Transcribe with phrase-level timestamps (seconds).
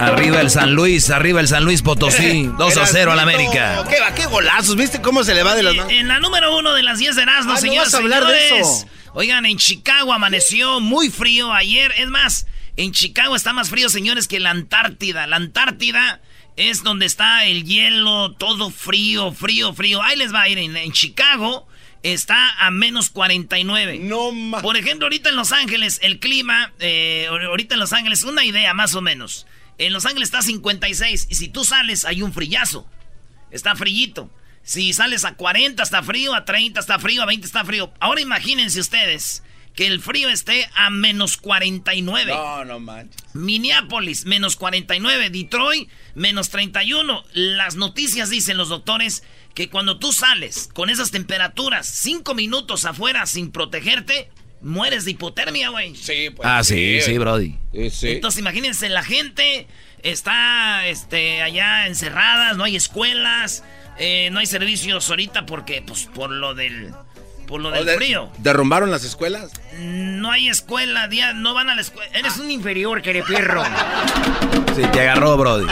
[0.00, 3.84] Arriba el San Luis, arriba el San Luis Potosí, 2 a 0 al América.
[3.88, 5.92] ¿Qué, va, qué golazos, ¿viste cómo se le va de las manos?
[5.92, 8.24] En la número uno de las 10 de Erasmo, Ah, ¿no señores, vas a hablar
[8.26, 8.66] de señores.
[8.66, 8.86] eso?
[9.12, 11.92] Oigan, en Chicago amaneció muy frío ayer.
[11.98, 15.26] Es más, en Chicago está más frío, señores, que la Antártida.
[15.26, 16.20] La Antártida
[16.56, 20.00] es donde está el hielo, todo frío, frío, frío.
[20.02, 20.58] Ahí les va a ir.
[20.58, 21.66] En, en Chicago
[22.04, 23.98] está a menos 49.
[24.00, 28.22] No ma- Por ejemplo, ahorita en Los Ángeles, el clima, eh, ahorita en Los Ángeles,
[28.22, 29.46] una idea más o menos.
[29.80, 32.86] En Los Ángeles está a 56 y si tú sales hay un frillazo.
[33.50, 34.30] Está frillito.
[34.62, 37.90] Si sales a 40 está frío, a 30 está frío, a 20 está frío.
[37.98, 39.42] Ahora imagínense ustedes
[39.74, 42.30] que el frío esté a menos 49.
[42.30, 43.22] No, no manches.
[43.32, 45.30] Minneapolis, menos 49.
[45.30, 47.24] Detroit, menos 31.
[47.32, 49.22] Las noticias dicen los doctores
[49.54, 54.30] que cuando tú sales con esas temperaturas, 5 minutos afuera sin protegerte,
[54.62, 55.94] mueres de hipotermia, güey.
[55.96, 56.48] Sí, pues.
[56.48, 57.56] Ah, sí, sí, Brody.
[57.72, 58.08] Sí, sí.
[58.10, 59.66] Entonces imagínense, la gente
[60.02, 63.64] está este, allá encerradas, no hay escuelas,
[63.98, 66.92] eh, no hay servicios ahorita porque, pues, por lo del,
[67.50, 68.30] por lo ¿O del de- frío.
[68.38, 69.50] ¿Derrumbaron las escuelas?
[69.76, 72.10] No hay escuela, día, no van a la escuela.
[72.16, 73.62] Eres un inferior, perro.
[74.76, 75.66] Sí, te agarró, Brody.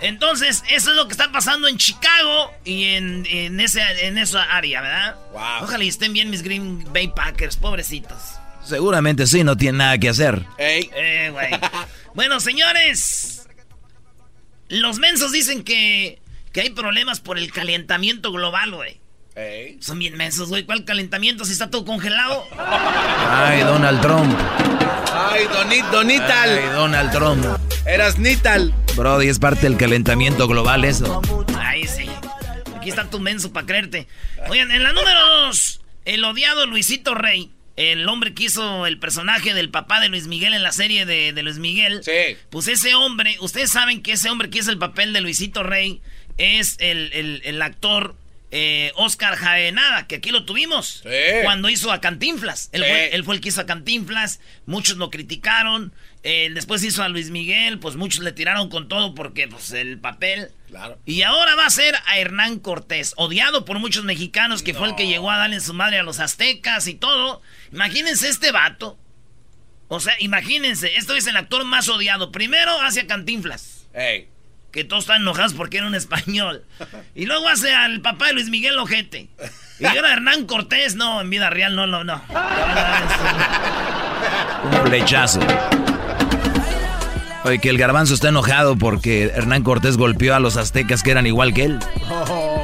[0.00, 4.42] Entonces, eso es lo que está pasando en Chicago y en, en, ese, en esa
[4.42, 5.16] área, ¿verdad?
[5.32, 5.62] Wow.
[5.62, 8.18] Ojalá y estén bien mis Green Bay Packers, pobrecitos.
[8.64, 10.44] Seguramente sí, no tiene nada que hacer.
[10.58, 10.90] Ey.
[10.94, 11.50] Eh, güey.
[12.14, 13.46] bueno, señores.
[14.68, 16.20] Los mensos dicen que,
[16.52, 18.99] que hay problemas por el calentamiento global, güey.
[19.36, 19.78] Ey.
[19.80, 20.64] Son bien mensos, güey.
[20.64, 22.44] ¿Cuál calentamiento si está todo congelado?
[22.58, 24.36] Ay, Donald Trump.
[25.14, 26.58] Ay, Donit, Donital.
[26.58, 27.44] Ay, Donald Trump.
[27.86, 28.74] Eras Nital.
[28.96, 31.22] Brody, es parte del calentamiento global eso.
[31.58, 32.06] Ay, sí.
[32.76, 34.06] Aquí está tu menso para creerte.
[34.48, 39.54] Oigan, en la número dos, el odiado Luisito Rey, el hombre que hizo el personaje
[39.54, 42.02] del papá de Luis Miguel en la serie de, de Luis Miguel.
[42.04, 42.36] Sí.
[42.50, 46.00] Pues ese hombre, ustedes saben que ese hombre que hizo el papel de Luisito Rey
[46.36, 48.16] es el, el- el actor
[48.50, 51.02] eh, Oscar Jaenada, que aquí lo tuvimos.
[51.04, 51.08] Sí.
[51.44, 52.68] Cuando hizo a Cantinflas.
[52.72, 52.88] Él, Sí.
[52.88, 54.40] fue, él fue el que hizo a Cantinflas.
[54.66, 55.92] Muchos lo criticaron.
[56.22, 57.78] Eh, después hizo a Luis Miguel.
[57.78, 60.50] Pues muchos le tiraron con todo porque pues, el papel.
[60.68, 60.98] Claro.
[61.06, 64.96] Y ahora va a ser a Hernán Cortés, odiado por muchos mexicanos, que fue el
[64.96, 67.42] que llegó a darle su madre a los aztecas y todo.
[67.72, 68.98] Imagínense este vato.
[69.92, 72.30] O sea, imagínense, esto es el actor más odiado.
[72.30, 74.28] Primero hacia Cantinflas, Ey.
[74.72, 76.64] Que todos están enojados porque era un español.
[77.14, 79.28] Y luego hace al papá de Luis Miguel Ojete.
[79.78, 82.22] Y ahora Hernán Cortés, no, en vida real, no, no, no.
[84.64, 85.40] Un flechazo.
[87.44, 91.26] Oye, que el garbanzo está enojado porque Hernán Cortés golpeó a los aztecas que eran
[91.26, 91.78] igual que él.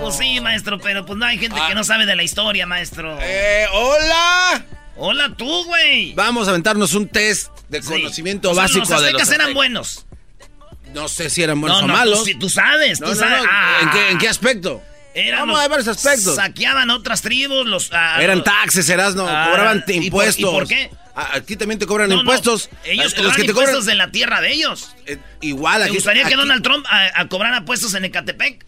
[0.02, 3.16] Pues sí, maestro, pero pues no hay gente que no sabe de la historia, maestro.
[3.22, 4.64] Eh, hola.
[4.98, 6.12] Hola tú, güey.
[6.14, 7.88] Vamos a aventarnos un test de Sí.
[7.88, 10.06] conocimiento O sea, básico los de los aztecas eran buenos.
[10.96, 12.24] No sé si eran buenos no, o no, malos.
[12.24, 13.42] Tú, tú sabes, No, tú no, sabes.
[13.42, 13.48] no.
[13.50, 13.78] Ah.
[13.82, 14.82] ¿En, qué, en qué aspecto?
[15.14, 16.36] Eran Vamos a ver los aspectos.
[16.36, 17.90] Saqueaban otras tribus, los...
[17.92, 20.40] ah, Eran taxes, Erasno, Ah, cobraban ¿y por- impuestos.
[20.40, 20.90] y por qué?
[21.14, 22.68] Aquí también te cobran No, no, impuestos.
[22.84, 24.94] Ellos cobran los que te impuestos cobran de la tierra de ellos.
[25.06, 25.94] eh, igual ¿Te aquí.
[25.94, 28.66] gustaría que Donald Trump a, a cobrara puestos en Ecatepec?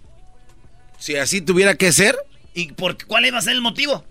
[0.99, 2.17] Si así tuviera que ser,
[2.55, 4.05] ¿Y por cuál iba a ser el motivo?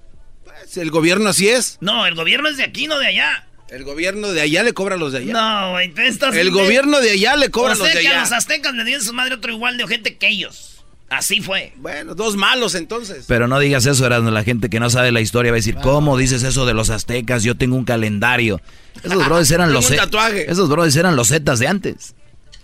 [0.44, 1.78] pues, el gobierno así es.
[1.82, 3.47] No, el gobierno es de aquí, no de allá.
[3.70, 5.34] El gobierno de allá le cobra a los de allá.
[5.34, 6.36] No, güey, tú estás...
[6.36, 8.22] el gobierno de allá le cobra O a los sea de que a allá.
[8.22, 10.84] los aztecas le dieron su madre otro igual de ojete que ellos.
[11.10, 11.74] Así fue.
[11.78, 13.26] Bueno, dos malos entonces.
[13.28, 14.30] Pero no digas eso, Erasmo.
[14.32, 16.90] La gente que no sabe la historia va a decir, ¿cómo dices eso de los
[16.90, 17.44] aztecas?
[17.44, 18.62] Yo tengo un calendario.
[19.04, 19.90] Esos brothers eran los...
[19.90, 20.52] un tatuaje.
[20.52, 22.14] Esos brothers eran los zetas de antes.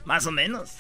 [0.03, 0.71] Más o menos.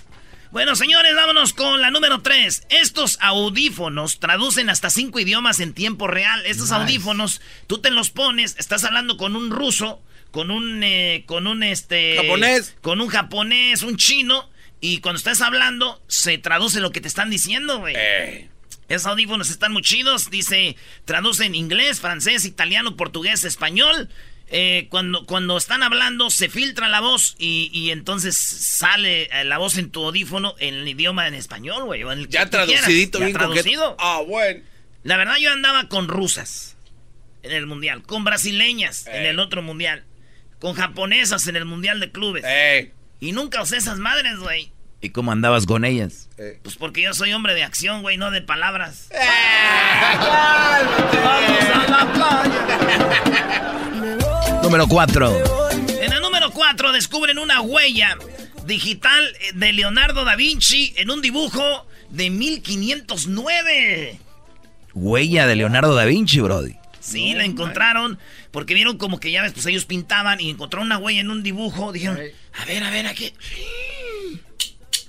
[0.51, 2.63] Bueno, señores, vámonos con la número 3.
[2.69, 6.45] Estos audífonos traducen hasta cinco idiomas en tiempo real.
[6.45, 10.01] Estos audífonos, tú te los pones, estás hablando con un ruso,
[10.33, 12.17] con un, eh, con un, este...
[12.17, 12.75] Japonés.
[12.81, 14.49] Con un japonés, un chino,
[14.81, 17.93] y cuando estás hablando, se traduce lo que te están diciendo, güey.
[17.95, 18.49] Eh,
[18.89, 20.31] Esos audífonos están muy chidos.
[20.31, 20.75] Dice,
[21.05, 24.09] traducen inglés, francés, italiano, portugués, español.
[24.47, 29.77] Eh, cuando, cuando están hablando, se filtra la voz y, y entonces sale la voz
[29.77, 32.01] en tu audífono en el idioma en español, güey.
[32.01, 33.95] en ya traducidito, Ya bien traducido.
[33.99, 34.63] Ah, bueno.
[35.03, 36.75] La verdad, yo andaba con rusas
[37.43, 40.03] en el mundial, con brasileñas en el otro mundial,
[40.63, 42.41] con japonesas en el mundial de clubes.
[42.47, 44.71] Eh, Y nunca usé esas madres, güey.
[45.01, 46.29] ¿Y cómo andabas con ellas?
[46.63, 49.09] Pues porque yo soy hombre de acción, güey, no de palabras.
[49.11, 49.17] Eh.
[51.21, 52.61] Vamos a la playa.
[54.63, 55.43] Número 4.
[56.01, 58.17] En el número 4 descubren una huella
[58.65, 64.17] digital de Leonardo da Vinci en un dibujo de 1509.
[64.93, 66.77] Huella de Leonardo da Vinci, Brody.
[67.03, 68.17] Sí, la encontraron
[68.51, 71.43] porque vieron como que ya ves, pues ellos pintaban y encontraron una huella en un
[71.43, 71.91] dibujo.
[71.91, 72.17] Dijeron,
[72.53, 73.33] a ver, a ver, aquí.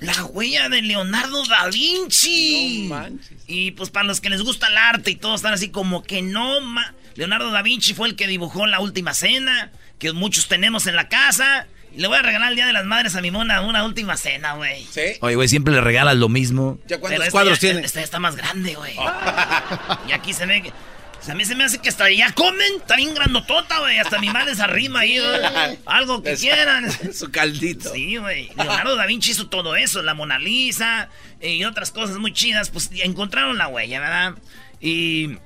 [0.01, 2.91] La huella de Leonardo da Vinci.
[3.47, 6.21] Y pues para los que les gusta el arte y todos están así como que
[6.21, 6.61] no.
[6.61, 10.97] Ma Leonardo da Vinci fue el que dibujó la última cena, que muchos tenemos en
[10.97, 11.67] la casa.
[11.97, 14.17] Y le voy a regalar el Día de las Madres a mi mona una última
[14.17, 14.85] cena, güey.
[14.91, 15.01] ¿Sí?
[15.21, 16.81] Oye, güey, siempre le regalas lo mismo.
[16.89, 17.87] ¿Ya cuántos Pero cuadros ya- tiene?
[17.87, 18.97] Esta ya está más grande, güey.
[20.09, 20.73] y aquí se ve que...
[21.25, 23.97] o sea, a mí se me hace que hasta ya comen, está bien grandotota, güey.
[23.99, 25.79] Hasta mi madre se arrima ahí, güey.
[25.87, 26.85] Algo que quieran.
[27.15, 27.95] Su caldito.
[27.95, 28.51] Sí, güey.
[28.57, 31.09] Leonardo da Vinci hizo todo eso, la Mona Lisa
[31.41, 32.69] eh, y otras cosas muy chidas.
[32.69, 34.35] Pues encontraron la huella, ¿verdad?
[34.83, 35.39] Y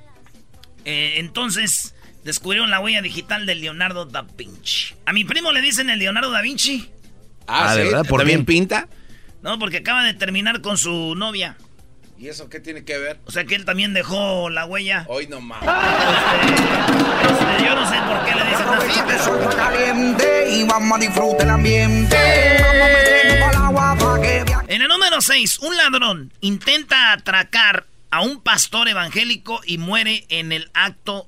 [0.83, 4.95] eh, entonces descubrieron la huella digital de Leonardo da Vinci.
[5.05, 6.89] A mi primo le dicen el Leonardo da Vinci.
[7.47, 7.79] Ah, Ah, ¿sí?
[7.79, 8.05] ¿de verdad?
[8.05, 8.89] ¿Por ¿También pinta?
[9.41, 11.55] No, porque acaba de terminar con su novia.
[12.19, 13.21] ¿Y eso qué tiene que ver?
[13.25, 15.05] O sea que él también dejó la huella.
[15.07, 15.63] Hoy no más.
[15.63, 15.71] Este,
[17.65, 19.49] yo no sé por qué le dicen así, pero...
[19.55, 22.17] caliente y vamos a disfrutar el ambiente.
[22.59, 24.65] Vamos a meternos al agua pa' que viaje.
[24.67, 30.51] En el número 6, un ladrón intenta atracar a un pastor evangélico y muere en
[30.51, 31.25] el acto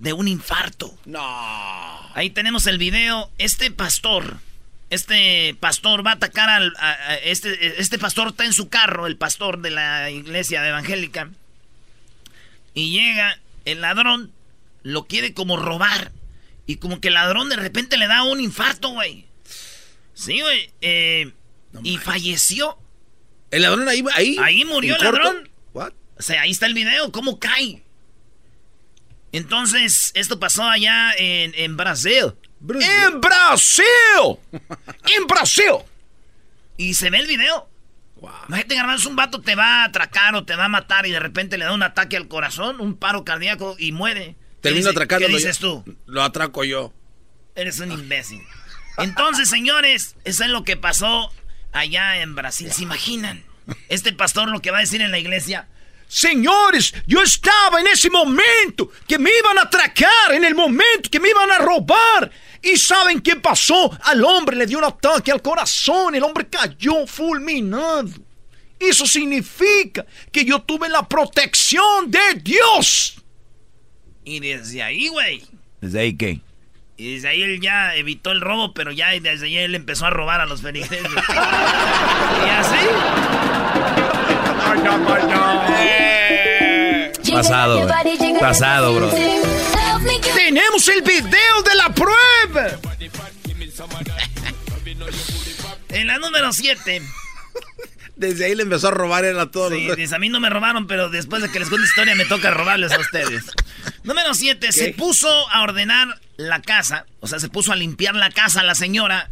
[0.00, 0.92] de un infarto.
[1.04, 1.20] No.
[2.14, 3.30] Ahí tenemos el video.
[3.38, 4.38] Este pastor,
[4.94, 6.74] este pastor va a atacar al...
[6.78, 11.30] a- a- este, este pastor está en su carro, el pastor de la iglesia evangélica.
[12.74, 14.32] Y llega el ladrón,
[14.82, 16.12] lo quiere como robar.
[16.66, 19.26] Y como que el ladrón de repente le da un infarto, güey.
[20.14, 20.70] Sí, güey.
[20.80, 21.32] eh,
[21.82, 22.78] y falleció.
[23.50, 24.04] ¿El ladrón ahí?
[24.14, 25.22] Ahí, Ahí murió ¿En el corto?
[25.24, 25.50] ladrón.
[25.74, 25.92] What?
[26.18, 27.82] O sea, ahí está el video, cómo cae.
[29.32, 32.34] Entonces, esto pasó allá en, en Brasil.
[32.68, 33.84] ¡En Brasil!
[34.52, 35.78] ¡En Brasil!
[36.76, 37.68] Y se ve el video.
[38.16, 38.30] Wow.
[38.48, 41.18] Imagínate, Garbanzo, un vato te va a atracar o te va a matar y de
[41.18, 44.36] repente le da un ataque al corazón, un paro cardíaco y muere.
[44.62, 45.84] ¿Qué Termino atracándolo ¿Qué dices tú?
[46.06, 46.92] Lo atraco yo.
[47.56, 48.40] Eres un imbécil.
[48.98, 51.32] Entonces, señores, eso es lo que pasó
[51.72, 52.72] allá en Brasil.
[52.72, 53.42] ¿Se imaginan?
[53.88, 55.68] Este pastor lo que va a decir en la iglesia.
[56.12, 61.18] Señores, yo estaba en ese momento que me iban a atracar, en el momento que
[61.18, 62.30] me iban a robar.
[62.60, 63.90] ¿Y saben qué pasó?
[64.04, 68.10] Al hombre le dio un ataque al corazón, el hombre cayó fulminado.
[68.78, 73.16] Eso significa que yo tuve la protección de Dios.
[74.22, 75.42] Y desde ahí, güey.
[75.80, 76.42] ¿Desde ahí qué?
[76.98, 80.10] Y desde ahí él ya evitó el robo, pero ya desde ahí él empezó a
[80.10, 81.00] robar a los feligreses.
[82.46, 84.01] y así.
[87.32, 88.38] Pasado, güey.
[88.40, 89.10] Pasado, bro.
[90.34, 92.78] Tenemos el video de la prueba.
[95.88, 97.02] En la número 7.
[98.16, 100.12] Desde ahí le empezó a robar él a todos Sí, los...
[100.12, 102.92] a mí no me robaron, pero después de que les cuente historia me toca robarles
[102.92, 103.44] a ustedes.
[104.04, 104.70] Número 7.
[104.72, 107.06] Se puso a ordenar la casa.
[107.20, 109.30] O sea, se puso a limpiar la casa la señora.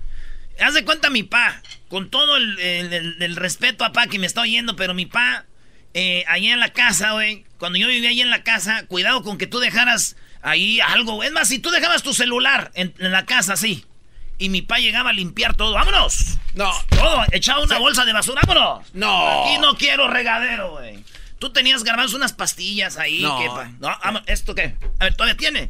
[0.61, 1.63] Haz de cuenta mi pa.
[1.89, 5.07] Con todo el, el- el- el respeto a pa que me está oyendo, pero mi
[5.07, 5.45] pa,
[5.95, 7.45] eh, allá en la casa, güey.
[7.59, 11.23] Cuando yo vivía ahí en la casa, cuidado con que tú dejaras ahí algo.
[11.25, 13.85] Es más, si tú dejabas tu celular en, en la casa así.
[14.39, 15.75] Y mi pa llegaba a limpiar todo.
[15.75, 16.39] ¡Vámonos!
[16.55, 16.73] No.
[16.89, 18.87] Todo, echaba una bolsa de basura, vámonos.
[18.95, 19.45] No.
[19.45, 21.05] Aquí no quiero regadero, güey.
[21.39, 23.21] Tú tenías garbanzo unas pastillas ahí.
[23.23, 23.39] No.
[23.39, 24.77] ¿qué pa- no, vámonos, ¿esto qué?
[24.99, 25.69] A ver, ¿todavía tiene?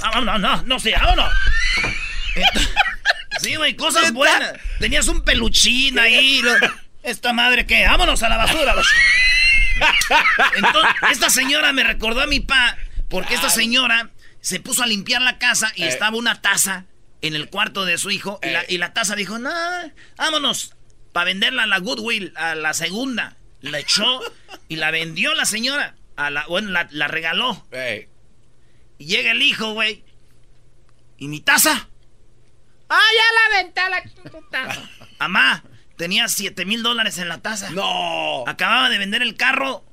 [0.00, 1.30] Ah, vámonos, no, no, sí, vámonos.
[3.42, 4.52] sí, güey, cosas buenas.
[4.78, 6.40] Tenías un peluchín ahí.
[6.42, 6.54] lo-
[7.02, 7.86] ¿Esta madre qué?
[7.86, 8.74] Vámonos a la basura.
[10.56, 12.76] Entonces, esta señora me recordó a mi pa,
[13.08, 16.86] porque esta señora se puso a limpiar la casa y estaba una taza
[17.22, 18.38] en el cuarto de su hijo.
[18.42, 19.50] Y, la, y la taza dijo, no,
[20.16, 20.74] vámonos,
[21.12, 23.36] para venderla a la Goodwill, a la segunda.
[23.60, 24.20] La echó
[24.68, 25.94] y la vendió la señora.
[26.16, 27.66] A la, bueno, la, la regaló.
[27.72, 28.08] Ey.
[28.98, 30.02] Y llega el hijo, güey.
[31.18, 31.89] ¿Y mi taza?
[32.90, 34.02] ¡Ah, ya la venta la
[34.50, 34.82] taza!
[35.18, 35.62] Amá,
[35.96, 37.70] tenía 7 mil dólares en la taza.
[37.70, 38.44] No.
[38.46, 39.84] Acababa de vender el carro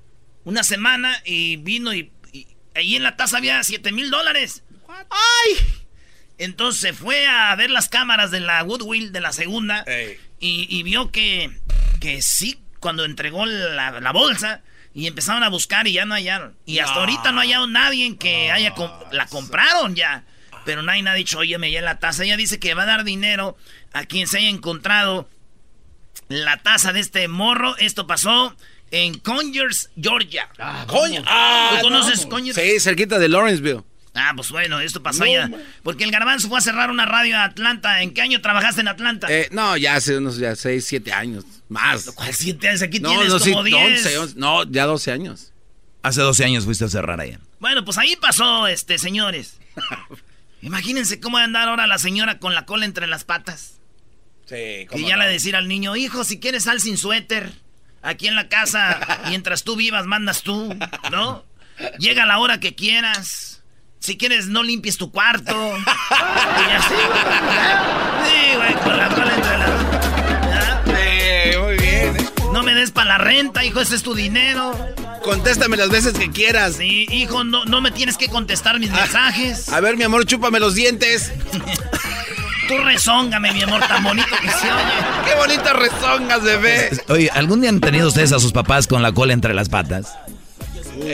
[0.44, 4.64] una semana y vino y, y ahí en la taza había 7 mil dólares.
[5.10, 5.58] ¡Ay!
[6.40, 10.18] Entonces se fue a ver las cámaras de la Goodwill de la segunda Ey.
[10.40, 11.52] y, y vio que,
[12.00, 14.62] que sí, cuando entregó la, la bolsa
[14.94, 16.56] y empezaron a buscar y ya no hallaron.
[16.66, 17.00] Y hasta No.
[17.02, 20.24] ahorita no ha hallado nadie en que haya com- la compraron ya.
[20.68, 22.26] Pero nadie ha dicho, oye, me llevé la taza.
[22.26, 23.56] Ella dice que va a dar dinero
[23.94, 25.30] a quien se haya encontrado
[26.28, 27.78] la taza de este morro.
[27.78, 28.54] Esto pasó
[28.92, 30.50] en Conyers, Georgia.
[30.88, 31.24] Coño.
[31.26, 32.30] Ah, ¿Tú conoces no.
[32.32, 32.58] Conyers?
[32.58, 33.84] Sí, cerquita de Lawrenceville.
[34.14, 35.48] Ah, pues bueno, esto pasó No, allá.
[35.48, 35.64] man.
[35.84, 38.02] Porque el garbanzo fue a cerrar una radio en Atlanta.
[38.02, 39.28] ¿En qué año trabajaste en Atlanta?
[39.30, 41.46] Eh, no, ya hace unos ya 6, 7 años.
[41.70, 42.12] Más.
[42.12, 42.82] ¿Cuál siete años?
[42.82, 43.78] Aquí No, tienes no, como 10.
[44.06, 45.54] 11, 11, no, ya 12 años.
[46.04, 47.40] Hace 12 años fuiste a cerrar allá.
[47.62, 49.60] Bueno, pues ahí pasó, este, señores.
[50.62, 53.80] Imagínense cómo va a andar ahora la señora con la cola entre las patas.
[54.46, 57.52] Sí, Que ya le decir al niño, hijo, si quieres sal sin suéter.
[58.02, 60.76] Aquí en la casa, mientras tú vivas, mandas tú,
[61.12, 61.46] ¿no?
[62.00, 63.64] Llega la hora que quieras.
[64.00, 65.54] Si quieres, no limpies tu cuarto.
[66.68, 66.96] Y así.
[68.30, 69.47] Sí, güey, con la cola entre
[72.78, 74.74] des para la renta, hijo, ese es tu dinero.
[75.24, 76.76] Contéstame las veces que quieras.
[76.76, 79.70] Sí, hijo, no, no me tienes que contestar mis mensajes.
[79.70, 81.32] A ver, mi amor, chúpame los dientes.
[82.68, 84.94] Tú rezóngame, mi amor, tan bonito que se oye.
[85.26, 86.90] Qué bonitas rezongas, bebé.
[87.08, 90.14] Oye, ¿algún día han tenido ustedes a sus papás con la cola entre las patas?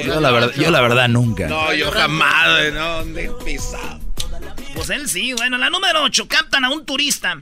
[0.05, 1.47] Yo la verdad, yo la verdad nunca.
[1.47, 3.99] No, yo jamás, no, ni pisado.
[4.73, 7.39] Pues él sí, bueno, la número 8, captan a un turista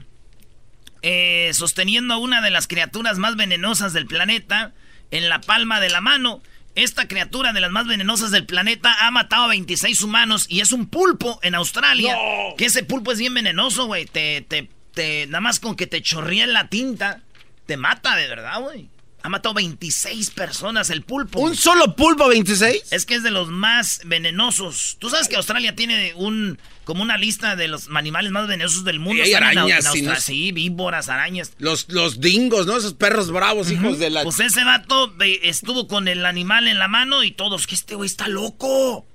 [1.02, 4.72] eh, sosteniendo a una de las criaturas más venenosas del planeta
[5.10, 6.42] en la palma de la mano.
[6.74, 10.72] Esta criatura de las más venenosas del planeta ha matado a 26 humanos y es
[10.72, 12.16] un pulpo en Australia.
[12.56, 14.06] Que ese pulpo es bien venenoso, güey.
[14.06, 17.20] Te, te, te, nada más con que te chorríe la tinta,
[17.66, 18.88] te mata de verdad, güey.
[19.24, 21.38] Ha matado 26 personas el pulpo.
[21.40, 22.92] ¿Un solo pulpo 26?
[22.92, 24.96] Es que es de los más venenosos.
[24.98, 28.98] Tú sabes que Australia tiene un como una lista de los animales más venenosos del
[28.98, 29.22] mundo.
[29.22, 30.20] Hay Están en arañas, en sí, Austra- ¿no?
[30.20, 31.52] sí, víboras, arañas.
[31.58, 32.76] Los, los dingos, ¿no?
[32.76, 34.24] Esos perros bravos, hijos de la...
[34.24, 38.08] Pues ese vato estuvo con el animal en la mano y todos, que este güey
[38.08, 39.06] está loco.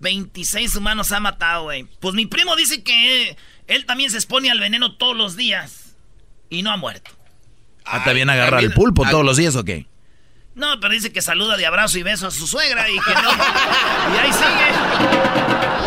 [0.00, 1.84] 26 humanos ha matado, güey.
[2.00, 3.36] Pues mi primo dice que
[3.66, 5.96] él también se expone al veneno todos los días
[6.48, 7.10] y no ha muerto.
[7.84, 9.86] Ah, ¿También agarra también- el pulpo todos los días o qué?
[10.54, 13.30] No, pero dice que saluda de abrazo y beso a su suegra y que no.
[14.14, 15.80] y ahí sigue.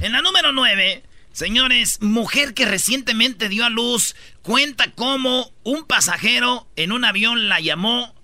[0.00, 1.02] En la número 9,
[1.32, 7.60] señores, mujer que recientemente dio a luz cuenta cómo un pasajero en un avión la
[7.60, 8.14] llamó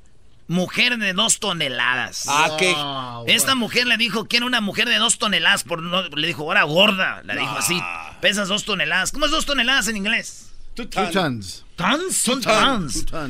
[0.50, 2.24] mujer de dos toneladas.
[2.28, 2.74] Ah, qué...
[3.32, 6.42] Esta mujer le dijo que era una mujer de dos toneladas, por no, le dijo,
[6.42, 7.80] ahora gorda, le dijo así,
[8.20, 9.12] pesas dos toneladas.
[9.12, 10.49] ¿Cómo es dos toneladas en inglés?
[10.74, 11.64] Two tons.
[11.76, 12.40] Tons, son.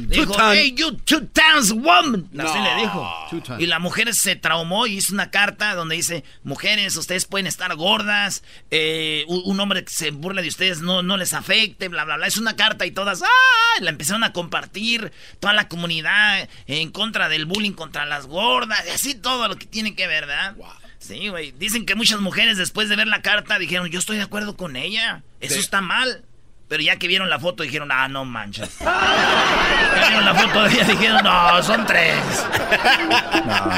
[0.09, 2.28] Le Dijo, hey, you two tons woman.
[2.38, 2.64] Así No.
[2.64, 3.59] le dijo.
[3.59, 7.75] Y la mujer se traumó y hizo una carta donde dice, mujeres, ustedes pueden estar
[7.76, 12.16] gordas, eh, un, hombre que se burle de ustedes no, no les afecte, bla, bla,
[12.16, 12.26] bla.
[12.26, 13.80] Es una carta y todas, ¡ah!
[13.80, 18.90] La empezaron a compartir, toda la comunidad en contra del bullying contra las gordas, y
[18.90, 20.56] así todo lo que tiene que ver, ¿verdad?
[20.99, 21.52] Sí, güey.
[21.52, 24.76] Dicen que muchas mujeres después de ver la carta dijeron, yo estoy de acuerdo con
[24.76, 26.25] ella, eso está mal.
[26.71, 28.71] Pero ya que vieron la foto dijeron, ah, no manches.
[28.79, 32.15] Ya vieron la foto de ella dijeron, no, son tres.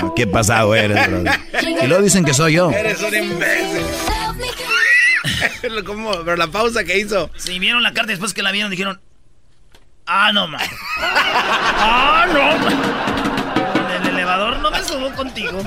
[0.02, 1.40] No, qué pasado eres, brother.
[1.82, 2.70] Y luego dicen que soy yo.
[2.70, 3.86] Eres un imbécil.
[5.86, 6.10] ¿Cómo?
[6.22, 7.30] Pero la pausa que hizo.
[7.36, 9.00] Si vieron la carta después que la vieron dijeron,
[10.06, 10.60] ah, no man.
[11.84, 13.90] Ah, no man.
[13.96, 15.62] En el elevador no me subo contigo.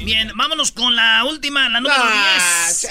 [0.00, 2.88] Bien, vámonos con la última, la número Ah, 10.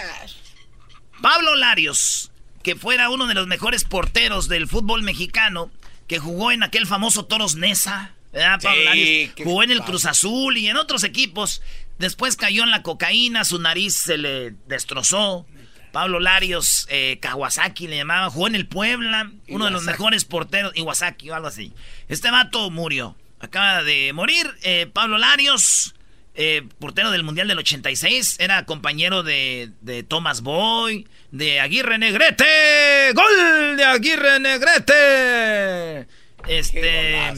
[1.22, 2.32] Pablo Larios,
[2.65, 5.69] que fuera uno de los mejores porteros del fútbol mexicano,
[6.07, 8.12] que jugó en aquel famoso Toros Nesa.
[8.34, 9.34] ¿verdad, Pablo Sí, Larios?
[9.36, 9.81] qué Jugó en el.
[9.84, 11.62] Cruz Azul y en otros equipos.
[12.00, 15.45] Después cayó en la cocaína, su nariz se le destrozó.
[15.91, 20.75] Pablo Larios, eh, Kawasaki le llamaban, jugó en el Puebla, uno de los mejores porteros,
[20.75, 21.72] Iwasaki o algo así.
[22.10, 24.45] Este vato murió, acaba de morir.
[24.63, 25.95] eh, Pablo Larios,
[26.36, 33.13] eh, portero del Mundial del 86, era compañero de, de Thomas Boy, de Aguirre Negrete,
[33.13, 36.08] gol de Aguirre Negrete.
[36.48, 37.34] Este,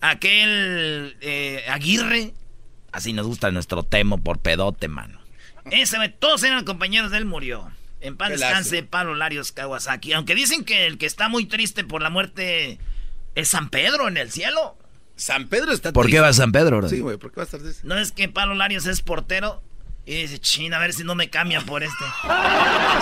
[0.00, 2.32] aquel eh, Aguirre,
[2.90, 5.20] así nos gusta nuestro temo por pedote, mano.
[5.70, 7.70] Ese, todos eran compañeros de él, murió.
[8.00, 8.82] En paz descanse.
[8.82, 10.12] Pablo Larios Kawasaki.
[10.12, 12.78] Aunque dicen que el que está muy triste por la muerte
[13.34, 14.78] es San Pedro en el cielo.
[15.18, 16.22] San Pedro está ¿Por qué triste.
[16.22, 16.96] va a San Pedro, brother?
[16.96, 17.82] Sí, güey, ¿por qué va a estar triste?
[17.86, 19.62] No es que Pablo Larios es portero.
[20.06, 22.04] Y dice, chin, a ver si no me cambia por este.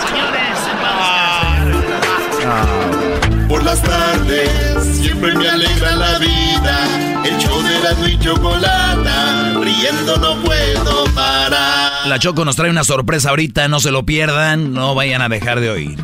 [0.07, 3.47] Señores, paz descanse.
[3.47, 7.23] Por las tardes siempre me alegra la vida.
[7.23, 9.53] El show de la y chocolata.
[9.61, 12.07] Riendo no puedo parar.
[12.07, 15.59] La Choco nos trae una sorpresa ahorita, no se lo pierdan, no vayan a dejar
[15.59, 15.99] de oír.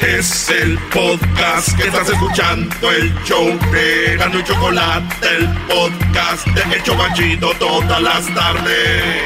[0.00, 2.90] Es el podcast que estás escuchando.
[2.90, 5.36] El show de y Chocolate.
[5.36, 9.24] El podcast de El Chobachito todas las tardes.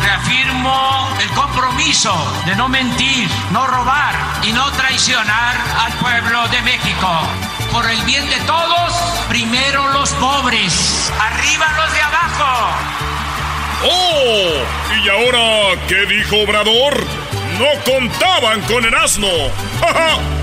[0.00, 2.14] Reafirmo compromiso
[2.46, 7.08] de no mentir, no robar y no traicionar al pueblo de México.
[7.72, 8.92] Por el bien de todos,
[9.28, 13.07] primero los pobres, arriba los de abajo.
[13.84, 14.52] ¡Oh!
[15.04, 17.04] ¿Y ahora qué dijo Obrador?
[17.58, 19.28] No contaban con el asno.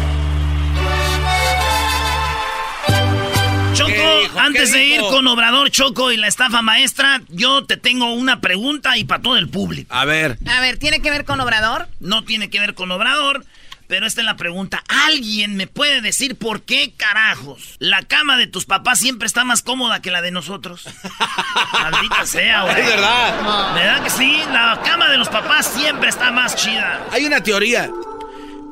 [3.73, 8.39] Choco, antes de ir con Obrador Choco y la estafa maestra, yo te tengo una
[8.39, 9.93] pregunta y para todo el público.
[9.93, 10.37] A ver.
[10.47, 11.89] A ver, ¿tiene que ver con Obrador?
[11.99, 13.43] No tiene que ver con Obrador,
[13.87, 14.83] pero esta es la pregunta.
[14.87, 19.61] ¿Alguien me puede decir por qué carajos la cama de tus papás siempre está más
[19.61, 20.85] cómoda que la de nosotros?
[21.73, 22.79] Maldita sea, güey.
[22.79, 23.73] Es verdad.
[23.75, 24.41] ¿Verdad que sí?
[24.51, 27.05] La cama de los papás siempre está más chida.
[27.11, 27.89] Hay una teoría.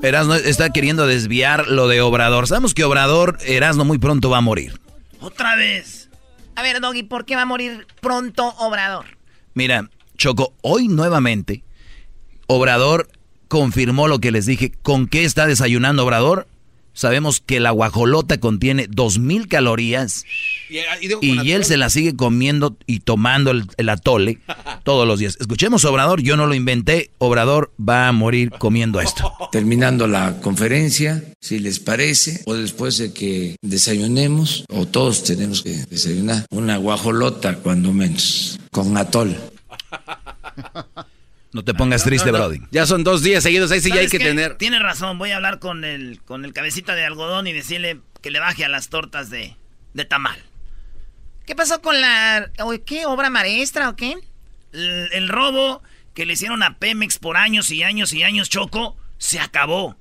[0.01, 2.47] Erasno está queriendo desviar lo de Obrador.
[2.47, 4.79] Sabemos que Obrador, Erasno, muy pronto va a morir.
[5.21, 6.09] Otra vez.
[6.55, 9.05] A ver, Doggy, ¿por qué va a morir pronto Obrador?
[9.53, 11.63] Mira, Choco, hoy nuevamente,
[12.47, 13.07] Obrador
[13.53, 14.71] confirmó lo que les dije.
[14.81, 16.47] ¿Con qué está desayunando Obrador?
[16.95, 20.25] Sabemos que la guajolota contiene 2.000 calorías
[20.71, 21.63] Y, y digo, y con él atole.
[21.65, 24.39] se la sigue comiendo y tomando el, el atole
[24.83, 25.37] todos los días.
[25.39, 27.11] Escuchemos Obrador, yo no lo inventé.
[27.19, 29.31] Obrador va a morir comiendo esto.
[29.51, 35.85] Terminando la conferencia, si les parece, o después de que desayunemos, o todos tenemos que
[35.91, 39.37] desayunar, una guajolota cuando menos, con atol.
[41.53, 42.43] No te pongas triste, No, no.
[42.49, 42.61] Brody.
[42.71, 44.25] Ya son dos días seguidos, ahí sí ya hay ¿Sabes que qué?
[44.25, 44.55] tener.
[44.57, 48.31] Tiene razón, voy a hablar con el, con el cabecita de algodón y decirle que
[48.31, 49.55] le baje a las tortas de,
[49.93, 50.41] de tamal.
[51.45, 52.49] ¿Qué pasó con la...
[52.85, 53.05] ¿Qué?
[53.05, 54.15] ¿Obra maestra o qué?
[54.71, 55.83] El, el robo
[56.13, 59.97] que le hicieron a Pemex por años y años y años, Choco, se acabó.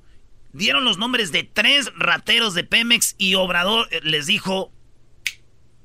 [0.53, 4.71] Dieron los nombres de tres rateros de Pemex y Obrador eh, les dijo,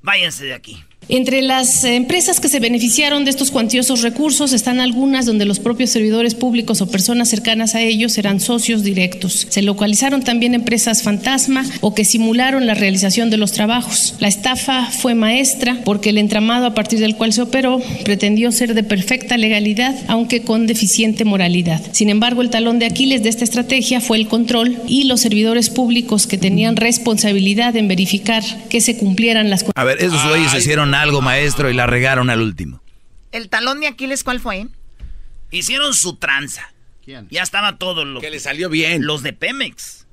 [0.02, 0.84] váyanse de aquí.
[1.10, 5.88] Entre las empresas que se beneficiaron de estos cuantiosos recursos están algunas donde los propios
[5.88, 9.46] servidores públicos o personas cercanas a ellos eran socios directos.
[9.48, 14.16] Se localizaron también empresas fantasma o que simularon la realización de los trabajos.
[14.20, 18.74] La estafa fue maestra porque el entramado a partir del cual se operó pretendió ser
[18.74, 21.80] de perfecta legalidad, aunque con deficiente moralidad.
[21.92, 25.70] Sin embargo, el talón de Aquiles de esta estrategia fue el control y los servidores
[25.70, 30.87] públicos que tenían responsabilidad en verificar que se cumplieran las A ver, esos güeyes hicieron
[30.94, 32.82] algo, maestro, y la regaron al último.
[33.32, 34.68] ¿El talón de Aquiles cuál fue?
[35.50, 36.72] Hicieron su tranza.
[37.30, 39.06] Ya estaba todo lo Que le salió bien.
[39.06, 40.06] Los de Pemex.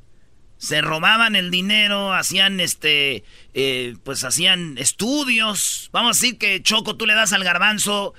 [0.57, 5.89] Se robaban el dinero, hacían este, eh, pues hacían estudios.
[5.91, 8.13] Vamos a decir que Choco, tú le das al garbanzo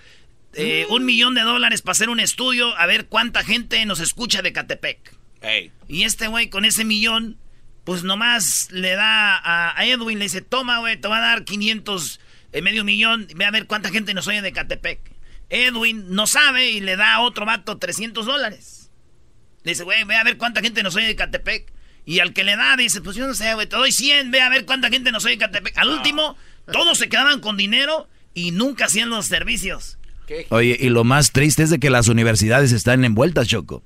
[0.53, 4.43] eh, un millón de dólares para hacer un estudio, a ver cuánta gente nos escucha
[4.43, 5.15] de Catepec.
[5.41, 5.73] Ey.
[5.89, 7.39] Y este güey con ese millón,
[7.85, 11.45] pues nomás le da a, a Edwin, le dice, toma güey, te va a dar
[11.45, 12.21] 500,
[12.57, 14.99] eh, medio millón, ve a ver cuánta gente nos oye de Catepec.
[15.51, 18.91] Edwin no sabe y le da a otro vato 300 dólares.
[19.63, 21.71] Le dice, güey, ve a ver cuánta gente nos oye de Catepec.
[22.07, 24.41] Y al que le da, dice, pues yo no sé, güey, te doy 100, ve
[24.41, 25.77] a ver cuánta gente nos oye de Catepec.
[25.77, 26.37] Al último,
[26.73, 29.99] todos se quedaban con dinero y nunca hacían los servicios.
[30.49, 33.85] Oye, y lo más triste es de que las universidades están envueltas, Choco.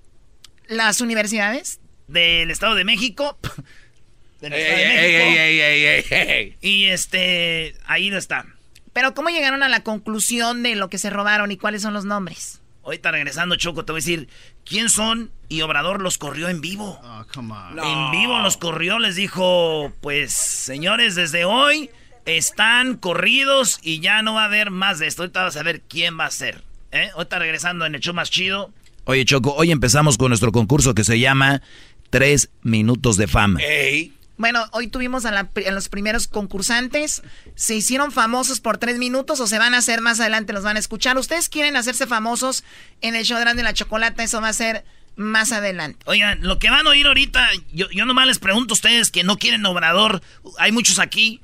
[0.69, 1.81] ¿Las universidades?
[2.07, 3.37] Del Estado de México.
[4.41, 6.15] Del Ey, Estado de México.
[6.15, 6.57] ey, ey.
[6.61, 8.47] Y este, ahí no está.
[8.93, 12.05] Pero ¿cómo llegaron a la conclusión de lo que se robaron y cuáles son los
[12.05, 12.61] nombres?
[12.85, 14.29] Ahorita regresando, Choco, te voy a decir
[14.65, 16.99] quién son y Obrador los corrió en vivo.
[17.37, 21.91] En vivo los corrió, les dijo, pues, señores, desde hoy
[22.25, 25.23] están corridos y ya no va a haber más de esto.
[25.23, 26.63] Ahorita vas a ver quién va a ser.
[26.91, 27.11] ¿eh?
[27.15, 28.73] Ahorita regresando en el show más chido.
[29.05, 31.63] Oye, Choco, hoy empezamos con nuestro concurso que se llama
[32.11, 33.61] Tres Minutos de Fama.
[33.61, 34.15] Ey.
[34.41, 37.23] Bueno, hoy tuvimos a, la- los primeros concursantes.
[37.57, 40.55] ¿Se hicieron famosos por tres minutos o se van a hacer más adelante?
[40.55, 41.19] Los van a escuchar.
[41.19, 42.65] ¿Ustedes quieren hacerse famosos
[43.03, 44.25] en el show de Grande la Chocolata?
[44.25, 45.99] Eso va a ser más adelante.
[46.07, 49.25] Oigan, lo que van a oír ahorita, yo, yo nomás les pregunto a ustedes que
[49.25, 50.23] no quieren Obrador.
[50.59, 51.43] Hay muchos aquí.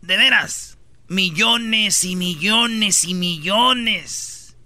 [0.00, 4.56] De veras, millones y millones y millones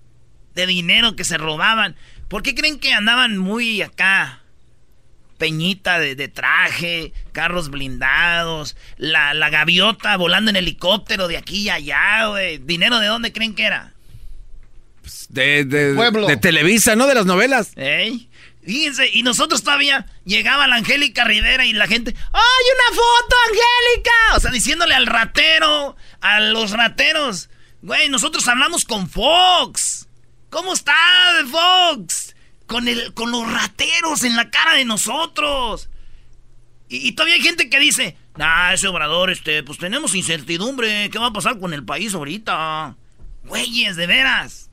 [0.54, 1.94] de dinero que se robaban.
[2.28, 4.41] ¿Por qué creen que andaban muy acá?
[5.42, 11.68] Peñita de, de traje, carros blindados, la, la gaviota volando en helicóptero de aquí y
[11.68, 12.58] allá, güey.
[12.58, 13.92] ¿Dinero de dónde creen que era?
[15.30, 16.28] De, de, Pueblo.
[16.28, 17.08] de Televisa, ¿no?
[17.08, 17.72] De las novelas.
[17.74, 18.20] ¿Eh?
[18.64, 24.36] Fíjense, y nosotros todavía llegaba la Angélica Rivera y la gente, ¡ay, una foto, Angélica!
[24.36, 27.50] O sea, diciéndole al ratero, a los rateros,
[27.80, 30.06] güey, nosotros hablamos con Fox.
[30.50, 30.94] ¿Cómo está
[31.50, 32.31] Fox?
[32.72, 35.90] Con, el, con los rateros en la cara de nosotros.
[36.88, 41.26] Y, todavía hay gente que dice, nah, ese obrador, este, pues tenemos incertidumbre, ¿qué va
[41.26, 42.96] a pasar con el país ahorita?
[43.44, 44.70] Güeyes, de veras.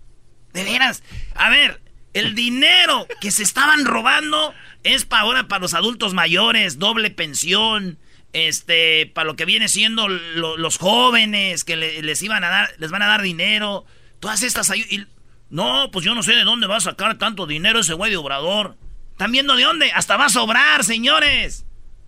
[0.54, 1.04] De veras.
[1.36, 1.82] A ver,
[2.14, 8.00] El dinero que se estaban robando es para ahora para los adultos mayores, doble pensión,
[8.34, 13.02] este, para lo que viene siendo los jóvenes que les iban a dar, les van
[13.02, 13.86] a dar dinero,
[14.20, 15.08] todas estas ayudas.
[15.50, 18.18] No, pues yo no sé de dónde va a sacar tanto dinero ese güey de
[18.18, 18.76] Obrador.
[19.12, 19.92] ¿Están viendo de dónde?
[19.92, 21.66] Hasta va a sobrar, señores.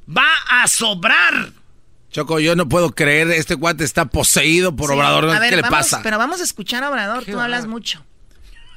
[0.08, 1.51] Va a sobrar.
[2.12, 5.39] Choco, yo no puedo creer, este cuate está poseído por Obrador.
[5.39, 6.01] ¿Qué le pasa?
[6.04, 8.04] Pero vamos a escuchar a Obrador, tú hablas mucho.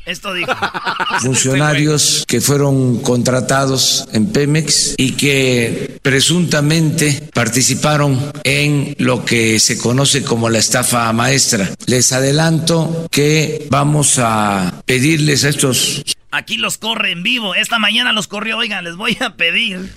[0.06, 0.52] Esto dijo.
[1.20, 10.22] Funcionarios que fueron contratados en Pemex y que presuntamente participaron en lo que se conoce
[10.22, 11.70] como la estafa maestra.
[11.86, 16.02] Les adelanto que vamos a pedirles a estos...
[16.30, 17.54] Aquí los corre en vivo.
[17.54, 18.58] Esta mañana los corrió.
[18.58, 19.92] Oigan, les voy a pedir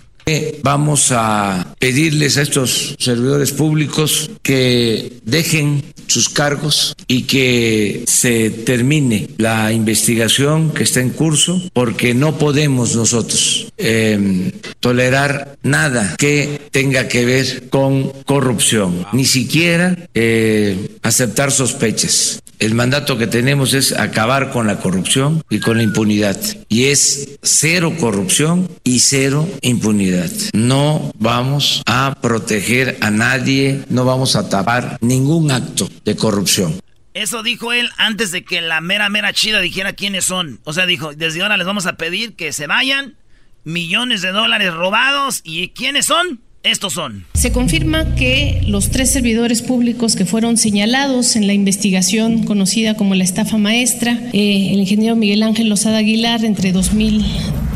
[0.61, 9.29] Vamos a pedirles a estos servidores públicos que dejen sus cargos y que se termine
[9.37, 17.07] la investigación que está en curso, porque no podemos nosotros em, tolerar nada que tenga
[17.07, 22.41] que ver con corrupción, ni siquiera eh, aceptar sospechas.
[22.59, 26.39] El mandato que tenemos es acabar con la corrupción y con la impunidad.
[26.69, 30.31] Y es cero corrupción y cero impunidad.
[30.53, 36.79] No vamos a proteger a nadie, no vamos a tapar ningún acto de corrupción.
[37.13, 40.59] Eso dijo él antes de que la mera mera chida dijera quiénes son.
[40.63, 43.17] O sea, dijo, desde ahora les vamos a pedir que se vayan,
[43.65, 46.41] millones de dólares robados, ¿y quiénes son?
[46.67, 47.23] Estos son.
[47.33, 53.15] Se confirma que los tres servidores públicos que fueron señalados en la investigación conocida como
[53.15, 56.73] la estafa maestra, eh, el ingeniero Miguel Ángel Lozada Aguilar entre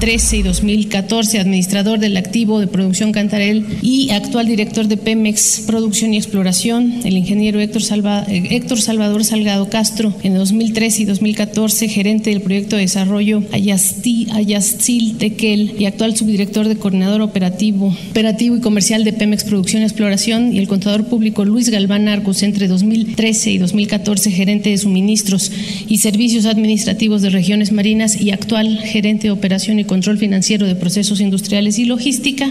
[0.01, 6.11] 2013 y 2014, administrador del activo de producción Cantarel y actual director de Pemex Producción
[6.11, 12.41] y Exploración, el ingeniero Héctor, eh, Salvador Salgado Castro en 2013 y 2014, gerente del
[12.41, 19.13] proyecto de desarrollo Ayastil Tequel y actual subdirector de coordinador operativo, operativo y comercial de
[19.13, 24.31] Pemex Producción y Exploración y el contador público Luis Galván Arcos entre 2013 y 2014
[24.31, 25.51] gerente de suministros
[25.87, 30.75] y servicios administrativos de regiones marinas y actual gerente de operación y control financiero de
[30.75, 32.49] procesos industriales y logística,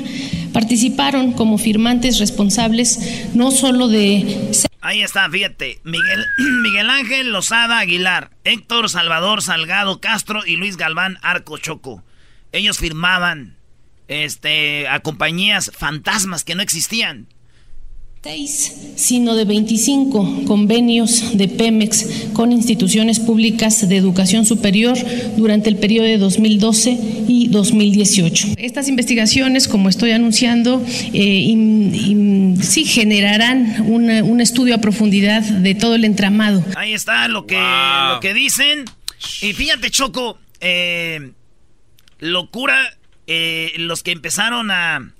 [0.52, 4.60] participaron como firmantes responsables no solo de...
[4.82, 11.56] Ahí está, fíjate, Miguel, Ángel Lozada Aguilar, Héctor Salvador Salgado Castro y Luis Galván Arco
[11.56, 12.04] Choco.
[12.52, 13.56] Ellos firmaban
[14.08, 17.26] este, a compañías fantasmas que no existían.
[18.96, 24.98] Sino de 25 convenios de Pemex con instituciones públicas de educación superior
[25.38, 28.48] durante el periodo de 2012 y 2018.
[28.58, 36.04] Estas investigaciones, como estoy anunciando, eh, sí generarán un estudio a profundidad de todo el
[36.04, 36.62] entramado.
[36.76, 38.84] Ahí está lo que, lo que dicen.
[39.40, 41.32] Y fíjate, Choco, eh,
[42.18, 45.10] locura eh, los que empezaron a,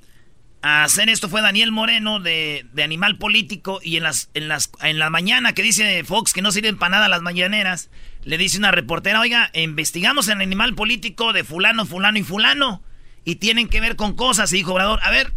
[0.63, 5.11] hacer esto fue Daniel Moreno de, Animal Político y en las, en las en la
[5.11, 7.91] mañana que dice Fox que no sirven para nada las mañaneras,
[8.25, 12.83] le dice una reportera, oiga, investigamos en Animal Político de fulano, fulano y fulano
[13.25, 15.33] y tienen que ver con cosas y dijo Obrador, a ver,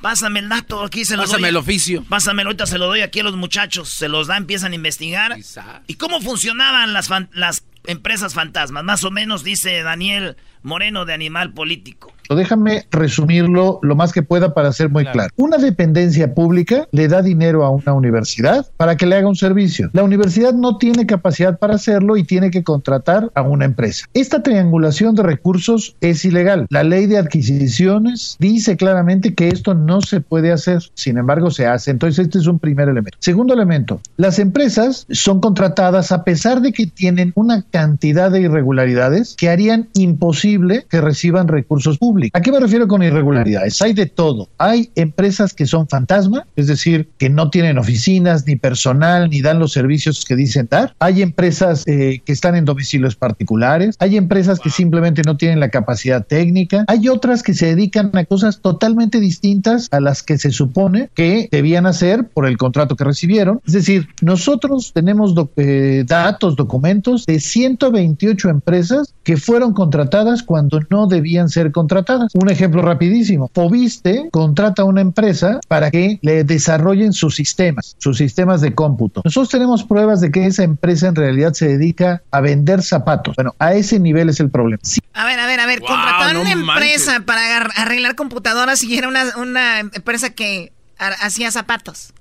[0.00, 2.04] pásame el dato, aquí se los Pásame el oficio.
[2.04, 5.38] Pásamelo, ahorita se lo doy aquí a los muchachos, se los da, empiezan a investigar.
[5.86, 8.84] ¿Y cómo funcionaban las, las empresas fantasmas?
[8.84, 12.14] Más o menos dice Daniel Moreno de Animal Político.
[12.34, 15.30] Déjame resumirlo lo más que pueda para ser muy claro.
[15.36, 19.90] Una dependencia pública le da dinero a una universidad para que le haga un servicio.
[19.92, 24.06] La universidad no tiene capacidad para hacerlo y tiene que contratar a una empresa.
[24.14, 26.66] Esta triangulación de recursos es ilegal.
[26.70, 30.82] La ley de adquisiciones dice claramente que esto no se puede hacer.
[30.94, 31.90] Sin embargo, se hace.
[31.90, 33.16] Entonces, este es un primer elemento.
[33.20, 39.34] Segundo elemento, las empresas son contratadas a pesar de que tienen una cantidad de irregularidades
[39.36, 42.21] que harían imposible que reciban recursos públicos.
[42.32, 43.80] ¿A qué me refiero con irregularidades?
[43.82, 44.48] Hay de todo.
[44.58, 49.58] Hay empresas que son fantasma, es decir, que no tienen oficinas, ni personal, ni dan
[49.58, 50.94] los servicios que dicen dar.
[50.98, 53.96] Hay empresas eh, que están en domicilios particulares.
[53.98, 56.84] Hay empresas que simplemente no tienen la capacidad técnica.
[56.88, 61.48] Hay otras que se dedican a cosas totalmente distintas a las que se supone que
[61.50, 63.60] debían hacer por el contrato que recibieron.
[63.66, 71.06] Es decir, nosotros tenemos eh, datos, documentos de 128 empresas que fueron contratadas cuando no
[71.06, 72.01] debían ser contratadas
[72.34, 73.50] un ejemplo rapidísimo.
[73.54, 79.22] Fobiste contrata a una empresa para que le desarrollen sus sistemas, sus sistemas de cómputo.
[79.24, 83.36] Nosotros tenemos pruebas de que esa empresa en realidad se dedica a vender zapatos.
[83.36, 84.82] Bueno, a ese nivel es el problema.
[85.14, 89.80] A ver, a ver, a ver, contrataron una empresa para arreglar computadoras y era una,
[89.80, 92.12] empresa que hacía zapatos.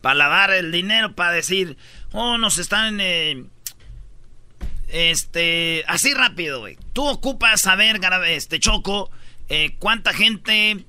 [0.00, 1.76] Para lavar el dinero, para decir,
[2.12, 2.98] oh, nos están...
[3.00, 3.44] Eh,
[4.88, 6.78] Este, así rápido, güey.
[6.92, 9.10] Tú ocupas saber, este, Choco,
[9.48, 10.84] eh, cuánta gente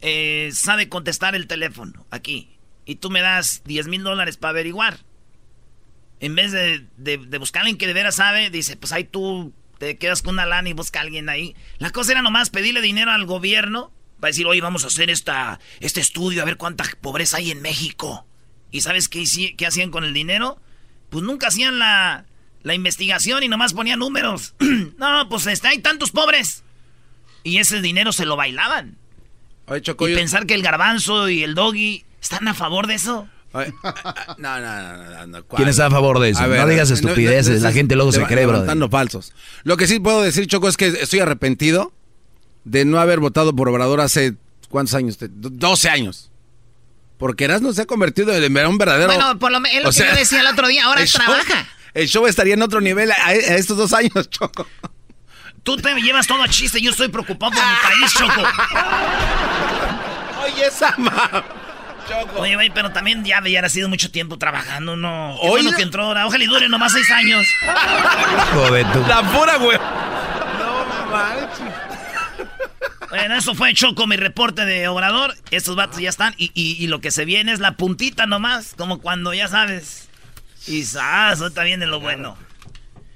[0.00, 2.50] eh, sabe contestar el teléfono aquí.
[2.84, 4.98] Y tú me das 10 mil dólares para averiguar.
[6.20, 9.52] En vez de, de, buscar a alguien que de veras sabe, dice, pues ahí tú
[9.78, 11.56] te quedas con una lana y busca a alguien ahí.
[11.78, 15.58] La cosa era nomás pedirle dinero al gobierno para decir, oye, vamos a hacer esta,
[15.80, 18.24] este estudio a ver cuánta pobreza hay en México.
[18.70, 19.24] ¿Y sabes qué,
[19.56, 20.60] qué hacían con el dinero?
[21.10, 22.24] Pues nunca hacían la,
[22.62, 24.54] la investigación y nomás ponían números.
[24.98, 26.62] no, pues está, hay tantos pobres.
[27.44, 28.96] Y ese dinero se lo bailaban.
[29.68, 33.28] y pensar que el garbanzo y el doggy están a favor de eso.
[33.52, 36.46] no, no, no, no, ¿Quién está a favor de eso?
[36.46, 38.64] no digas estupideces, la gente luego se cree, bro.
[38.88, 39.32] falsos.
[39.64, 41.92] Lo que sí puedo decir, Choco, es que estoy arrepentido
[42.64, 44.34] de no haber votado por Obrador hace,
[44.68, 45.18] ¿cuántos años?
[45.20, 46.30] 12 años.
[47.18, 49.12] Porque Erasmo se ha convertido en un verdadero...
[49.12, 51.68] Bueno, por lo menos, lo que yo decía el otro día, ahora trabaja.
[51.94, 54.66] El show estaría en otro nivel a, estos dos años, Choco.
[55.62, 58.42] Tú te llevas todo a chiste, yo estoy preocupado por mi país, Choco.
[60.44, 61.44] Oye, Sama.
[62.08, 62.40] Choco.
[62.40, 65.36] Oye, güey, pero también ya, ya ha sido mucho tiempo trabajando, ¿no?
[65.40, 66.26] Qué bueno que entró ahora.
[66.26, 67.46] Ojalá y dure nomás seis años.
[68.54, 69.04] Joder, tú.
[69.06, 69.78] La pura, güey.
[70.58, 71.92] No manches.
[73.08, 75.36] Bueno, eso fue Choco, mi reporte de Obrador.
[75.50, 76.34] Estos vatos ya están.
[76.38, 78.74] Y, y, lo que se viene es la puntita nomás.
[78.76, 80.08] Como cuando ya sabes.
[80.66, 82.36] Y eso también es lo bueno.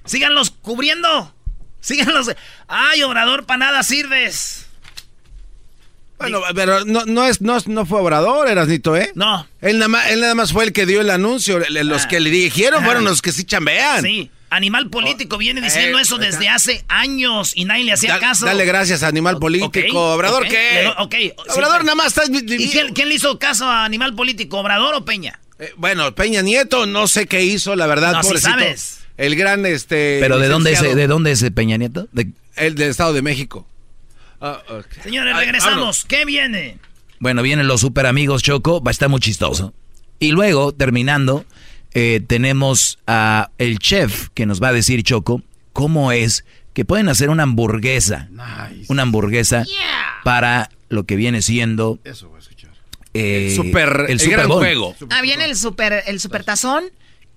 [0.04, 1.32] Síganlos cubriendo.
[1.80, 2.30] Síganlos.
[2.68, 4.66] Ay, Obrador, para nada sirves.
[6.18, 9.12] Bueno, pero no, no, es, no, no fue Obrador, Erasnito, ¿eh?
[9.14, 9.46] No.
[9.60, 11.60] Él nada, más, él nada más fue el que dio el anuncio.
[11.68, 12.08] Los ah.
[12.08, 14.02] que le dirigieron fueron los que sí chambean.
[14.02, 14.30] Sí.
[14.48, 18.46] Animal político viene diciendo eh, eso desde hace años y nadie le hacía caso.
[18.46, 20.14] Dale gracias a Animal político.
[20.14, 20.92] ¿Obrador qué?
[21.54, 22.22] Obrador nada más está...
[22.26, 24.58] ¿Y quién, le hizo caso a Animal político?
[24.58, 25.40] ¿Obrador o Peña?
[25.58, 29.00] Eh, bueno, Peña Nieto no sé qué hizo, la verdad, no, Si sabes.
[29.16, 30.18] El gran este.
[30.20, 32.08] Pero de dónde es de dónde es Peña Nieto?
[32.56, 33.66] El del Estado de México.
[34.40, 34.60] Ah,
[35.02, 36.04] Señores, regresamos.
[36.04, 36.78] ¿Qué viene?
[37.18, 39.72] Bueno, vienen los super amigos Choco, va a estar muy chistoso.
[40.18, 41.46] Y luego, terminando,
[41.94, 45.42] eh, tenemos a el chef que nos va a decir Choco
[45.72, 48.28] cómo es que pueden hacer una hamburguesa,
[48.88, 49.64] una hamburguesa
[50.24, 52.30] para lo que viene siendo Eso
[53.16, 54.94] Eh, el super, el, gran juego.
[55.10, 56.84] Ah, viene el super, el super tazón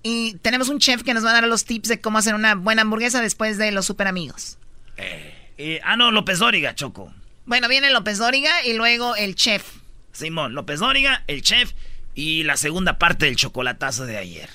[0.02, 2.54] y tenemos un chef que nos va a dar los tips de cómo hacer una
[2.54, 4.58] buena hamburguesa después de los super amigos.
[4.96, 7.12] Eh, ah, no, López Dóriga, Choco.
[7.46, 9.64] Bueno, viene López Dóriga y luego el chef.
[10.12, 11.72] Simón, López Dóriga, el chef
[12.14, 14.50] y la segunda parte del chocolatazo de ayer.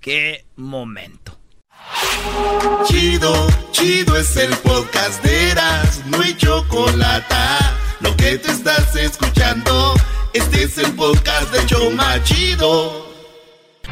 [0.00, 1.38] Qué momento.
[2.86, 7.34] Chido, chido es el podcast de Eras, no hay chocolate.
[8.00, 9.94] Lo que te estás escuchando,
[10.38, 13.06] este es el podcast de Choma Chido.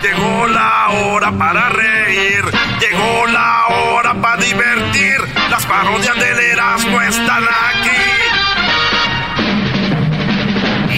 [0.00, 2.44] Llegó la hora para reír,
[2.80, 5.16] llegó la hora para divertir.
[5.50, 7.90] Las parodias del Erasmo están aquí.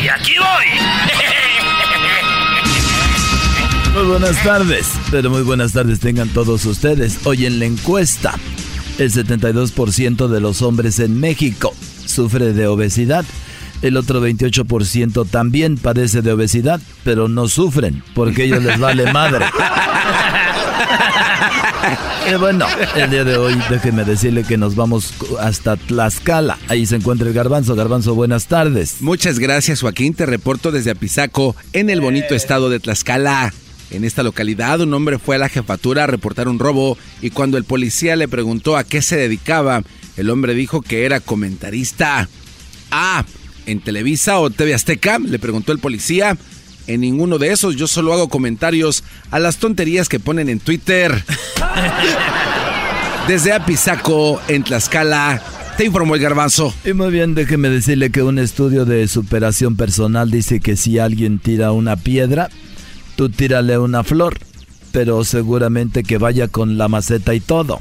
[0.03, 0.67] Y aquí voy.
[3.95, 7.27] Muy buenas tardes, pero muy buenas tardes tengan todos ustedes.
[7.27, 8.35] Hoy en la encuesta,
[8.99, 13.25] el 72% de los hombres en México sufre de obesidad.
[13.81, 19.47] El otro 28% también padece de obesidad, pero no sufren porque ellos les vale madre.
[22.29, 26.59] Y bueno, el día de hoy déjeme decirle que nos vamos hasta Tlaxcala.
[26.67, 27.77] Ahí se encuentra el garbanzo.
[27.77, 28.97] Garbanzo, buenas tardes.
[29.01, 30.15] Muchas gracias Joaquín.
[30.15, 33.53] Te reporto desde Apizaco, en el bonito estado de Tlaxcala.
[33.91, 37.57] En esta localidad, un hombre fue a la jefatura a reportar un robo y cuando
[37.57, 39.83] el policía le preguntó a qué se dedicaba,
[40.17, 42.29] el hombre dijo que era comentarista.
[42.91, 43.25] Ah,
[43.69, 45.19] ¿en Televisa o TV Azteca?
[45.19, 46.37] Le preguntó el policía.
[46.87, 51.23] En ninguno de esos, yo solo hago comentarios a las tonterías que ponen en Twitter.
[53.29, 55.43] Desde Apizaco, en Tlaxcala,
[55.77, 56.73] te informó el garbanzo.
[56.83, 61.39] Y muy bien, déjeme decirle que un estudio de superación personal dice que si alguien
[61.39, 62.49] tira una piedra,
[63.17, 64.39] tú tírale una flor,
[64.93, 67.79] pero seguramente que vaya con la maceta y todo.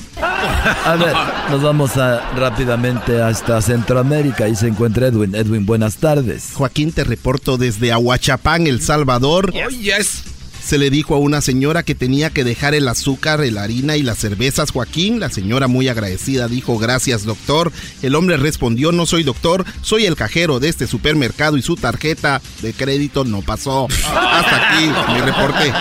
[0.85, 1.15] A ver,
[1.51, 4.45] nos vamos a, rápidamente hasta Centroamérica.
[4.45, 5.35] Ahí se encuentra Edwin.
[5.35, 6.51] Edwin, buenas tardes.
[6.53, 9.53] Joaquín, te reporto desde Aguachapán, El Salvador.
[9.53, 10.23] Oh, yes
[10.67, 14.03] se le dijo a una señora que tenía que dejar el azúcar, la harina y
[14.03, 14.71] las cervezas.
[14.71, 17.71] Joaquín, la señora muy agradecida, dijo gracias doctor.
[18.01, 22.41] El hombre respondió no soy doctor, soy el cajero de este supermercado y su tarjeta
[22.61, 23.87] de crédito no pasó.
[23.89, 25.71] Hasta aquí mi reporte.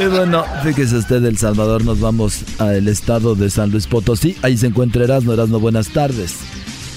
[0.00, 4.34] Y bueno, fíjese usted, El Salvador, nos vamos al estado de San Luis Potosí.
[4.40, 5.34] Ahí se encuentra Erasmo.
[5.34, 6.36] Erasmo, buenas tardes.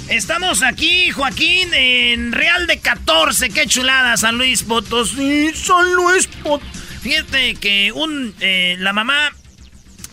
[0.07, 3.49] Estamos aquí, Joaquín, en Real de 14.
[3.49, 5.51] Qué chulada, San Luis Potosí.
[5.53, 6.65] San Luis Potosí.
[7.01, 7.91] Fíjate que
[8.39, 9.33] eh, la mamá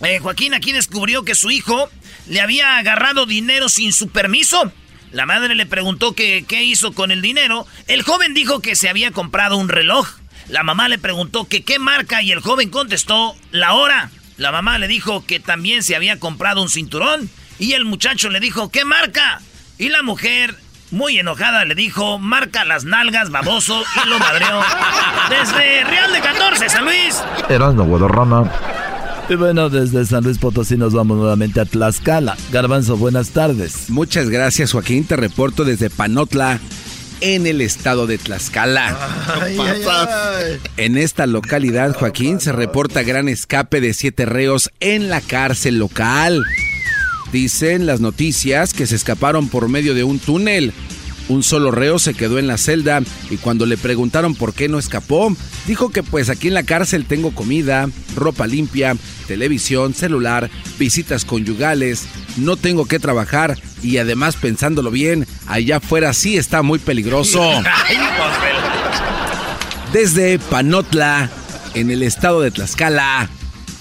[0.03, 1.89] Eh, Joaquín aquí descubrió que su hijo
[2.27, 4.73] le había agarrado dinero sin su permiso.
[5.13, 7.69] La madre le preguntó qué hizo con el dinero.
[7.87, 10.09] El joven dijo que se había comprado un reloj.
[10.51, 14.11] La mamá le preguntó que qué marca y el joven contestó la hora.
[14.37, 17.31] La mamá le dijo que también se había comprado un cinturón.
[17.59, 19.41] Y el muchacho le dijo, ¿qué marca?
[19.79, 20.57] Y la mujer,
[20.91, 24.61] muy enojada, le dijo, marca las nalgas, baboso, y lo madreó.
[25.31, 27.23] Desde Real de 14, San Luis.
[27.49, 28.51] Erasmo Guadarrama.
[29.29, 32.37] Y bueno, desde San Luis Potosí nos vamos nuevamente a Tlaxcala.
[32.51, 33.89] Garbanzo, buenas tardes.
[33.89, 35.05] Muchas gracias, Joaquín.
[35.05, 36.59] Te reporto desde Panotla,
[37.21, 38.97] en el estado de Tlaxcala.
[40.77, 46.45] En esta localidad, Joaquín, se reporta gran escape de siete reos en la cárcel local.
[47.33, 50.73] Dicen las noticias que se escaparon por medio de un túnel.
[51.31, 54.81] Un solo reo se quedó en la celda y cuando le preguntaron por qué no
[54.81, 55.33] escapó,
[55.65, 58.97] dijo que pues aquí en la cárcel tengo comida, ropa limpia,
[59.29, 66.37] televisión, celular, visitas conyugales, no tengo que trabajar y además pensándolo bien, allá afuera sí
[66.37, 67.49] está muy peligroso.
[69.93, 71.31] Desde Panotla,
[71.75, 73.31] en el estado de Tlaxcala,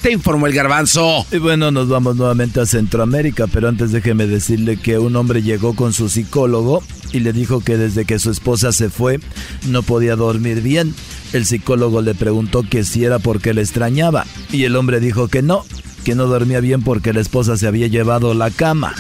[0.03, 1.25] te informó el garbanzo.
[1.31, 5.75] Y bueno, nos vamos nuevamente a Centroamérica, pero antes déjeme decirle que un hombre llegó
[5.75, 9.19] con su psicólogo y le dijo que desde que su esposa se fue
[9.67, 10.93] no podía dormir bien.
[11.34, 15.41] El psicólogo le preguntó que si era porque le extrañaba y el hombre dijo que
[15.41, 15.65] no,
[16.04, 18.93] que no dormía bien porque la esposa se había llevado la cama.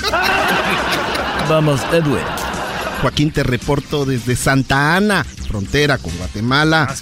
[1.49, 2.48] Vamos, Edwin.
[3.01, 6.93] Joaquín, te reporto desde Santa Ana, frontera con Guatemala.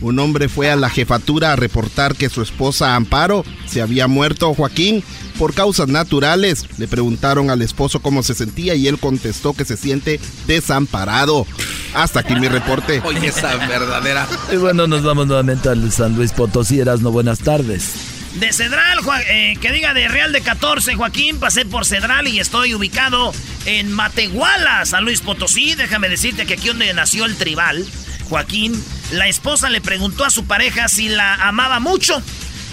[0.00, 4.54] Un hombre fue a la jefatura a reportar que su esposa Amparo se había muerto.
[4.54, 5.02] Joaquín,
[5.38, 6.66] por causas naturales.
[6.78, 11.46] Le preguntaron al esposo cómo se sentía y él contestó que se siente desamparado.
[11.94, 13.02] Hasta aquí mi reporte.
[13.04, 14.26] Oye, esa verdadera.
[14.52, 16.78] Y bueno, nos vamos nuevamente al San Luis Potosí.
[16.78, 18.09] no buenas tardes.
[18.34, 22.74] De Cedral, eh, que diga de Real de 14, Joaquín, pasé por Cedral y estoy
[22.74, 25.74] ubicado en Matehuala, San Luis Potosí.
[25.74, 27.84] Déjame decirte que aquí donde nació el tribal,
[28.28, 32.22] Joaquín, la esposa le preguntó a su pareja si la amaba mucho.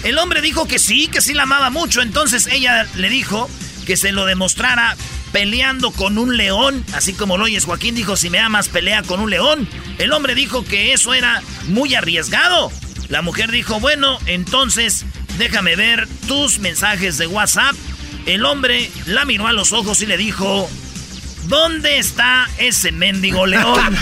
[0.04, 2.02] El hombre dijo que sí, que sí la amaba mucho.
[2.02, 3.50] Entonces ella le dijo
[3.84, 4.96] que se lo demostrara
[5.32, 6.84] peleando con un león.
[6.94, 9.68] Así como lo oyes, Joaquín dijo, si me amas, pelea con un león.
[9.98, 12.70] El hombre dijo que eso era muy arriesgado.
[13.08, 15.04] La mujer dijo, bueno, entonces
[15.36, 17.74] déjame ver tus mensajes de WhatsApp.
[18.26, 20.68] El hombre la miró a los ojos y le dijo,
[21.46, 23.80] ¿dónde está ese mendigo león?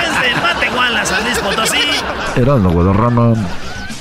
[0.00, 1.78] Desde Matehuala, San Luis Potosí.
[2.36, 3.34] Erasmo Guadarrama.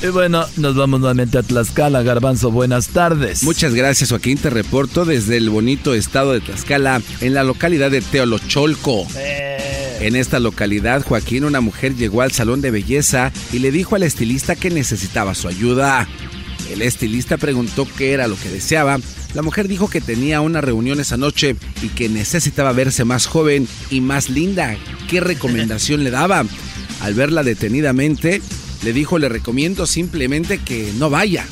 [0.02, 2.04] Y bueno, nos vamos nuevamente a Tlaxcala.
[2.04, 3.44] Garbanzo, buenas tardes.
[3.44, 4.38] Muchas gracias, Joaquín.
[4.38, 9.08] Te reporto desde el bonito estado de Tlaxcala, en la localidad de Teolocholco.
[9.16, 9.47] Eh.
[10.00, 14.04] En esta localidad, Joaquín, una mujer llegó al salón de belleza y le dijo al
[14.04, 16.08] estilista que necesitaba su ayuda.
[16.72, 19.00] El estilista preguntó qué era lo que deseaba.
[19.34, 23.68] La mujer dijo que tenía una reunión esa noche y que necesitaba verse más joven
[23.90, 24.76] y más linda.
[25.10, 26.46] ¿Qué recomendación le daba?
[27.02, 28.42] Al verla detenidamente,
[28.84, 31.46] le dijo, le recomiendo simplemente que no vaya.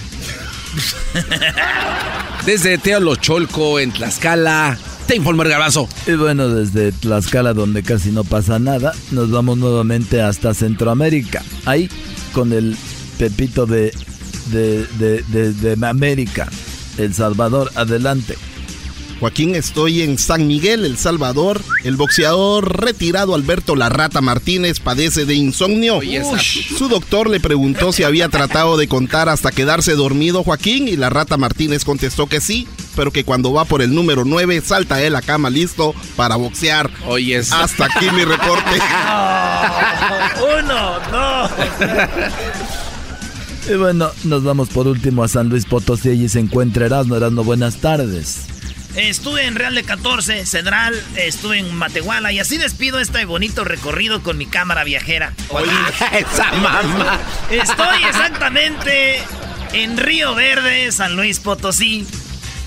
[2.45, 5.87] Desde Teolocholco, en Tlaxcala, te informo el garbazo.
[6.07, 11.43] Y bueno, desde Tlaxcala, donde casi no pasa nada, nos vamos nuevamente hasta Centroamérica.
[11.65, 11.89] Ahí,
[12.33, 12.75] con el
[13.17, 13.93] Pepito de,
[14.51, 16.49] de, de, de América,
[16.97, 18.35] El Salvador, adelante.
[19.19, 21.61] Joaquín, estoy en San Miguel, El Salvador.
[21.83, 26.01] El boxeador retirado Alberto La Rata Martínez padece de insomnio.
[26.77, 31.09] Su doctor le preguntó si había tratado de contar hasta quedarse dormido Joaquín y La
[31.09, 35.15] Rata Martínez contestó que sí, pero que cuando va por el número 9 salta él
[35.15, 36.89] a la cama listo para boxear.
[37.07, 38.79] Oye, hasta aquí mi reporte.
[40.59, 41.51] uno, dos.
[43.67, 47.15] Y bueno, nos vamos por último a San Luis Potosí y se encuentra Erasmo.
[47.15, 48.45] Erasmo, buenas tardes.
[48.95, 54.23] Estuve en Real de 14, Cedral, estuve en Matehuala y así despido este bonito recorrido
[54.23, 55.33] con mi cámara viajera.
[55.49, 55.69] Oye,
[56.13, 57.19] esa mamá.
[57.51, 59.19] Estoy exactamente
[59.73, 62.07] en Río Verde, San Luis Potosí.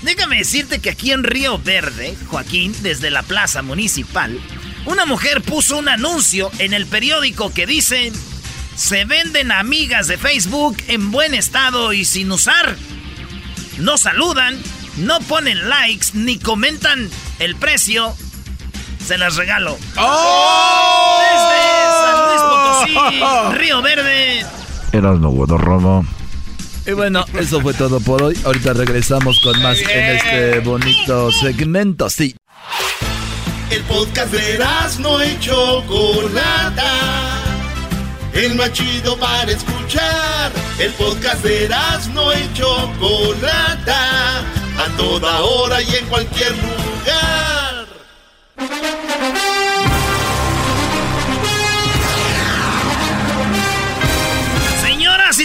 [0.01, 4.39] Déjame decirte que aquí en Río Verde, Joaquín, desde la plaza municipal,
[4.85, 8.11] una mujer puso un anuncio en el periódico que dice,
[8.75, 12.77] se venden amigas de Facebook en buen estado y sin usar.
[13.77, 14.57] No saludan,
[14.97, 18.15] no ponen likes ni comentan el precio,
[19.05, 19.77] se las regalo.
[19.97, 21.19] ¡Oh!
[21.21, 22.41] Desde San Luis
[23.01, 24.45] Potosí, Río Verde.
[24.93, 26.03] Erasmo Guadarrama.
[26.89, 28.35] Y bueno, eso fue todo por hoy.
[28.43, 32.09] Ahorita regresamos con más en este bonito segmento.
[32.09, 32.35] Sí.
[33.69, 37.29] El podcast de Erasmo y Chocolata
[38.33, 40.51] el más chido para escuchar.
[40.79, 47.87] El podcast de Erasmo y Chocolata, a toda hora y en cualquier lugar.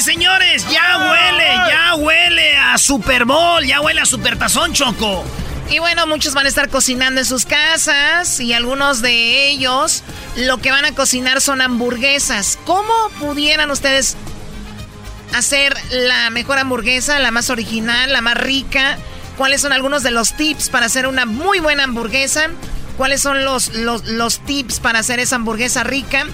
[0.04, 5.24] Señores, ya huele, ya huele a Super Bowl, ya huele a Super Tazón Choco.
[5.70, 10.02] Y bueno, muchos van a estar cocinando en sus casas y algunos de ellos
[10.36, 12.58] lo que van a cocinar son hamburguesas.
[12.66, 14.18] ¿Cómo pudieran ustedes
[15.34, 18.98] hacer la mejor hamburguesa, la más original, la más rica?
[19.38, 22.50] ¿Cuáles son algunos de los tips para hacer una muy buena hamburguesa?
[22.98, 26.26] ¿Cuáles son los, los, los tips para hacer esa hamburguesa rica?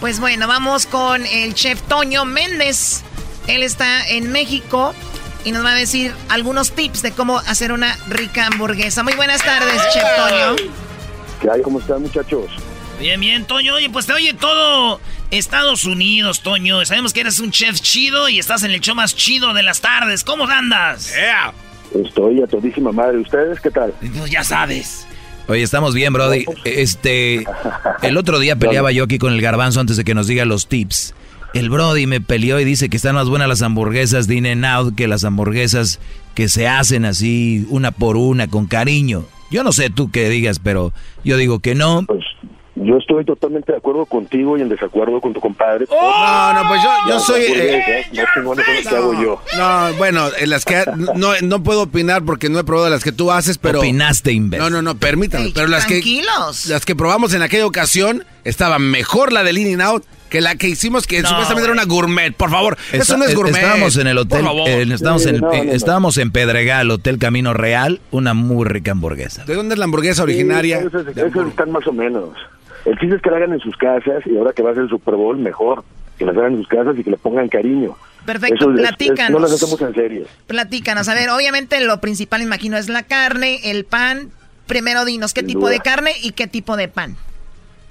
[0.00, 3.02] Pues bueno, vamos con el chef Toño Méndez.
[3.48, 4.94] Él está en México
[5.44, 9.02] y nos va a decir algunos tips de cómo hacer una rica hamburguesa.
[9.02, 10.70] Muy buenas tardes, Chef Toño.
[11.40, 11.62] ¿Qué hay?
[11.62, 12.50] ¿Cómo están, muchachos?
[13.00, 13.74] Bien, bien, Toño.
[13.76, 16.84] Oye, pues te oye todo Estados Unidos, Toño.
[16.84, 19.80] Sabemos que eres un chef chido y estás en el show más chido de las
[19.80, 20.24] tardes.
[20.24, 21.14] ¿Cómo andas?
[21.94, 23.18] Estoy a todísima madre.
[23.18, 23.94] ¿Ustedes qué tal?
[24.18, 25.06] Pues ya sabes.
[25.46, 26.44] Oye, estamos bien, Brody.
[26.64, 27.46] Este,
[28.02, 30.66] el otro día peleaba yo aquí con el garbanzo antes de que nos diga los
[30.66, 31.14] tips.
[31.54, 34.94] El Brody me peleó y dice que están más buenas las hamburguesas de In Out
[34.94, 35.98] que las hamburguesas
[36.34, 39.24] que se hacen así una por una con cariño.
[39.50, 40.92] Yo no sé tú qué digas, pero
[41.24, 42.04] yo digo que no.
[42.06, 42.20] Pues
[42.74, 45.86] yo estoy totalmente de acuerdo contigo y en desacuerdo con tu compadre.
[45.90, 47.42] No, no, pues yo, yo soy...
[47.42, 48.04] eh,
[48.42, 49.40] no que hago yo.
[49.96, 50.84] Bueno, en las que
[51.16, 54.62] no, no puedo opinar porque no he probado las que tú haces, pero Opinaste, imbécil.
[54.64, 56.66] no, no, no, permítame, Ey, pero las que tranquilos.
[56.66, 60.68] las que probamos en aquella ocasión estaba mejor la de In Out que la que
[60.68, 62.76] hicimos que No, supuestamente era una gourmet, por favor.
[62.92, 63.56] Eso Está- no es gourmet.
[63.56, 65.72] Estábamos en el hotel, eh, estábamos, Sí, en, no, no, no.
[65.72, 69.44] estábamos en Pedregal, Hotel Camino Real, una muy rica hamburguesa.
[69.44, 70.80] ¿De dónde es la hamburguesa originaria?
[70.80, 72.30] Sí, esos, están más o menos.
[72.84, 74.84] El chiste es que la hagan en sus casas y ahora que va a ser
[74.84, 75.84] el Super Bowl, mejor.
[76.18, 77.96] Que las hagan en sus casas y que le pongan cariño.
[78.26, 79.30] Perfecto, Eso es- es- platícanos.
[79.30, 80.26] no las hacemos en serie.
[80.46, 81.08] Platícanos.
[81.08, 84.30] A ver, obviamente lo principal, imagino, es la carne, el pan.
[84.66, 85.70] Primero dinos qué Sin tipo duda.
[85.70, 87.16] de carne y qué tipo de pan.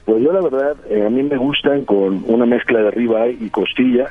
[0.08, 3.50] Pues yo la verdad, eh, a mí me gustan con una mezcla de ribeye y
[3.50, 4.10] costilla,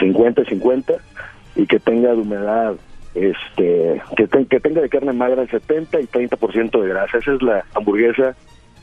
[0.00, 0.96] 50-50,
[1.56, 2.74] y que tenga de humedad,
[3.14, 7.18] este, que, te- que tenga de carne magra el 70 y 30% de grasa.
[7.18, 8.34] Esa es la hamburguesa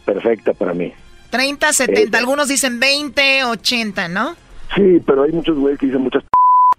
[0.06, 0.93] perfecta para mí.
[1.32, 4.36] 30, 70, Eh, algunos dicen 20, 80, ¿no?
[4.76, 6.24] Sí, pero hay muchos güeyes que dicen muchas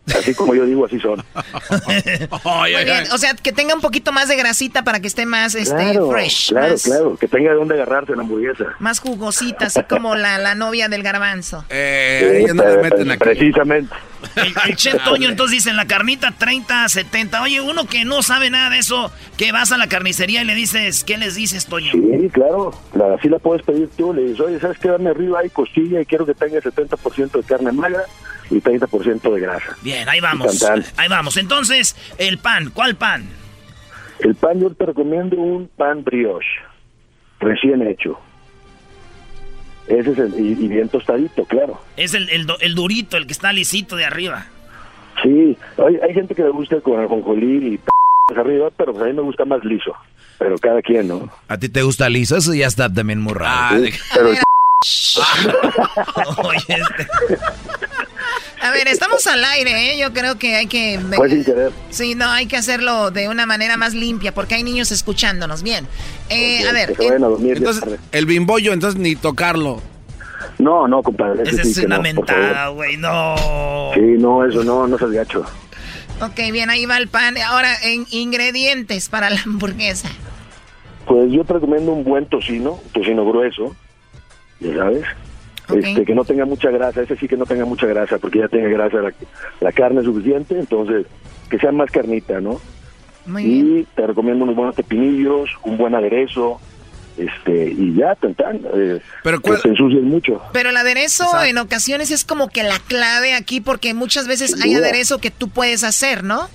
[0.07, 1.25] así como yo digo, así son.
[2.45, 5.55] Muy bien, o sea, que tenga un poquito más de grasita para que esté más
[5.55, 8.65] este, claro, fresh, claro, más, claro, que tenga de dónde agarrarse la hamburguesa.
[8.79, 11.65] más jugosita, así como la, la novia del garbanzo.
[11.71, 13.25] Eh, no le meten aquí.
[13.25, 13.95] Precisamente.
[14.37, 17.43] El, el chef Toño entonces dice en la carnita 30, 70.
[17.43, 20.55] Oye, uno que no sabe nada de eso, que vas a la carnicería y le
[20.55, 21.93] dices, ¿qué les dices, Toño?
[21.93, 24.89] Sí, claro, la, así la puedes pedir tú, le dices, oye, ¿sabes qué?
[24.89, 28.05] Dame arriba hay costilla y quiero que tenga 70% de carne magra
[28.51, 29.77] y 30% de grasa.
[29.83, 30.59] Bien, ahí vamos.
[30.59, 30.93] Tan, tan.
[30.97, 31.37] Ahí vamos.
[31.37, 33.27] Entonces, el pan, ¿cuál pan?
[34.21, 36.47] El pan yo te recomiendo un pan brioche,
[37.41, 38.19] recién hecho.
[39.87, 41.81] Ese es el, y, y bien tostadito, claro.
[41.97, 44.47] Es el, el, durito, el que está lisito de arriba.
[45.23, 47.91] Sí, hay, hay gente que le gusta con ajonjolí y p
[48.35, 49.95] arriba, pero pues a mí me gusta más liso.
[50.39, 51.29] Pero cada quien, ¿no?
[51.49, 52.37] ¿A ti te gusta liso?
[52.37, 53.85] Eso ya está también muy raro.
[53.85, 54.39] Sí, pero el
[56.45, 57.39] Oye, este-
[58.65, 59.99] A ver, estamos al aire, ¿eh?
[59.99, 60.99] Yo creo que hay que...
[61.15, 61.71] fue sin querer.
[61.91, 65.63] Sí, no, hay que hacerlo de una manera más limpia porque hay niños escuchándonos.
[65.63, 65.87] Bien.
[66.31, 67.57] Eh, a ver, Que se en- vayan a dormir.
[67.59, 69.83] Entonces, el bimbollo, entonces ni tocarlo.
[70.59, 71.43] No, no, compadre.
[71.43, 73.35] Esa sí es una no, mentada, güey, no.
[73.95, 75.45] Sí, no, eso no, no seas gacho.
[76.21, 77.37] ok, bien, ahí va el pan.
[77.39, 80.09] Ahora, en ingredientes para la hamburguesa.
[81.07, 83.77] Pues yo te recomiendo un buen tocino, tocino grueso,
[84.61, 85.05] ya sabes,
[85.69, 88.49] Este, que no tenga mucha grasa, ese sí que no tenga mucha grasa, porque ya
[88.49, 89.13] tenga grasa la,
[89.61, 91.07] la carne suficiente, entonces
[91.49, 92.61] que sea más carnita, ¿no?
[93.27, 93.79] Muy bien.
[93.79, 96.61] Y te recomiendo unos buenos pepinillos, un buen aderezo,
[97.17, 100.43] este, y ya, tan, tan, eh, Pero que ¿cuál- te ensucies mucho.
[100.53, 101.47] Pero el aderezo Exacto.
[101.47, 105.49] en ocasiones es como que la clave aquí porque muchas veces hay aderezo que tú
[105.49, 106.49] puedes hacer, ¿no?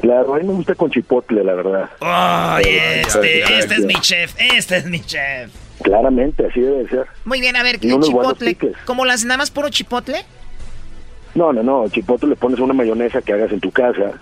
[0.00, 1.90] Claro, a mí me gusta con chipotle, la verdad.
[2.58, 5.50] Oye, este, este es mi chef, este es mi chef.
[5.82, 7.06] Claramente, así debe de ser.
[7.24, 8.56] Muy bien, a ver, buenos chipotle.
[8.84, 10.18] ¿Como las nada más puro chipotle?
[11.34, 14.12] No, no, no, chipotle le pones una mayonesa que hagas en tu casa,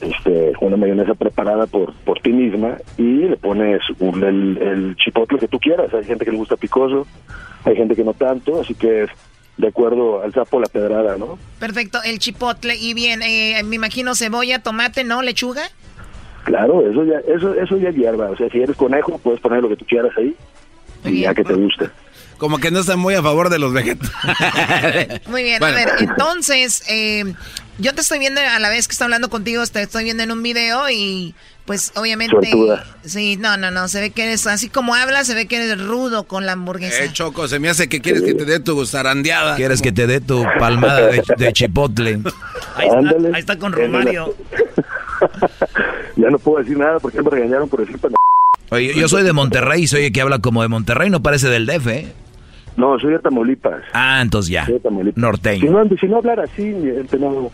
[0.00, 5.38] este, una mayonesa preparada por, por ti misma y le pones un- el, el chipotle
[5.38, 5.92] que tú quieras.
[5.92, 7.06] Hay gente que le gusta picoso,
[7.64, 9.10] hay gente que no tanto, así que es
[9.56, 11.38] de acuerdo al sapo la pedrada, ¿no?
[11.58, 12.76] Perfecto, el chipotle.
[12.76, 15.22] Y bien, eh, me imagino cebolla, tomate, ¿no?
[15.22, 15.62] Lechuga.
[16.44, 18.30] Claro, eso ya, eso, eso ya es hierba.
[18.30, 20.34] O sea, si eres conejo, puedes poner lo que tú quieras ahí
[21.04, 21.90] Muy y ya que te guste.
[22.40, 24.10] Como que no están muy a favor de los vegetales.
[25.28, 27.34] Muy bien, a ver, entonces, eh,
[27.76, 30.32] yo te estoy viendo a la vez que estoy hablando contigo, te estoy viendo en
[30.32, 31.34] un video y
[31.66, 32.50] pues obviamente...
[33.04, 35.86] Sí, no, no, no, se ve que eres, así como hablas, se ve que eres
[35.86, 37.04] rudo con la hamburguesa.
[37.04, 39.56] Eh, Choco, se me hace que quieres que te dé tu zarandeada.
[39.56, 42.20] Quieres que te dé tu palmada de, chipotle.
[42.76, 44.34] Ahí está, ahí está con Romario.
[46.16, 47.98] ya no puedo decir nada porque me regañaron por decir
[48.70, 51.48] Oye, yo soy de Monterrey y soy el que habla como de Monterrey, no parece
[51.48, 52.12] del DF, ¿eh?
[52.76, 53.82] No, soy de Tamaulipas.
[53.92, 54.66] Ah, entonces ya.
[55.16, 55.60] Norteño.
[55.60, 57.50] Si no, si no hablar así, gente no...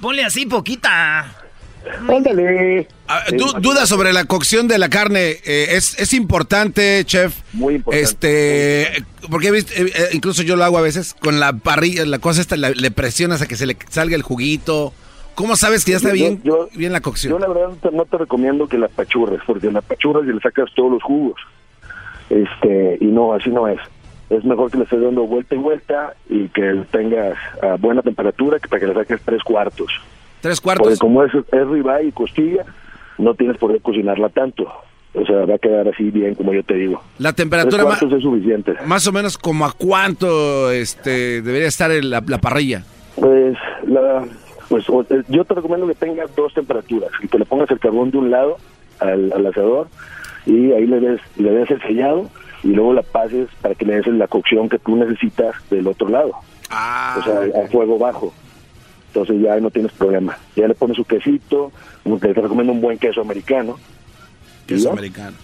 [0.00, 1.26] Ponle así poquita.
[2.08, 2.88] Ándale.
[3.08, 3.24] Ah,
[3.60, 5.36] duda sobre la cocción de la carne.
[5.44, 7.40] Eh, es, es, importante, chef.
[7.52, 8.04] Muy importante.
[8.04, 12.40] Este, porque eh, eh, incluso yo lo hago a veces con la parrilla, la cosa
[12.40, 14.92] esta, le presionas a que se le salga el juguito.
[15.38, 16.42] ¿Cómo sabes que ya está bien,
[16.74, 17.32] bien la cocción?
[17.32, 20.68] Yo la verdad no te, recomiendo que la pachurres, porque la pachurras y le sacas
[20.74, 21.40] todos los jugos.
[22.28, 23.78] Este, y no, así no es
[24.30, 28.58] es mejor que le estés dando vuelta y vuelta y que tengas a buena temperatura
[28.58, 29.92] que para que le saques tres cuartos.
[30.40, 30.86] Tres cuartos.
[30.86, 32.64] Porque como es, es ribeye y costilla,
[33.16, 34.70] no tienes por qué cocinarla tanto.
[35.14, 37.00] O sea, va a quedar así bien, como yo te digo.
[37.18, 38.74] La temperatura más es suficiente.
[38.84, 42.84] Más o menos como a cuánto este debería estar la, parrilla.
[43.16, 44.26] Pues la
[44.68, 48.10] pues eh, yo te recomiendo que tengas dos temperaturas, y que le pongas el carbón
[48.10, 48.58] de un lado
[49.00, 49.88] al, al asador
[50.46, 52.30] y ahí le des le des el sellado
[52.62, 56.08] y luego la pases para que le des la cocción que tú necesitas del otro
[56.08, 56.32] lado.
[56.70, 57.16] Ah.
[57.18, 58.32] O sea, a fuego bajo.
[59.08, 60.36] Entonces ya no tienes problema.
[60.56, 61.72] Ya le pones su quesito,
[62.20, 63.78] te recomiendo un buen queso americano.
[64.66, 65.36] Queso americano.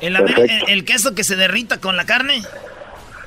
[0.00, 2.42] El, queso que se derrita con la carne?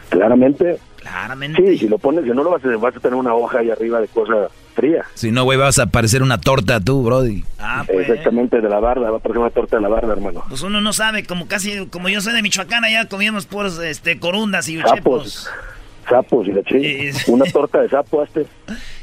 [0.10, 0.80] Claramente.
[1.02, 1.62] Claramente.
[1.62, 3.72] Sí, si lo pones, si no lo vas a, vas a tener una hoja ahí
[3.72, 5.04] arriba de cosa fría.
[5.16, 7.44] Si no, güey, vas a parecer una torta tú, Brody.
[7.60, 8.08] Ah, pues.
[8.08, 10.44] Exactamente, de la barda, va a parecer una torta de la barda, hermano.
[10.48, 14.20] Pues uno no sabe, como casi, como yo soy de Michoacán, allá comíamos puros este,
[14.20, 15.50] corundas y uchepos.
[16.08, 16.62] Sapos, y la
[17.28, 18.46] Una torta de sapo, este.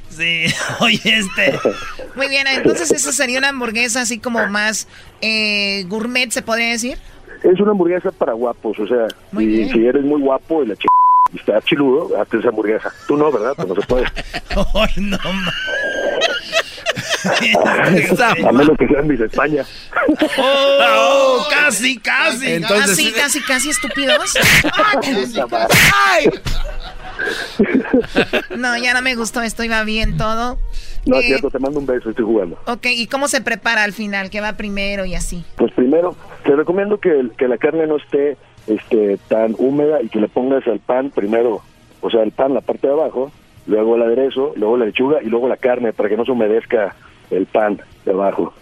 [0.09, 0.47] Sí,
[0.81, 1.59] oye, este.
[2.17, 4.89] Muy bien, entonces eso sería una hamburguesa así como más
[5.21, 6.99] eh, gourmet, ¿se podría decir?
[7.43, 9.07] Es una hamburguesa para guapos, o sea,
[9.41, 10.87] y, si eres muy guapo y la ch
[11.35, 12.93] está chiludo, hazte esa hamburguesa.
[13.07, 13.53] Tú no, ¿verdad?
[13.57, 14.07] Pues no se puede.
[14.57, 15.19] oh, no,
[18.47, 19.65] A menos que sean mis España.
[20.39, 22.53] Oh, casi, casi.
[22.53, 24.35] Entonces, casi, casi, casi estúpidos.
[28.57, 30.59] no, ya no me gustó esto, iba bien todo.
[31.07, 32.59] No, es eh, cierto, te mando un beso, estoy jugando.
[32.67, 34.31] Ok, ¿y cómo se prepara al final?
[34.31, 35.45] ¿Qué va primero y así?
[35.57, 38.37] Pues primero, te recomiendo que, que la carne no esté
[38.69, 41.63] este, tan húmeda y que le pongas al pan primero,
[42.01, 43.33] o sea, el pan, la parte de abajo,
[43.67, 46.95] luego el aderezo, luego la lechuga y luego la carne para que no se humedezca
[47.31, 48.55] el pan de abajo.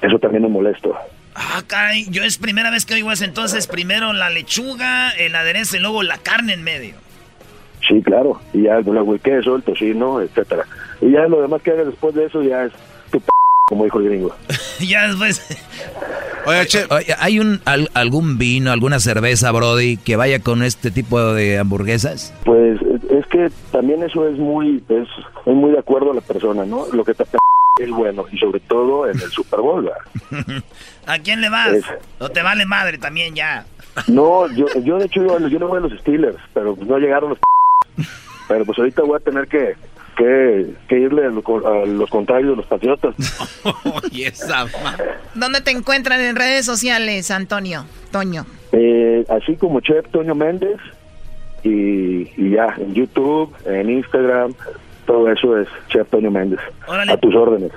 [0.00, 0.96] Eso también es molesto.
[1.34, 5.76] Ah, caray, yo es primera vez que oigo eso, entonces primero la lechuga, el aderezo
[5.76, 6.94] y luego la carne en medio.
[7.88, 10.64] Sí, claro, y ya luego el queso, el tocino, etcétera.
[11.00, 12.72] Y ya lo demás que hagas después de eso ya es
[13.10, 13.26] tu p
[13.72, 14.36] como dijo el gringo.
[14.86, 15.40] ya después.
[16.44, 16.84] Oye, che,
[17.18, 17.62] ¿hay un
[17.94, 22.34] algún vino, alguna cerveza, Brody, que vaya con este tipo de hamburguesas?
[22.44, 25.08] Pues es que también eso es muy es,
[25.46, 26.84] es muy de acuerdo a la persona, ¿no?
[26.92, 27.24] Lo que te
[27.80, 29.90] es bueno y sobre todo en el Super Bowl.
[31.06, 31.78] ¿A quién le vas?
[32.18, 33.64] ¿O te vale madre también ya?
[34.06, 37.30] No, yo, yo de hecho yo, no voy a los Steelers, pero pues no llegaron
[37.30, 37.38] los
[38.48, 39.76] pero pues ahorita voy a tener que
[40.88, 43.14] que, irle a, los contrarios de los patriotas.
[45.34, 47.84] ¿Dónde te encuentran en redes sociales, Antonio?
[48.10, 48.46] Toño.
[48.72, 50.78] Eh, así como Chef Toño Méndez
[51.64, 54.54] y, ya, en YouTube, en Instagram,
[55.06, 56.60] todo eso es Chef Toño Méndez.
[56.88, 57.72] A tus órdenes.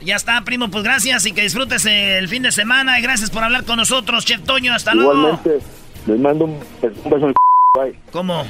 [0.00, 3.42] Ya está, primo, pues gracias y que disfrutes el fin de semana y gracias por
[3.42, 5.12] hablar con nosotros, Chef Toño, hasta luego.
[5.12, 5.58] Igualmente,
[6.06, 7.34] les mando un, un beso en el
[7.76, 7.98] Bye.
[8.12, 8.44] ¿Cómo?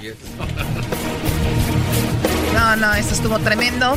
[2.65, 3.95] No, no, esto estuvo tremendo.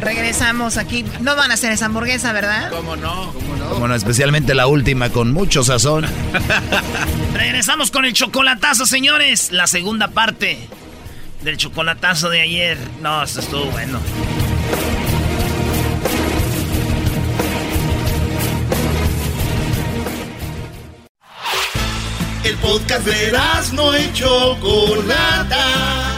[0.00, 1.04] Regresamos aquí.
[1.20, 2.70] No van a hacer esa hamburguesa, ¿verdad?
[2.70, 3.32] ¿Cómo no?
[3.32, 3.76] ¿Cómo no?
[3.76, 6.04] Bueno, especialmente la última con mucho sazón.
[7.34, 9.52] Regresamos con el chocolatazo, señores.
[9.52, 10.58] La segunda parte
[11.44, 12.78] del chocolatazo de ayer.
[13.00, 14.00] No, esto estuvo bueno.
[22.42, 26.17] El podcast de las no hecho Chocolata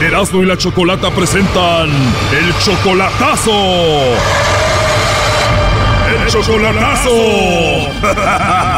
[0.00, 1.88] Erasmo y la Chocolata presentan
[2.32, 3.52] El Chocolatazo.
[6.08, 7.10] ¡El Chocolatazo!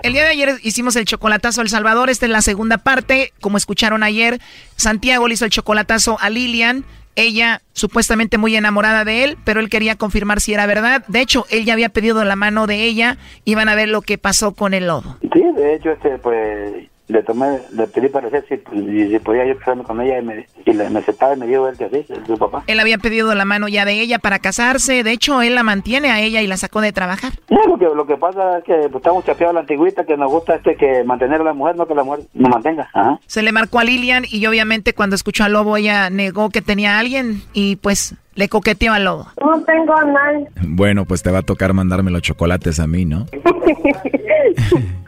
[0.00, 2.08] El día de ayer hicimos el chocolatazo a El Salvador.
[2.08, 3.32] Esta es la segunda parte.
[3.40, 4.40] Como escucharon ayer,
[4.76, 6.84] Santiago le hizo el chocolatazo a Lilian.
[7.18, 11.04] Ella supuestamente muy enamorada de él, pero él quería confirmar si era verdad.
[11.08, 13.18] De hecho, él ya había pedido la mano de ella.
[13.44, 15.16] Iban a ver lo que pasó con el lobo.
[15.32, 19.82] Sí, de hecho, este, pues le tomé, le pedí para si, si, podía yo casarme
[19.82, 22.36] con ella y me, y le, me aceptaba y me dio él que sí, su
[22.36, 22.64] papá.
[22.66, 26.10] Él había pedido la mano ya de ella para casarse, de hecho él la mantiene
[26.10, 27.32] a ella y la sacó de trabajar.
[27.48, 30.16] No, lo que, lo que pasa es que pues, estamos chapeados a la antigüita que
[30.16, 32.88] nos gusta este que mantener a la mujer, no que la mujer nos mantenga.
[32.92, 33.18] Ajá.
[33.26, 36.96] Se le marcó a Lilian y obviamente cuando escuchó al lobo ella negó que tenía
[36.96, 39.26] a alguien y pues le coqueteó al lobo.
[39.40, 40.46] No tengo a nadie.
[40.62, 43.26] Bueno, pues te va a tocar mandarme los chocolates a mí, ¿no?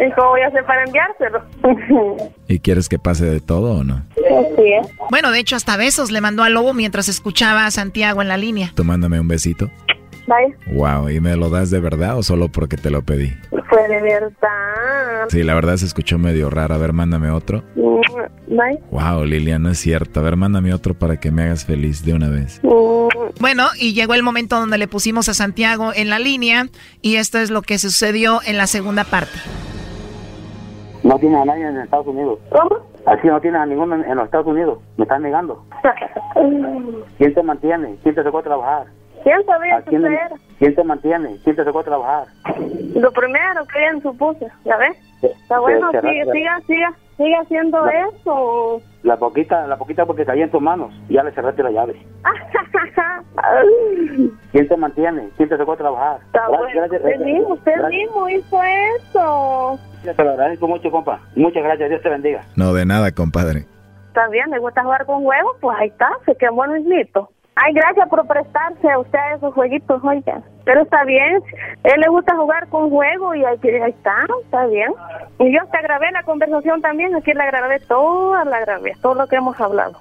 [0.00, 1.42] ¿Y cómo voy a hacer para enviárselo?
[2.48, 4.02] ¿Y quieres que pase de todo o no?
[4.14, 4.72] Sí.
[5.10, 8.36] Bueno, de hecho hasta besos le mandó al lobo mientras escuchaba a Santiago en la
[8.36, 8.72] línea.
[8.74, 9.70] Tú mándame un besito.
[10.26, 10.56] Bye.
[10.74, 13.32] Wow, ¿y me lo das de verdad o solo porque te lo pedí?
[13.68, 15.28] Fue de verdad.
[15.28, 16.74] Sí, la verdad se escuchó medio raro.
[16.74, 17.62] A ver, mándame otro.
[18.48, 18.80] Bye.
[18.90, 20.20] Wow, Lilian, no es cierto.
[20.20, 22.60] A ver, mándame otro para que me hagas feliz de una vez.
[23.40, 26.68] Bueno, y llegó el momento donde le pusimos a Santiago en la línea
[27.02, 29.38] y esto es lo que sucedió en la segunda parte.
[31.06, 32.40] No tiene a nadie en Estados Unidos.
[32.50, 32.80] ¿Cómo?
[33.06, 34.80] Así no tienes a ninguno en, los Estados Unidos.
[34.96, 35.62] Me están negando.
[37.18, 37.96] ¿Quién te mantiene?
[38.02, 38.86] ¿Quién te sacó a trabajar?
[39.22, 40.18] ¿Quién sabía ¿A que quién?
[40.58, 41.36] ¿Quién te mantiene?
[41.44, 42.26] ¿Quién te sacó a trabajar?
[42.96, 44.96] Lo primero que ella supuso, ¿ya ves?
[45.22, 48.80] Está bueno, siga, siga, siga, siga haciendo La- eso.
[49.02, 50.92] La poquita, la poquita porque caía en tus manos.
[51.08, 52.00] Ya le cerraste la llave.
[54.52, 55.28] ¿Quién te mantiene?
[55.36, 56.18] ¿Quién te sacó a trabajar?
[56.26, 58.60] Está Gra- bueno, gracias- usted mismo, usted gracias- mismo hizo
[58.98, 59.78] eso.
[60.16, 61.20] Te lo agradezco mucho, compa.
[61.34, 61.90] Muchas gracias.
[61.90, 62.42] Dios te bendiga.
[62.56, 63.64] No, de nada, compadre.
[64.08, 67.28] Está bien, le gusta jugar con huevos, pues ahí está, se quemó el mislito.
[67.54, 70.42] Ay, gracias por prestarse a usted a esos jueguitos, oiga.
[70.66, 71.42] Pero está bien,
[71.84, 74.92] él le gusta jugar con juegos y ahí, ahí está, está bien.
[75.38, 79.26] Y yo te grabé la conversación también, aquí la grabé toda, la grabé, todo lo
[79.28, 79.96] que hemos hablado.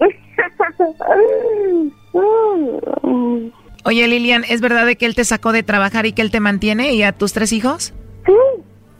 [3.84, 6.40] Oye Lilian, ¿es verdad de que él te sacó de trabajar y que él te
[6.40, 7.94] mantiene y a tus tres hijos?
[8.26, 8.32] Sí,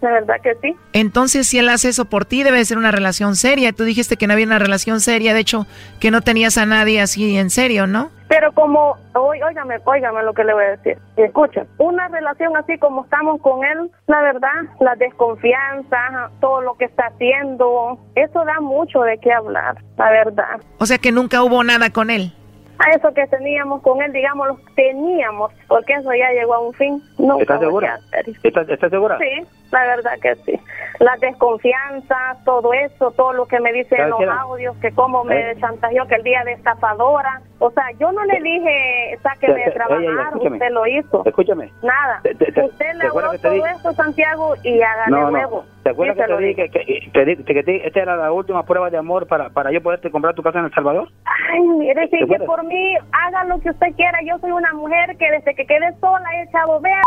[0.01, 0.76] la verdad que sí.
[0.92, 3.72] Entonces, si él hace eso por ti, debe de ser una relación seria.
[3.72, 5.66] Tú dijiste que no había una relación seria, de hecho,
[6.01, 8.11] que no tenías a nadie así en serio, ¿no?
[8.28, 10.99] Pero como, óigame, óigame lo que le voy a decir.
[11.16, 16.84] Escucha, una relación así como estamos con él, la verdad, la desconfianza, todo lo que
[16.84, 20.61] está haciendo, eso da mucho de qué hablar, la verdad.
[20.78, 22.32] O sea que nunca hubo nada con él.
[22.78, 26.72] A eso que teníamos con él, digamos, lo teníamos, porque eso ya llegó a un
[26.74, 27.03] fin.
[27.18, 27.99] No ¿Estás segura?
[28.44, 29.18] ¿Estás, estás segura?
[29.18, 30.61] Sí, la verdad que sí.
[31.01, 35.25] La desconfianza, todo eso, todo lo que me dice en ¿Sabes los audios, que cómo
[35.25, 35.57] me ¿Eh?
[35.61, 37.41] chantajeó que el día de estafadora.
[37.61, 41.23] O sea, yo no le dije, sáqueme de trabajar, usted lo hizo.
[41.25, 41.71] Escúchame.
[41.83, 42.21] Nada.
[42.23, 43.71] Te- te- te- usted ¿te le habló todo dije?
[43.77, 45.64] esto, Santiago, y No, huevo.
[45.66, 45.79] no.
[45.83, 46.69] ¿Te acuerdas Sí, que
[47.14, 50.35] te dije que, esta era la última prueba de amor para, para yo poderte comprar
[50.35, 51.09] tu casa en El Salvador?
[51.51, 52.47] Ay, mire, sí, ¿Te que acuerdas?
[52.47, 54.19] por mí haga lo que usted quiera.
[54.25, 57.01] Yo soy una mujer que desde que quedé sola he echado vea.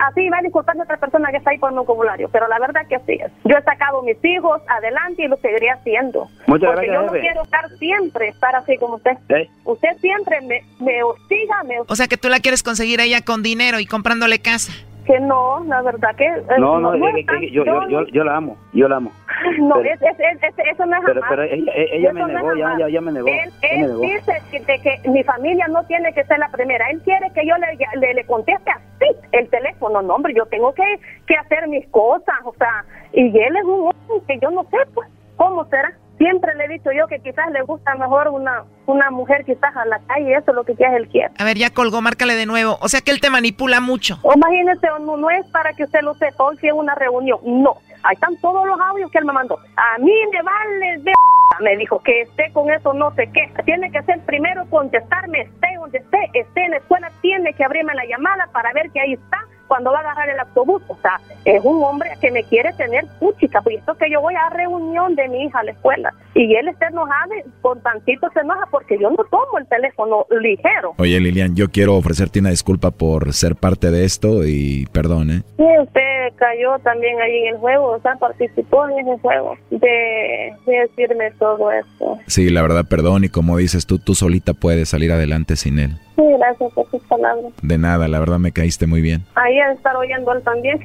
[0.00, 2.28] Así va a disculpar a otra persona que está ahí por mi vocabulario.
[2.30, 3.32] Pero la verdad que así es.
[3.44, 6.28] Yo he sacado mis hijos adelante y lo seguiré haciendo.
[6.46, 7.20] Muchas Porque gracias, yo no jefe.
[7.20, 9.12] quiero estar siempre, estar así como usted.
[9.30, 9.48] ¿Eh?
[9.64, 13.22] Usted siempre me, me hostiga, me O sea que tú la quieres conseguir a ella
[13.22, 14.72] con dinero y comprándole casa.
[15.06, 16.24] Que no, la verdad que...
[16.26, 19.10] eh, No, no, es es yo, yo, yo, yo la amo, yo la amo.
[19.60, 21.28] No, Pero- es, es- es- es- eso no es pero- jamás.
[21.30, 23.88] pero ella- ella me no negó, ya- ya- ya me negó, Él, ya me él
[23.88, 24.00] negó.
[24.00, 26.88] dice que, de que mi familia no tiene que ser la primera.
[26.90, 30.00] Él quiere que yo le, le, le conteste así el teléfono.
[30.02, 30.82] No, hombre, yo tengo que,
[31.26, 32.34] que hacer mis cosas.
[32.44, 35.92] O sea, y él es un hombre que yo no sé, pues, ¿cómo será?
[36.18, 39.84] Siempre le he dicho yo que quizás le gusta mejor una, una mujer quizás a
[39.86, 40.34] la calle.
[40.34, 41.32] Eso es lo que quizás él quiere.
[41.38, 42.78] A ver, ya colgó, márcale de nuevo.
[42.80, 44.18] O sea que él te manipula mucho.
[44.22, 47.38] O imagínese, no, no es para que usted lo sepa, hoy sí es una reunión.
[47.44, 49.58] No, ahí están todos los audios que él me mandó.
[49.76, 51.12] A mí me vale de
[51.60, 53.52] me dijo que esté con eso no sé qué.
[53.64, 57.94] Tiene que ser primero contestarme, esté donde esté, esté en la escuela, tiene que abrirme
[57.94, 59.38] la llamada para ver que ahí está
[59.68, 60.82] cuando va a agarrar el autobús.
[60.88, 64.34] O sea, es un hombre que me quiere tener puchica, pues esto que yo voy
[64.34, 68.40] a reunión de mi hija a la escuela y él está enojado, por tantito se
[68.40, 70.94] enoja porque yo no tomo el teléfono ligero.
[70.98, 75.42] Oye, Lilian, yo quiero ofrecerte una disculpa por ser parte de esto y perdón, ¿eh?
[75.56, 80.52] Sí, usted cayó también ahí en el juego, o sea, participó en ese juego de,
[80.66, 82.18] de decirme todo eso.
[82.26, 83.24] Sí, la verdad, perdón.
[83.24, 85.98] Y como dices tú, tú solita puedes salir adelante sin él.
[86.16, 87.52] Sí, gracias por sus palabras.
[87.62, 89.24] De nada, la verdad me caíste muy bien.
[89.34, 90.78] Ahí a estar oyendo él también.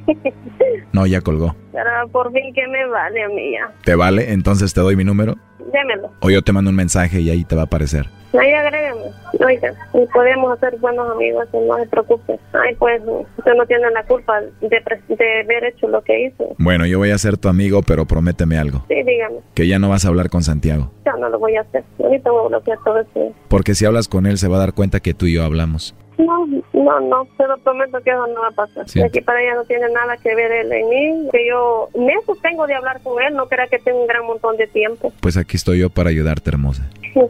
[0.92, 1.56] No, ya colgó.
[1.72, 3.72] Pero por fin que me vale a mí ya.
[3.84, 4.34] ¿Te vale?
[4.34, 5.36] Entonces te doy mi número.
[5.72, 6.12] Démelo.
[6.22, 8.08] O yo te mando un mensaje y ahí te va a aparecer.
[8.34, 9.02] Ahí agrégame.
[9.44, 12.40] Oiga, y podemos hacer buenos amigos, no se preocupe.
[12.54, 13.02] Ay, pues,
[13.38, 16.56] usted no tiene la culpa de, de haber hecho lo que hizo.
[16.60, 18.84] Bueno, yo voy a ser tu amigo, pero prométeme algo.
[18.88, 19.38] Sí, dígame.
[19.56, 20.92] Que ya no vas a hablar con Santiago.
[21.06, 21.84] Ya no lo voy a hacer.
[22.04, 23.34] Ahorita voy a bloquear todo eso.
[23.48, 25.96] Porque si hablas con él se va a dar cuenta que tú y yo hablamos.
[26.20, 28.86] No, no, no, se lo prometo que eso no va a pasar.
[28.86, 31.30] De aquí para allá no tiene nada que ver él en mí.
[31.32, 34.58] Que yo me sostengo de hablar con él, no crea que tengo un gran montón
[34.58, 35.14] de tiempo.
[35.22, 36.90] Pues aquí estoy yo para ayudarte, hermosa.
[37.14, 37.22] Sí,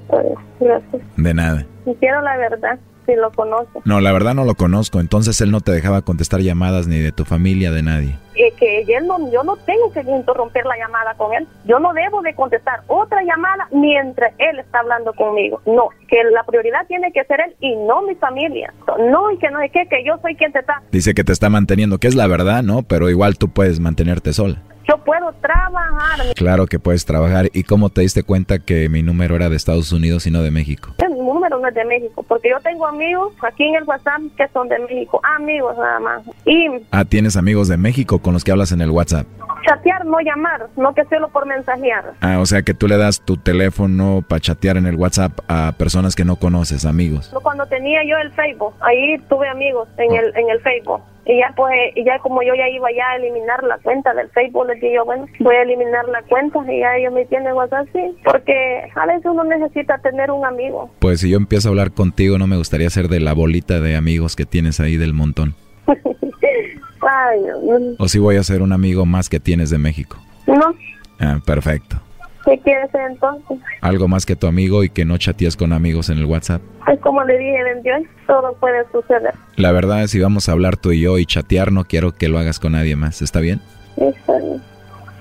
[0.59, 1.01] gracias.
[1.15, 1.65] De nada.
[1.85, 2.79] Y quiero la verdad,
[3.09, 3.79] si lo conoce.
[3.85, 4.99] No, la verdad no lo conozco.
[4.99, 8.15] Entonces él no te dejaba contestar llamadas ni de tu familia, de nadie.
[8.35, 11.47] Eh, que él no, yo no tengo que interrumpir la llamada con él.
[11.65, 15.61] Yo no debo de contestar otra llamada mientras él está hablando conmigo.
[15.65, 18.73] No, que la prioridad tiene que ser él y no mi familia.
[18.99, 20.81] No, y que no es que, que yo soy quien te está.
[20.91, 22.83] Dice que te está manteniendo, que es la verdad, ¿no?
[22.83, 24.61] Pero igual tú puedes mantenerte sola.
[24.87, 26.33] Yo puedo trabajar.
[26.35, 27.49] Claro que puedes trabajar.
[27.53, 30.49] ¿Y cómo te diste cuenta que mi número era de Estados Unidos y no de
[30.49, 30.95] México?
[31.33, 34.67] Número no es de México, porque yo tengo amigos aquí en el WhatsApp que son
[34.67, 36.21] de México, amigos nada más.
[36.45, 39.27] Y Ah, tienes amigos de México con los que hablas en el WhatsApp.
[39.67, 42.13] chatear, no llamar, no que solo por mensajear.
[42.21, 45.73] Ah, o sea que tú le das tu teléfono para chatear en el WhatsApp a
[45.77, 47.29] personas que no conoces, amigos.
[47.43, 51.01] Cuando tenía yo el Facebook, ahí tuve amigos en el en el Facebook.
[51.29, 54.29] Y ya pues, y ya como yo ya iba ya a eliminar la cuenta del
[54.31, 57.53] Facebook, les dije yo, bueno, voy a eliminar la cuenta y ya ellos me tienen
[57.53, 57.99] WhatsApp, sí.
[58.25, 60.89] Porque a veces uno necesita tener un amigo.
[60.97, 63.95] Pues si yo empiezo a hablar contigo, no me gustaría ser de la bolita de
[63.95, 65.53] amigos que tienes ahí del montón.
[65.85, 67.95] Ay, no.
[67.99, 70.17] O si voy a ser un amigo más que tienes de México.
[70.47, 70.73] no.
[71.19, 71.97] Ah, perfecto.
[72.45, 73.59] ¿Qué quieres ser entonces?
[73.81, 76.61] Algo más que tu amigo y que no chatees con amigos en el WhatsApp.
[76.85, 79.33] Pues como le dije, en Dios todo puede suceder.
[79.55, 82.29] La verdad es si vamos a hablar tú y yo y chatear, no quiero que
[82.29, 83.21] lo hagas con nadie más.
[83.21, 83.59] ¿Está bien?
[83.97, 84.61] Está bien.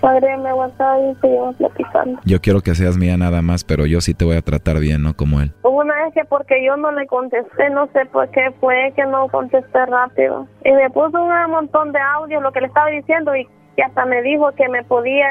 [0.00, 2.20] Agrégame WhatsApp y seguimos platicando.
[2.24, 5.02] Yo quiero que seas mía nada más, pero yo sí te voy a tratar bien,
[5.02, 5.52] no como él.
[5.64, 9.28] Una vez que porque yo no le contesté, no sé por qué fue que no
[9.28, 10.46] contesté rápido.
[10.64, 13.48] Y me puso un montón de audio lo que le estaba diciendo y
[13.78, 15.30] que hasta me dijo que me podía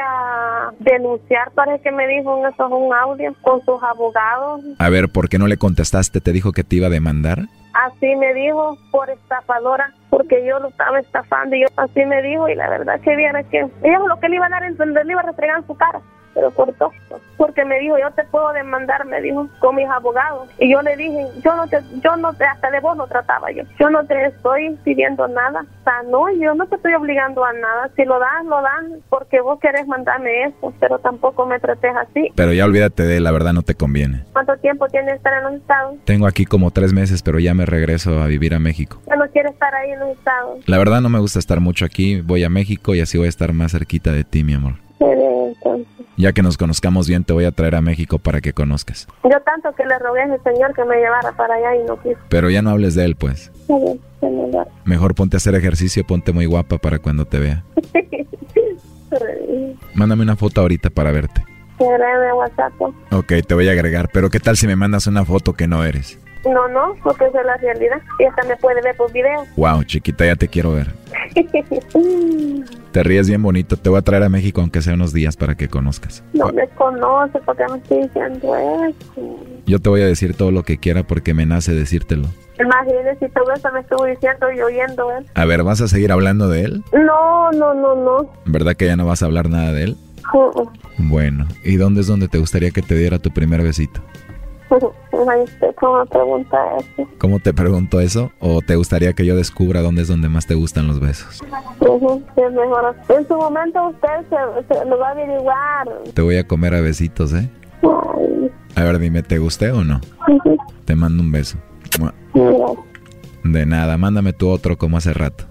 [0.79, 4.61] denunciar, parece que me dijo en eso un audio con sus abogados.
[4.79, 6.21] A ver, ¿por qué no le contestaste?
[6.21, 7.39] ¿Te dijo que te iba a demandar?
[7.73, 12.47] Así me dijo por estafadora, porque yo lo estaba estafando y yo así me dijo
[12.47, 15.05] y la verdad que viera que ella lo que le iba a dar a entender,
[15.05, 15.99] le iba a restregar en su cara,
[16.37, 16.91] pero cortó,
[17.35, 20.95] porque me dijo yo te puedo demandar, me dijo con mis abogados y yo le
[20.95, 24.05] dije yo no te, yo no te, hasta de vos no trataba yo, yo no
[24.05, 28.05] te estoy pidiendo nada, o sea no, yo no te estoy obligando a nada, si
[28.05, 32.29] lo das lo das porque vos querés mandarme eso, pero tampoco me trates así.
[32.35, 34.23] Pero ya olvídate de él, la verdad no te conviene.
[34.33, 35.95] ¿Cuánto tiempo tienes que estar en los estados?
[36.05, 39.01] Tengo aquí como tres meses, pero ya me regreso a vivir a México.
[39.07, 40.67] Ya no quieres estar ahí en los estados.
[40.67, 43.29] La verdad no me gusta estar mucho aquí, voy a México y así voy a
[43.29, 44.73] estar más cerquita de ti, mi amor.
[44.99, 45.36] Entonces,
[46.17, 49.07] Ya que nos conozcamos bien, te voy a traer a México para que conozcas.
[49.23, 52.01] Yo tanto que le rogué a ese señor que me llevara para allá y no
[52.01, 52.17] quiso.
[52.27, 53.51] Pero ya no hables de él, pues.
[54.19, 54.65] Da.
[54.83, 57.63] Mejor ponte a hacer ejercicio, ponte muy guapa para cuando te vea.
[59.93, 61.43] Mándame una foto ahorita para verte.
[61.79, 62.73] WhatsApp.
[62.79, 62.95] pues.
[63.11, 65.83] Ok, te voy a agregar, pero ¿qué tal si me mandas una foto que no
[65.83, 66.17] eres?
[66.45, 68.01] No, no, porque esa es la realidad.
[68.19, 69.45] Y hasta me puede ver por video.
[69.55, 70.87] Wow, chiquita, ya te quiero ver.
[72.91, 75.55] Te ríes bien bonito, te voy a traer a México aunque sea unos días para
[75.55, 76.23] que conozcas.
[76.33, 79.39] no me conoce porque me estoy diciendo eso.
[79.67, 82.27] Yo te voy a decir todo lo que quiera porque me nace decírtelo.
[82.59, 85.25] Imagínese si todo eso me estuvo diciendo y oyendo él.
[85.35, 86.83] A ver, ¿vas a seguir hablando de él?
[86.91, 88.31] No, no, no, no.
[88.45, 89.97] ¿Verdad que ya no vas a hablar nada de él?
[90.33, 90.71] Uh, uh.
[90.97, 94.01] Bueno, ¿y dónde es donde te gustaría que te diera tu primer besito?
[94.69, 94.79] Ay,
[95.23, 97.09] usted cómo me pregunta eso.
[97.19, 98.31] ¿Cómo te pregunto eso?
[98.39, 101.41] ¿O te gustaría que yo descubra dónde es donde más te gustan los besos?
[101.81, 102.95] Mejor.
[103.09, 105.87] En su momento usted se, se lo va a averiguar.
[106.13, 107.49] Te voy a comer a besitos, ¿eh?
[107.83, 110.01] Ay, A ver, dime, ¿te gusté o no?
[110.85, 111.57] Te mando un beso.
[112.33, 112.67] Mira.
[113.43, 115.45] De nada, mándame tu otro como hace rato.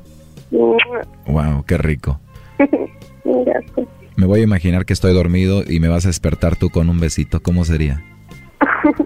[1.27, 2.21] Wow, qué rico.
[4.17, 6.99] Me voy a imaginar que estoy dormido y me vas a despertar tú con un
[6.99, 7.43] besito.
[7.43, 8.03] ¿Cómo sería?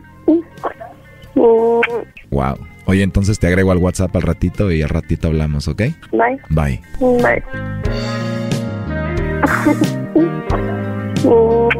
[2.30, 2.59] Wow.
[2.86, 5.82] Oye, entonces te agrego al WhatsApp al ratito y al ratito hablamos, ¿ok?
[6.12, 6.40] Bye.
[6.48, 6.80] Bye.
[7.01, 7.42] Bye.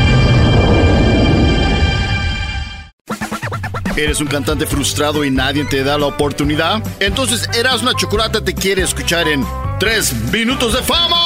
[3.95, 6.81] ¿Eres un cantante frustrado y nadie te da la oportunidad?
[6.99, 9.45] Entonces Erasmo Chocolata te quiere escuchar en
[9.79, 11.17] 3 minutos de fama.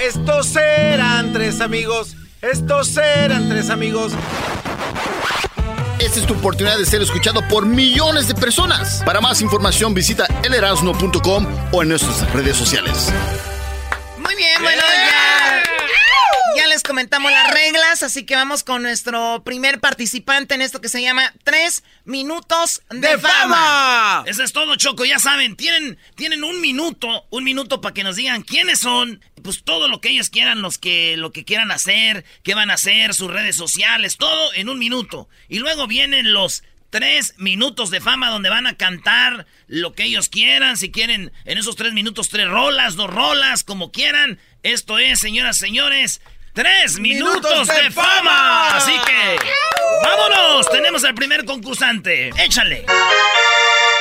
[0.00, 2.16] Estos eran tres amigos.
[2.40, 4.12] Estos eran tres amigos.
[5.98, 9.02] Esta es tu oportunidad de ser escuchado por millones de personas.
[9.04, 13.12] Para más información visita elerasno.com o en nuestras redes sociales.
[14.18, 15.31] Muy bien, bueno, ya.
[16.82, 21.00] Les comentamos las reglas, así que vamos con nuestro primer participante en esto que se
[21.00, 24.24] llama Tres Minutos de, fama.
[24.26, 25.04] Eso es todo, Choco.
[25.04, 29.62] Ya saben, tienen, tienen un minuto, un minuto para que nos digan quiénes son, pues
[29.62, 33.14] todo lo que ellos quieran, los que, lo que quieran hacer, qué van a hacer,
[33.14, 35.28] sus redes sociales, todo en un minuto.
[35.48, 40.28] Y luego vienen los tres minutos de fama donde van a cantar lo que ellos
[40.28, 40.76] quieran.
[40.76, 44.38] Si quieren, en esos tres minutos, tres rolas, dos rolas, como quieran.
[44.62, 46.20] Esto es, señoras, señores,
[46.52, 48.76] tres minutos, de, fama.
[48.76, 49.36] Así que,
[50.04, 50.68] vámonos.
[50.70, 52.30] Tenemos al primer concursante.
[52.44, 52.84] Échale.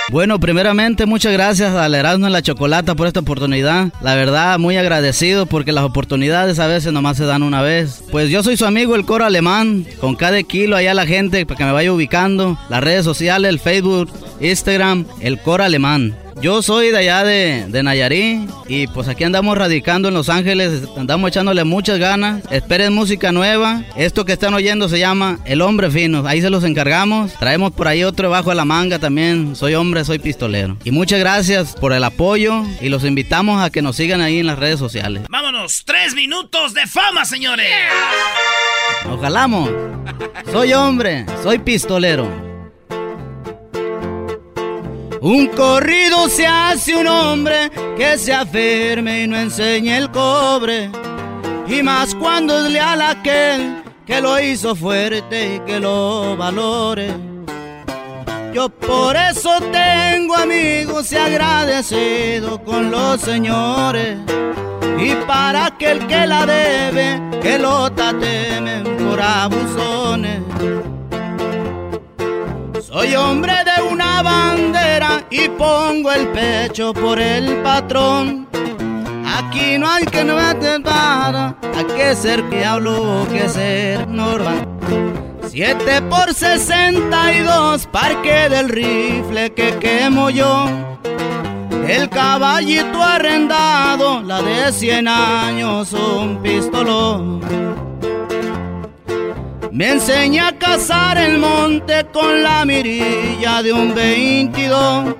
[0.09, 3.93] Bueno, primeramente muchas gracias al Erasmo en la Chocolata por esta oportunidad.
[4.01, 8.03] La verdad, muy agradecido porque las oportunidades a veces nomás se dan una vez.
[8.11, 11.57] Pues yo soy su amigo el coro alemán, con cada kilo allá la gente para
[11.57, 12.59] que me vaya ubicando.
[12.67, 16.17] Las redes sociales, el Facebook, Instagram, el coro alemán.
[16.41, 20.83] Yo soy de allá de, de Nayarit y pues aquí andamos radicando en Los Ángeles,
[20.97, 22.41] andamos echándole muchas ganas.
[22.49, 23.83] Esperen música nueva.
[23.97, 26.25] Esto que están oyendo se llama El Hombre Fino.
[26.25, 27.33] Ahí se los encargamos.
[27.33, 29.55] Traemos por ahí otro bajo de la manga también.
[29.55, 30.77] Soy hombre, soy pistolero.
[30.85, 34.47] Y muchas gracias por el apoyo y los invitamos a que nos sigan ahí en
[34.47, 35.23] las redes sociales.
[35.29, 37.67] Vámonos, tres minutos de fama, señores.
[39.09, 39.41] Ojalá.
[40.51, 42.50] Soy hombre, soy pistolero.
[45.21, 50.89] Un corrido se hace un hombre que se afirme y no enseñe el cobre.
[51.67, 57.13] Y más cuando es leal aquel que lo hizo fuerte y que lo valore.
[58.51, 64.17] Yo por eso tengo amigos y agradecido con los señores.
[64.99, 70.41] Y para aquel que la debe, que lo tatemen por abusones.
[72.91, 78.49] Soy hombre de una bandera y pongo el pecho por el patrón.
[79.25, 80.35] Aquí no hay que no
[80.83, 84.67] para, hay que ser diablo que ser normal.
[85.47, 90.65] 7 por 62, parque del rifle que quemo yo.
[91.87, 97.90] El caballito arrendado, la de 100 años, un pistolón.
[99.71, 105.15] Me enseña a cazar el monte con la mirilla de un 22.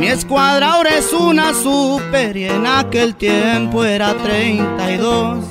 [0.00, 5.44] Mi escuadra ahora es una super y en aquel tiempo era 32.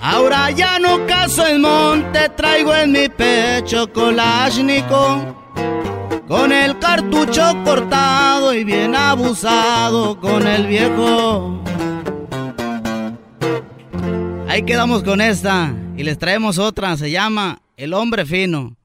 [0.00, 5.34] Ahora ya no cazo el monte, traigo en mi pecho Kalashnikov.
[6.28, 11.60] Con el cartucho cortado y bien abusado con el viejo.
[14.48, 15.74] Ahí quedamos con esta.
[15.96, 18.76] Y les traemos otra, se llama El Hombre Fino.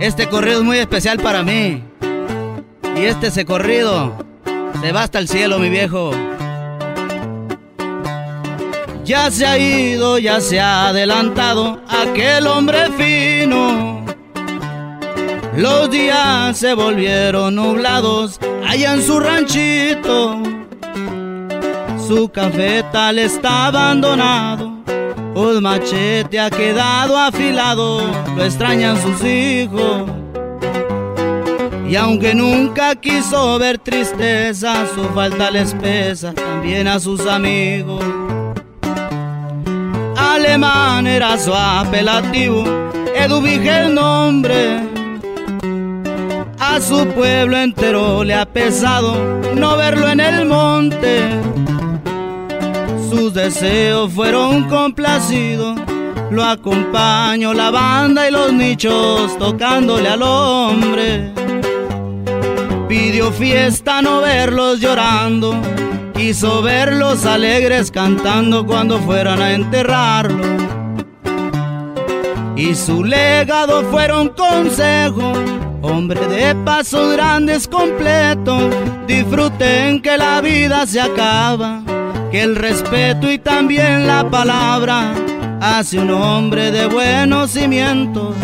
[0.00, 1.84] Este corrido es muy especial para mí.
[2.96, 4.16] Y este se corrido
[4.80, 6.10] se va hasta el cielo, mi viejo.
[9.04, 14.04] Ya se ha ido, ya se ha adelantado aquel hombre fino.
[15.56, 20.42] Los días se volvieron nublados allá en su ranchito.
[22.08, 24.71] Su cafetal está abandonado
[25.34, 28.02] un machete ha quedado afilado,
[28.36, 30.10] lo extrañan sus hijos.
[31.88, 38.02] Y aunque nunca quiso ver tristeza, su falta les pesa también a sus amigos.
[40.16, 42.64] Alemán era su apelativo,
[43.14, 44.80] Eduvige el nombre.
[46.58, 51.28] A su pueblo entero le ha pesado no verlo en el monte
[53.12, 55.78] sus deseos fueron complacidos.
[56.30, 61.30] Lo acompañó la banda y los nichos tocándole al hombre.
[62.88, 65.54] Pidió fiesta no verlos llorando,
[66.14, 70.44] quiso verlos alegres cantando cuando fueran a enterrarlo.
[72.56, 75.38] Y su legado fueron consejos,
[75.82, 78.62] hombre de pasos grandes completos,
[79.06, 81.82] disfruten que la vida se acaba
[82.32, 85.12] que el respeto y también la palabra
[85.60, 88.34] hace un hombre de buenos cimientos,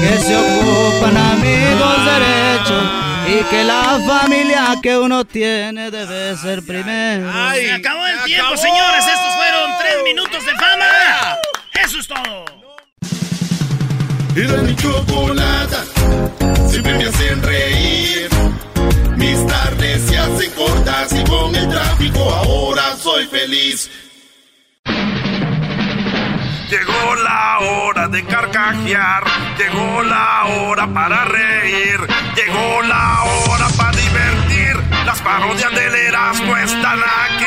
[0.00, 2.84] que se ocupan amigos derechos
[3.28, 7.30] y que la familia que uno tiene debe ser primero.
[7.32, 9.04] Ay, acabó el tiempo, señores.
[9.04, 11.36] Estos fueron tres minutos de fama.
[11.84, 12.44] Eso es todo.
[14.36, 15.84] Era mi chocolata,
[16.70, 18.28] siempre me hacen reír.
[19.16, 19.46] Mis
[20.06, 23.90] se hacen cortas y con el tráfico ahora soy feliz.
[26.70, 29.24] Llegó la hora de carcajear,
[29.58, 32.00] llegó la hora para reír,
[32.34, 34.76] llegó la hora para divertir.
[35.06, 37.44] Las parodias del Erasmo están aquí.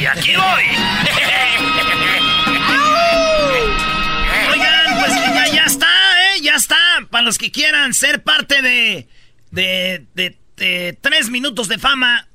[0.00, 0.64] Y aquí voy.
[4.52, 6.40] Oigan, pues ya, ya está, ¿eh?
[6.40, 6.76] Ya está.
[7.10, 9.08] Para los que quieran ser parte de,
[9.50, 12.26] de, de, de tres minutos de fama,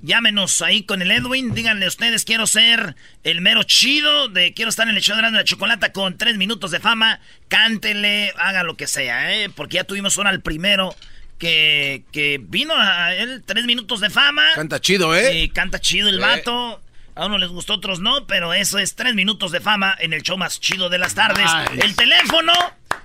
[0.00, 2.94] Llámenos ahí con el Edwin, díganle ustedes, quiero ser
[3.24, 6.70] el mero chido, de quiero estar en el show de la chocolata con tres minutos
[6.70, 9.50] de fama, cántele, haga lo que sea, ¿eh?
[9.50, 10.94] porque ya tuvimos uno al primero
[11.36, 14.44] que, que vino a él, tres minutos de fama.
[14.54, 15.36] Canta chido, ¿eh?
[15.42, 16.22] Y canta chido el Eh.
[16.22, 16.80] vato.
[17.18, 20.22] A uno les gustó, otros no, pero eso es tres minutos de fama en el
[20.22, 21.50] show más chido de las tardes.
[21.82, 22.52] El teléfono,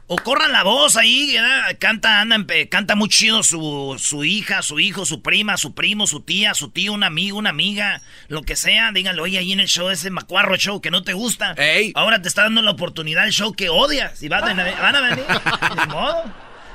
[0.06, 1.76] o corran la voz ahí, ¿verdad?
[1.80, 6.06] canta, anda, en- canta muy chido su, su hija, su hijo, su prima, su primo,
[6.06, 8.92] su tía, su tío, un amigo, una amiga, lo que sea.
[8.92, 11.56] Díganle, oye, ahí en el show, ese macuarro show que no te gusta.
[11.96, 14.22] Ahora te está dando la oportunidad el show que odias.
[14.22, 15.26] Y van a, van a venir.
[15.88, 16.24] Ni modo.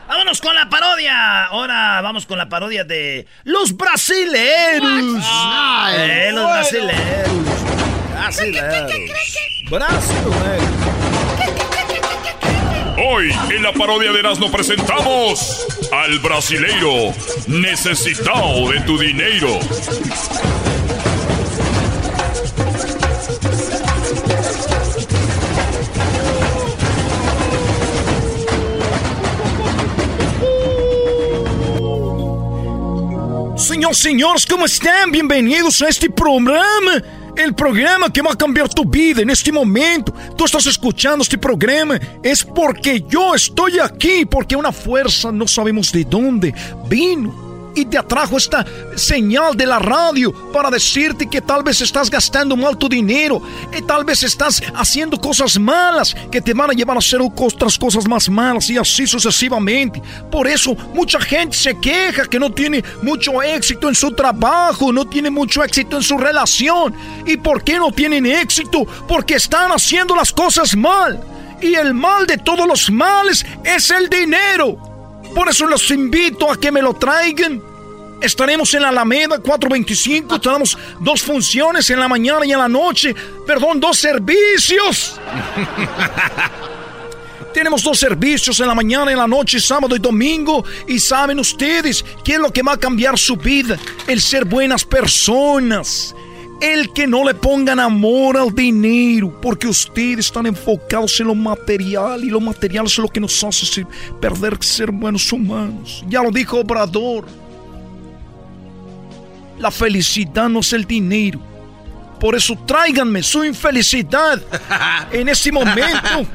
[0.08, 1.44] Vámonos con la parodia.
[1.44, 5.22] Ahora vamos con la parodia de los brasileros.
[5.24, 6.48] Ay, Eh, los bueno.
[6.48, 7.32] brasileros.
[8.12, 8.92] Brasileros.
[9.70, 10.64] Brasileros.
[13.10, 17.12] Hoy en la parodia de Erasmo presentamos al brasileiro
[17.46, 19.60] necesitado de tu dinero.
[33.78, 35.12] Señor, señores, ¿cómo están?
[35.12, 37.00] Bienvenidos a este programa.
[37.36, 40.12] El programa que va a cambiar tu vida en este momento.
[40.36, 41.96] Tú estás escuchando este programa.
[42.20, 44.26] Es porque yo estoy aquí.
[44.28, 46.52] Porque una fuerza, no sabemos de dónde,
[46.88, 47.47] vino
[47.78, 48.66] y te atrajo esta
[48.96, 53.40] señal de la radio para decirte que tal vez estás gastando mal tu dinero
[53.76, 57.78] y tal vez estás haciendo cosas malas que te van a llevar a hacer otras
[57.78, 60.02] cosas más malas y así sucesivamente.
[60.28, 65.06] Por eso mucha gente se queja que no tiene mucho éxito en su trabajo, no
[65.06, 66.92] tiene mucho éxito en su relación.
[67.26, 68.86] ¿Y por qué no tienen éxito?
[69.06, 71.20] Porque están haciendo las cosas mal.
[71.60, 74.78] Y el mal de todos los males es el dinero.
[75.32, 77.67] Por eso los invito a que me lo traigan.
[78.20, 80.40] Estaremos en la Alameda 425.
[80.40, 83.14] Tenemos dos funciones en la mañana y en la noche.
[83.46, 85.20] Perdón, dos servicios.
[87.54, 90.64] Tenemos dos servicios en la mañana, en la noche, sábado y domingo.
[90.86, 93.78] Y saben ustedes qué es lo que va a cambiar su vida.
[94.06, 96.14] El ser buenas personas.
[96.60, 102.24] El que no le pongan amor al dinero, porque ustedes están enfocados en lo material
[102.24, 103.86] y lo material es lo que nos hace
[104.20, 106.04] perder ser buenos humanos.
[106.08, 107.26] Ya lo dijo Obrador.
[109.58, 111.40] La felicidad no es el dinero.
[112.20, 114.40] Por eso tráiganme su infelicidad
[115.12, 116.26] en este momento.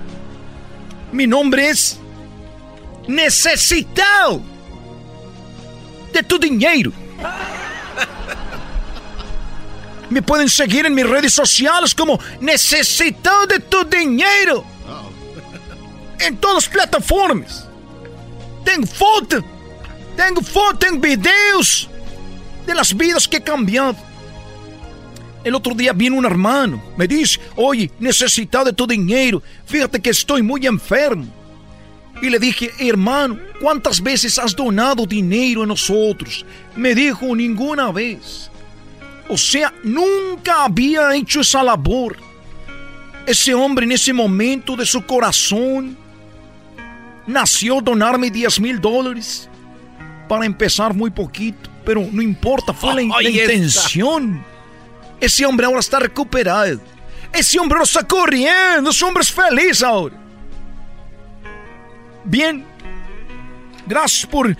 [1.11, 1.99] Mi nombre es
[3.07, 4.41] Necesitado
[6.13, 6.91] de tu dinero.
[10.09, 14.63] Me pueden seguir en mis redes sociales como Necesitado de tu dinero.
[16.19, 17.67] En todas las plataformas.
[18.63, 19.43] Tengo foto.
[20.15, 21.89] Tengo foto, tengo videos
[22.66, 23.95] de las vidas que he cambiado.
[25.43, 30.09] El otro día vino un hermano, me dice, oye, necesitado de tu dinero, fíjate que
[30.09, 31.28] estoy muy enfermo.
[32.22, 36.45] Y le dije, hermano, ¿cuántas veces has donado dinero a nosotros?
[36.76, 38.49] Me dijo, ninguna vez.
[39.28, 42.16] O sea, nunca había hecho esa labor.
[43.26, 45.97] Ese hombre en ese momento de su corazón
[47.28, 49.49] nació donarme 10 mil dólares.
[50.30, 54.43] Para empezar muy poquito, pero no importa, fue la, intención.
[55.19, 56.79] Ese hombre ahora está recuperado.
[57.31, 60.15] Ese hombre no está corriendo, ese hombre es feliz ahora.
[62.23, 62.65] Bien,
[63.86, 64.55] gracias por...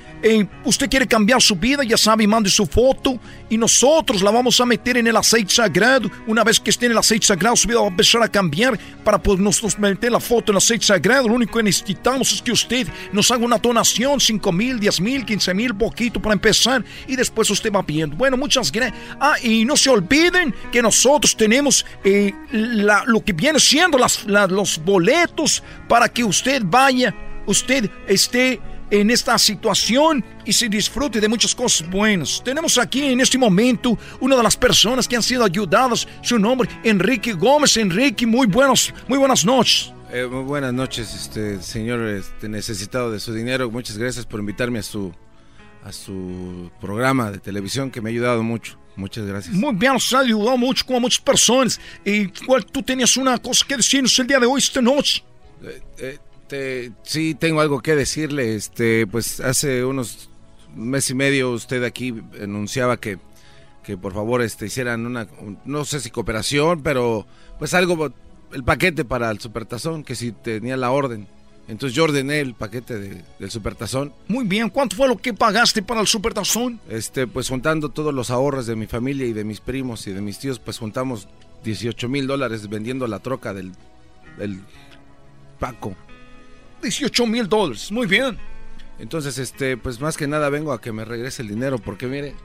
[0.63, 3.19] usted quiere cambiar su vida, ya sabe, mande su foto
[3.49, 6.09] y nosotros la vamos a meter en el aceite sagrado.
[6.28, 8.80] Una vez que esté en el aceite sagrado, su vida va a empezar a cambiar
[9.03, 11.28] para poder nosotros meter la foto en el aceite sagrado.
[11.28, 15.26] Lo único que necesitamos es que usted nos haga una donación, 5 mil, 10 mil,
[15.26, 18.15] 15 mil, poquito para empezar y después usted va viendo.
[18.15, 18.97] Bueno, muchas gracias.
[19.19, 24.24] Ah, y no se olviden que nosotros tenemos eh, la- lo que viene siendo las,
[24.26, 27.13] la- los boletos para que usted vaya,
[27.45, 28.61] usted esté
[28.94, 32.44] en esta situación y se disfrute de muchas cosas buenas.
[32.46, 36.70] Tenemos aquí en este momento una de las personas que han sido ayudadas, su nombre
[36.84, 37.76] Enrique Gómez.
[37.78, 39.91] Enrique, muy buenos, muy buenas noches.
[40.12, 43.72] Eh, muy buenas noches, este señor este, necesitado de su dinero.
[43.72, 45.12] Muchas gracias por invitarme a su
[45.84, 48.78] a su programa de televisión que me ha ayudado mucho.
[48.96, 49.56] Muchas gracias.
[49.56, 51.80] Muy bien, nos ayudado mucho con muchas personas.
[52.06, 55.24] ¿Y cuál tú tenías una cosa que decirnos el día de hoy, esta noche?
[55.64, 56.18] Eh, eh,
[57.04, 58.56] sí, tengo algo que decirle.
[58.56, 60.30] Este, pues hace unos
[60.76, 63.20] mes y medio usted aquí anunciaba que,
[63.84, 65.28] que por favor este, hicieran una,
[65.66, 67.28] no sé si cooperación, pero
[67.60, 68.12] pues algo,
[68.51, 71.28] el paquete para el supertazón, que si tenía la orden.
[71.68, 74.14] Entonces yo ordené el paquete de, del supertazón.
[74.28, 76.80] Muy bien, ¿cuánto fue lo que pagaste para el supertazón?
[76.89, 80.20] Este, pues juntando todos los ahorros de mi familia y de mis primos y de
[80.20, 81.30] mis tíos, pues juntamos
[81.64, 83.72] 18 mil dólares vendiendo la troca del,
[84.38, 84.60] del
[85.60, 85.95] Paco.
[86.84, 88.38] 18 mil dólares, muy bien.
[89.00, 92.36] Entonces, este, pues más que nada vengo a que me regrese el dinero, porque mire,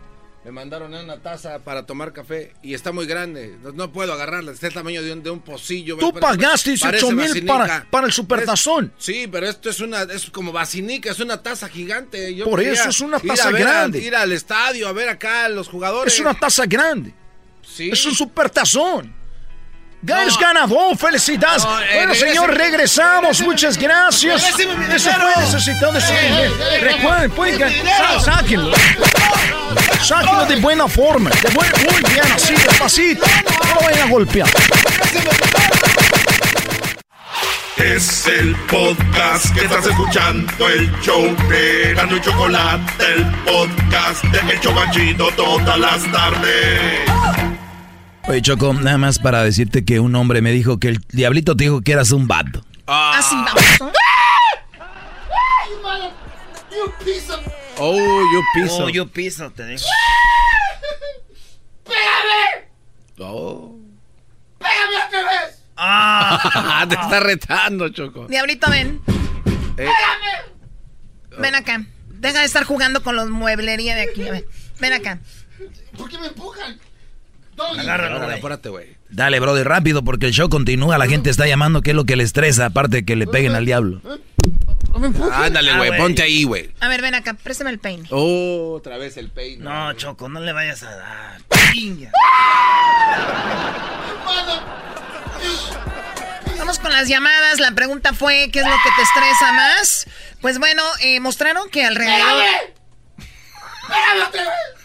[0.45, 3.59] me mandaron una taza para tomar café y está muy grande.
[3.75, 5.99] No, puedo agarrarla, está el tamaño de un, de un pocillo.
[5.99, 8.93] Tú pagaste 18 mil para, para, el supertazón.
[8.97, 12.35] sí, pero esto es una, es como vacinica, es una taza gigante.
[12.45, 13.99] Por eso es una taza grande.
[13.99, 16.15] ir al estadio a ver acá a los jugadores.
[16.15, 17.13] Es una taza grande.
[17.61, 17.91] Sí.
[17.91, 19.13] Es un supertazón.
[20.01, 21.65] Gales ganador, felicidades.
[21.65, 23.41] Eh, bueno, señor, regresamos.
[23.41, 24.49] Muchas gracias.
[24.49, 26.55] Ese fue necesitado ese dinero.
[26.81, 27.85] Recuerden, pueden
[28.25, 28.77] sáquenlo.
[30.03, 31.31] Sáquenlo de buena forma.
[31.31, 33.27] De buen, muy bien, así, despacito.
[33.69, 34.49] No lo vayan a golpear.
[37.77, 44.53] Es el podcast que estás escuchando, el show de Gano y Chocolate, el podcast de
[44.53, 47.48] El Chocachito todas las tardes.
[48.29, 51.65] Oye, Choco, nada más para decirte que un hombre me dijo que el diablito te
[51.65, 52.63] dijo que eras un vato.
[52.87, 53.95] Ah, sí, vamos.
[57.79, 58.85] Oh, yo piso.
[58.85, 59.83] Oh, yo piso, te digo.
[61.85, 62.69] ¡Pégame!
[63.19, 63.79] Oh.
[64.59, 65.63] ¡Pégame otra vez!
[65.77, 68.27] Ah, te está retando, Choco.
[68.27, 69.01] Diablito, ven.
[69.79, 69.87] Eh.
[69.87, 71.39] ¡Pégame!
[71.39, 71.87] Ven acá.
[72.09, 74.27] Deja de estar jugando con los mueblería de aquí.
[74.81, 75.19] Ven acá.
[75.97, 76.79] ¿Por qué me empujan?
[77.79, 78.21] Agárralo,
[78.71, 78.97] güey.
[79.11, 80.99] Dale, brother, rápido, porque el show continúa.
[80.99, 82.67] La gente está llamando, ¿qué es lo que le estresa?
[82.67, 84.01] Aparte de que le peguen al diablo.
[85.33, 86.71] Ándale, güey, ponte ahí, güey.
[86.81, 88.09] A ver, ven acá, préstame el peine.
[88.11, 89.63] Oh, otra vez el peine.
[89.63, 91.41] No, Choco, no le vayas a dar.
[96.59, 97.61] Vamos con las llamadas.
[97.61, 100.07] La pregunta fue, ¿qué es lo que te estresa más?
[100.41, 102.45] Pues bueno, eh, mostraron que alrededor...
[103.89, 104.78] ¡Pégame vez!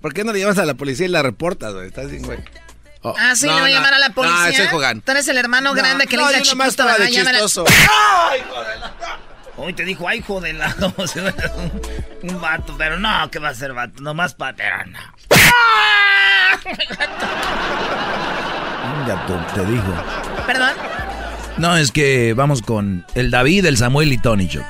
[0.00, 1.86] ¿Por qué no le llamas a la policía y la reportas, güey?
[1.86, 2.38] Estás sin güey.
[3.02, 4.38] Oh, ah, sí, le voy a llamar a la policía.
[4.42, 5.02] Ah, estoy jugando.
[5.04, 6.98] Tú eres el hermano grande que le dice a chiquito, ¿verdad?
[6.98, 7.64] De chistoso.
[7.68, 8.42] ¡Ay!
[9.56, 14.02] Hoy te dijo, ay, joder, un, un, vato, pero no, ¿qué va a ser vato?
[14.02, 14.98] Nomás patera, no.
[19.06, 19.94] Ya te dijo.
[20.46, 20.72] ¿Perdón?
[21.58, 24.66] No, es que vamos con el David, el Samuel y Tony, Choco.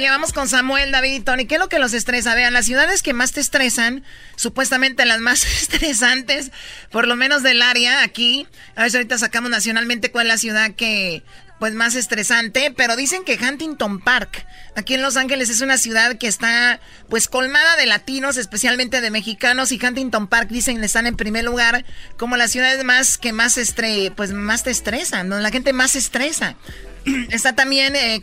[0.00, 1.44] Y vamos con Samuel, David y Tony.
[1.44, 2.34] ¿Qué es lo que los estresa?
[2.34, 4.02] Vean, las ciudades que más te estresan,
[4.34, 6.52] supuestamente las más estresantes,
[6.90, 8.46] por lo menos del área aquí.
[8.76, 11.22] A ver si ahorita sacamos nacionalmente cuál es la ciudad que,
[11.58, 12.72] pues, más estresante.
[12.74, 16.80] Pero dicen que Huntington Park, aquí en Los Ángeles, es una ciudad que está,
[17.10, 19.70] pues, colmada de latinos, especialmente de mexicanos.
[19.70, 21.84] Y Huntington Park, dicen, están en primer lugar
[22.16, 25.38] como las ciudades más que más, estre pues, más te estresan, ¿no?
[25.40, 26.56] La gente más estresa.
[27.30, 28.22] está también eh,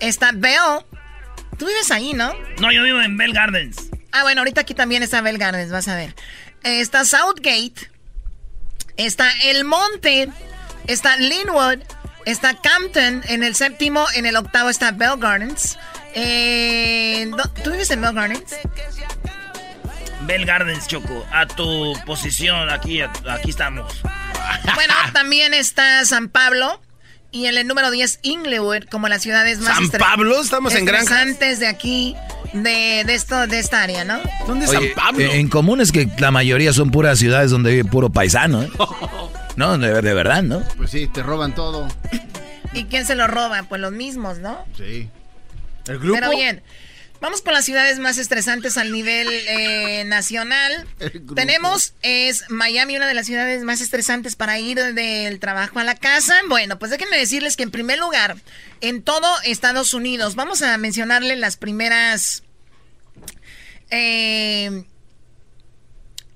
[0.00, 0.84] Está Bell.
[1.58, 2.32] Tú vives ahí, ¿no?
[2.58, 3.88] No, yo vivo en Bell Gardens.
[4.12, 6.14] Ah, bueno, ahorita aquí también está Bell Gardens, vas a ver.
[6.62, 7.90] está Southgate.
[8.96, 10.28] Está El Monte.
[10.86, 11.80] Está Linwood.
[12.26, 14.06] Está Campton en el séptimo.
[14.14, 15.78] En el octavo está Bell Gardens.
[16.14, 17.30] Eh,
[17.62, 18.54] ¿Tú vives en Bell Gardens?
[20.22, 21.26] Bell Gardens, Choco.
[21.32, 24.00] A tu posición, aquí, aquí estamos.
[24.74, 26.80] Bueno, también está San Pablo.
[27.34, 29.76] Y en el número 10, Inglewood, como las ciudades más...
[29.76, 30.40] ¿San Pablo?
[30.40, 31.12] Estamos en Gran...
[31.12, 32.14] Antes de aquí,
[32.52, 34.20] de, de, esto, de esta área, ¿no?
[34.46, 35.24] ¿Dónde es San Pablo?
[35.24, 38.70] En común es que la mayoría son puras ciudades donde vive puro paisano, ¿eh?
[39.56, 40.62] no, de, de, verdad, ¿no?
[40.76, 41.88] Pues sí, te roban todo.
[42.72, 43.64] ¿Y quién se lo roba?
[43.64, 44.64] Pues los mismos, ¿no?
[44.76, 45.08] Sí.
[45.88, 46.20] ¿El grupo?
[46.20, 46.62] Pero bien,
[47.24, 50.86] Vamos con las ciudades más estresantes al nivel eh, nacional.
[51.34, 55.94] Tenemos, es Miami, una de las ciudades más estresantes para ir del trabajo a la
[55.94, 56.34] casa.
[56.50, 58.36] Bueno, pues déjenme decirles que en primer lugar,
[58.82, 62.42] en todo Estados Unidos, vamos a mencionarle las primeras...
[63.88, 64.84] Eh,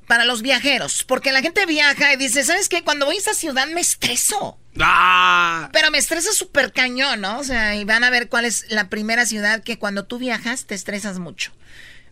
[0.06, 2.82] para los viajeros, porque la gente viaja y dice, ¿sabes qué?
[2.82, 4.59] Cuando voy a esa ciudad me estreso.
[4.81, 5.69] ¡Ah!
[5.73, 7.39] Pero me estresa súper cañón, ¿no?
[7.39, 10.67] O sea, y van a ver cuál es la primera ciudad que cuando tú viajas
[10.67, 11.53] te estresas mucho.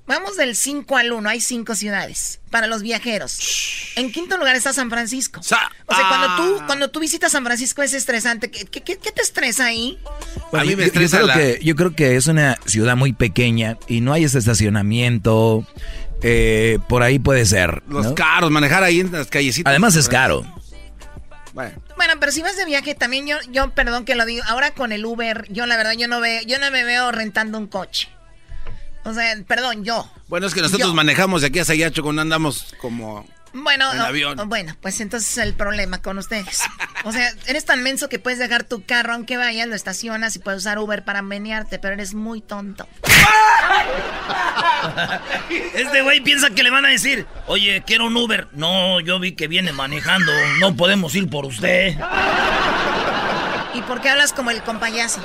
[0.07, 3.41] Vamos del 5 al 1, hay 5 ciudades para los viajeros.
[3.97, 5.41] En quinto lugar está San Francisco.
[5.41, 8.49] o sea, cuando, tú, cuando tú visitas San Francisco es estresante.
[8.49, 9.99] ¿Qué, qué, qué te estresa ahí?
[10.53, 13.79] a mí me estresa yo, creo que, yo creo que es una ciudad muy pequeña
[13.89, 15.67] y no hay ese estacionamiento.
[16.23, 17.83] Eh, por ahí puede ser.
[17.89, 19.69] Los caros, manejar ahí en las callecitas.
[19.69, 20.47] Además es caro.
[21.57, 21.83] Bueno.
[21.97, 22.13] bueno.
[22.21, 25.05] pero si vas de viaje también yo, yo perdón que lo digo, ahora con el
[25.07, 28.11] Uber, yo la verdad yo no veo, yo no me veo rentando un coche.
[29.05, 30.07] O sea, perdón, yo.
[30.29, 33.27] Bueno, es que nosotros manejamos de aquí a allá, cuando andamos como
[33.63, 33.91] bueno,
[34.47, 36.63] bueno, pues entonces el problema con ustedes.
[37.05, 40.39] O sea, eres tan menso que puedes dejar tu carro aunque vayas, lo estacionas y
[40.39, 42.89] puedes usar Uber para menearte, pero eres muy tonto.
[45.75, 48.49] Este güey piensa que le van a decir, oye, quiero un Uber.
[48.53, 51.97] No, yo vi que viene manejando, no podemos ir por usted.
[53.75, 55.21] ¿Y por qué hablas como el compayazo?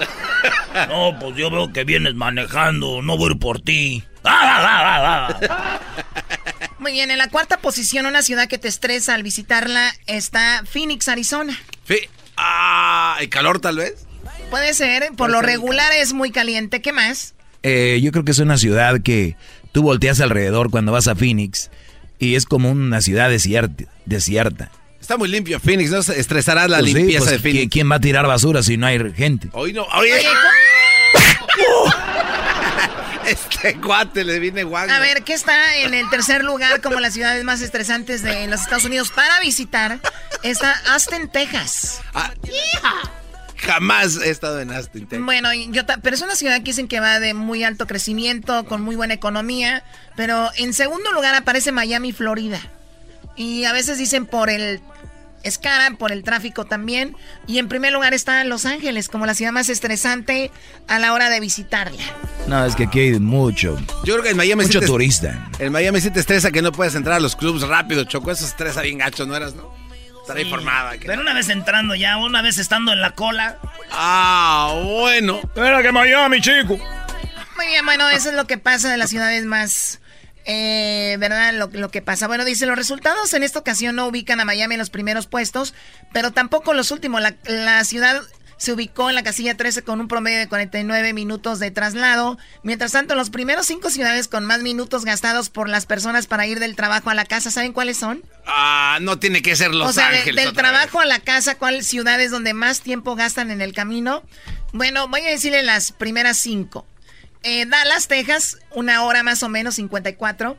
[0.89, 4.03] No, pues yo veo que vienes manejando, no voy por ti.
[6.81, 11.07] Muy bien, en la cuarta posición, una ciudad que te estresa al visitarla está Phoenix,
[11.09, 11.55] Arizona.
[12.37, 14.07] ah, ¿el calor tal vez?
[14.49, 16.81] Puede ser, por lo regular es muy caliente.
[16.81, 17.35] ¿Qué más?
[17.61, 19.35] Eh, yo creo que es una ciudad que
[19.71, 21.69] tú volteas alrededor cuando vas a Phoenix
[22.17, 23.83] y es como una ciudad desierta.
[24.07, 24.71] desierta.
[24.99, 25.99] Está muy limpio Phoenix, ¿no?
[25.99, 27.71] Estresará la pues limpieza pues, de Phoenix.
[27.71, 29.49] ¿Quién va a tirar basura si no hay gente?
[29.53, 30.19] Hoy no, oye.
[33.63, 34.91] este cuate le viene guapo.
[34.91, 38.61] A ver, ¿qué está en el tercer lugar como las ciudades más estresantes de los
[38.61, 39.99] Estados Unidos para visitar?
[40.43, 42.01] Está Austin, Texas.
[42.13, 42.31] Ah,
[43.57, 45.25] jamás he estado en Austin, Texas.
[45.25, 48.81] Bueno, yo pero es una ciudad que dicen que va de muy alto crecimiento, con
[48.81, 49.83] muy buena economía.
[50.15, 52.59] Pero en segundo lugar aparece Miami, Florida.
[53.35, 54.81] Y a veces dicen por el
[55.43, 57.15] es cara por el tráfico también.
[57.47, 60.51] Y en primer lugar está Los Ángeles, como la ciudad más estresante
[60.87, 62.03] a la hora de visitarla.
[62.47, 63.77] No, es que aquí hay mucho.
[64.03, 65.49] Yo creo que en Miami Mucho turista.
[65.59, 68.31] En Miami sí te estresa que no puedes entrar a los clubs rápido, Choco.
[68.31, 69.73] Eso estresa bien gacho, ¿no eras, no?
[70.21, 70.93] Estar informada.
[71.03, 73.57] Pero una vez entrando ya, una vez estando en la cola.
[73.91, 75.41] Ah, bueno.
[75.55, 76.77] Era que Miami, chico.
[77.57, 79.99] Muy bien, bueno, eso es lo que pasa de las ciudades más
[80.45, 81.53] eh, ¿Verdad?
[81.53, 82.27] Lo, que pasa.
[82.27, 85.73] Bueno, dice, los resultados en esta ocasión no ubican a Miami en los primeros puestos,
[86.13, 87.21] pero tampoco los últimos.
[87.21, 88.21] La, ciudad
[88.57, 92.37] se ubicó en la casilla 13 con un promedio de 49 minutos de traslado.
[92.63, 96.59] Mientras tanto, los primeros cinco ciudades con más minutos gastados por las personas para ir
[96.59, 98.23] del trabajo a la casa, ¿saben cuáles son?
[98.45, 100.45] Ah, no tiene que ser Los o sea, Ángeles.
[100.45, 104.23] del trabajo a la casa, ¿cuáles ciudades donde más tiempo gastan en el camino?
[104.73, 106.85] Bueno, voy a decirle las primeras cinco.
[107.43, 110.57] Eh, Dallas, Texas, una hora más o menos, 54.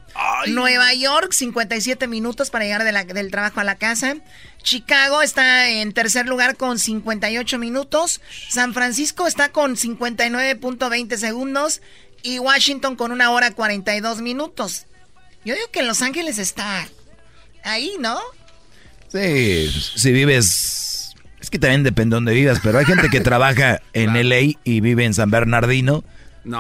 [0.49, 4.17] Nueva York, 57 minutos para llegar del trabajo a la casa.
[4.63, 8.21] Chicago está en tercer lugar con 58 minutos.
[8.49, 11.83] San Francisco está con 59.20 segundos.
[12.25, 14.87] Y Washington con una hora 42 minutos.
[15.45, 16.89] Yo digo que Los Ángeles está
[17.65, 18.19] ahí, ¿no?
[19.09, 21.15] Sí, si vives...
[21.41, 24.81] Es que también depende de dónde vivas, pero hay gente que trabaja en LA y
[24.81, 26.05] vive en San Bernardino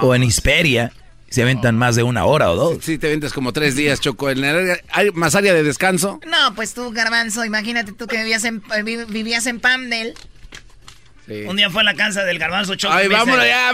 [0.00, 0.92] o en Hisperia
[1.30, 2.84] se aventan más de una hora o dos.
[2.84, 4.28] Sí, te aventas como tres días, Choco.
[4.28, 6.20] ¿Hay más área de descanso?
[6.26, 8.62] No, pues tú, Garbanzo, imagínate tú que vivías en,
[9.09, 10.14] vivías en Pamdel.
[11.46, 12.92] Un día fue a la casa del garbanzo Choco.
[12.92, 13.72] Ay, vámonos ya,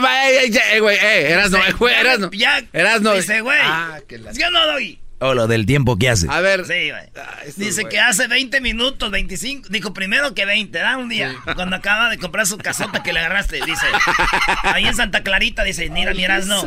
[0.49, 2.31] ya, güey, eh, eras no, güey, eras no.
[2.31, 3.15] Ya, eras no.
[3.15, 5.01] Dice, güey, ah, yo no doy.
[5.21, 6.29] O lo del tiempo que hace.
[6.31, 6.65] A ver.
[6.65, 7.03] Sí, güey.
[7.17, 9.69] Ah, Dice que hace 20 minutos, 25.
[9.69, 11.35] Dijo primero que 20, da un día.
[11.57, 13.61] Cuando acaba de comprar su casota que le agarraste.
[13.65, 13.87] Dice.
[14.63, 16.65] Ahí en Santa Clarita, dice, mira, mi no.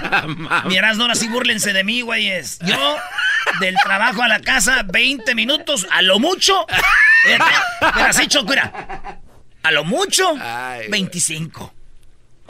[0.66, 2.60] Mi no, ahora sí burlense de mí, güeyes.
[2.60, 2.98] Yo,
[3.62, 6.66] del trabajo a la casa, 20 minutos, a lo mucho.
[7.24, 9.20] Pero así, chocura.
[9.64, 10.36] A lo mucho,
[10.90, 11.74] 25.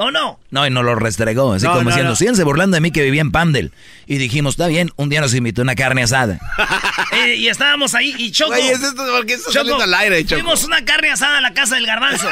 [0.01, 0.39] ¿O no?
[0.49, 3.31] No, y nos lo restregó, así como diciendo, síganse burlando de mí que vivía en
[3.31, 3.71] Pandel.
[4.07, 6.39] Y dijimos, está bien, un día nos invitó una carne asada.
[7.13, 8.53] Eh, y estábamos ahí, y Choco...
[8.53, 10.41] Oye, ¿es esto porque está saliendo al aire, Choco?
[10.41, 12.27] Fuimos una carne asada a la casa del garbanzo.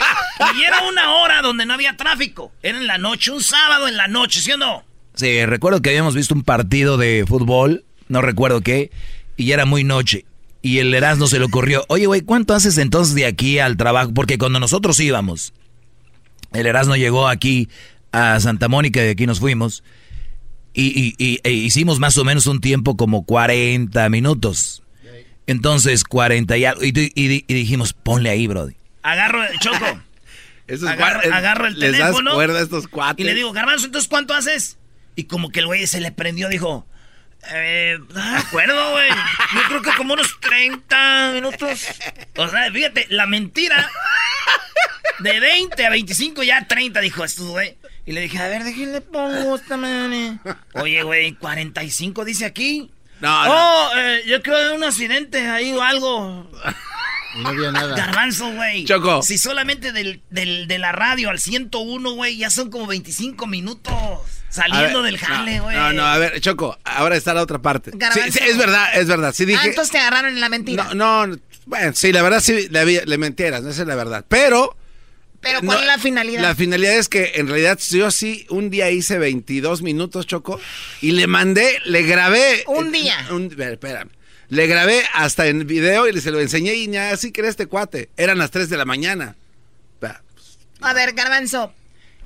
[0.56, 2.52] y era una hora donde no había tráfico.
[2.62, 4.84] Era en la noche, un sábado en la noche, ¿sí o no?
[5.14, 8.92] Sí, recuerdo que habíamos visto un partido de fútbol, no recuerdo qué,
[9.36, 10.24] y era muy noche.
[10.62, 14.14] Y el Erasmo se le ocurrió, oye, güey, ¿cuánto haces entonces de aquí al trabajo?
[14.14, 15.52] Porque cuando nosotros íbamos
[16.54, 17.68] el Erasmo llegó aquí
[18.12, 19.82] a Santa Mónica y de aquí nos fuimos.
[20.74, 24.82] Y, e hicimos más o menos un tiempo como 40 minutos.
[25.46, 26.82] Entonces, 40 y algo.
[26.82, 28.74] Y, dijimos, ponle ahí, Brody.
[29.02, 30.00] Agarro, Choco.
[30.88, 32.40] agarro, el teléfono.
[32.42, 34.78] estos y le digo, Garbanzo, ¿entonces cuánto haces?
[35.16, 36.86] Y como que el güey se le prendió, dijo,
[37.50, 39.08] eh, no me acuerdo, güey.
[39.08, 41.86] Yo creo que como unos 30 minutos.
[42.36, 43.90] O sea, fíjate, la mentira
[45.20, 47.76] de 20 a 25 ya 30, dijo esto, güey.
[48.04, 50.40] Y le dije, a ver, déjenle pongo esta mañana.
[50.74, 52.90] Oye, güey, 45 dice aquí.
[53.20, 56.50] No, Oh, eh, yo creo que hay un accidente ahí o algo.
[57.36, 57.96] No había nada.
[57.96, 58.84] Garbanzo, güey.
[58.84, 59.22] Choco.
[59.22, 63.94] Si solamente del, del, de la radio al 101, güey, ya son como 25 minutos.
[64.52, 65.74] Saliendo ver, del jale, güey.
[65.74, 67.90] No, no, a ver, Choco, ahora está la otra parte.
[67.90, 69.32] Sí, sí, es verdad, es verdad.
[69.34, 69.68] Sí Ah, dije.
[69.68, 70.92] entonces te agarraron en la mentira.
[70.94, 74.24] No, no, bueno, sí, la verdad sí le, le mentieras, esa es la verdad.
[74.28, 74.76] Pero.
[75.40, 76.42] Pero ¿cuál no, es la finalidad?
[76.42, 80.60] La finalidad es que en realidad yo sí un día hice 22 minutos, Choco,
[81.00, 82.62] y le mandé, le grabé.
[82.68, 83.16] Un día.
[83.30, 84.10] Un, espérame.
[84.50, 87.66] Le grabé hasta en video y se lo enseñé y ya así que era este
[87.66, 88.10] cuate.
[88.16, 89.34] Eran las 3 de la mañana.
[90.82, 91.72] A ver, Garbanzo,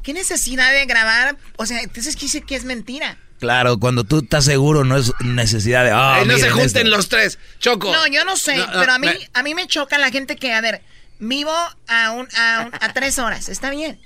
[0.06, 1.36] ¿qué necesidad de grabar?
[1.56, 3.18] O sea, entonces dice que es mentira.
[3.40, 5.90] Claro, cuando tú estás seguro no es necesidad de...
[5.90, 6.96] ah, Ay, no se junten esto.
[6.96, 7.92] los tres, Choco.
[7.92, 10.10] No, yo no sé, No, no, pero a mí, me- a mí me choca la
[10.10, 10.80] gente que, a ver,
[11.18, 11.52] vivo
[11.88, 14.00] a, un, a, un- a tres horas, está bien.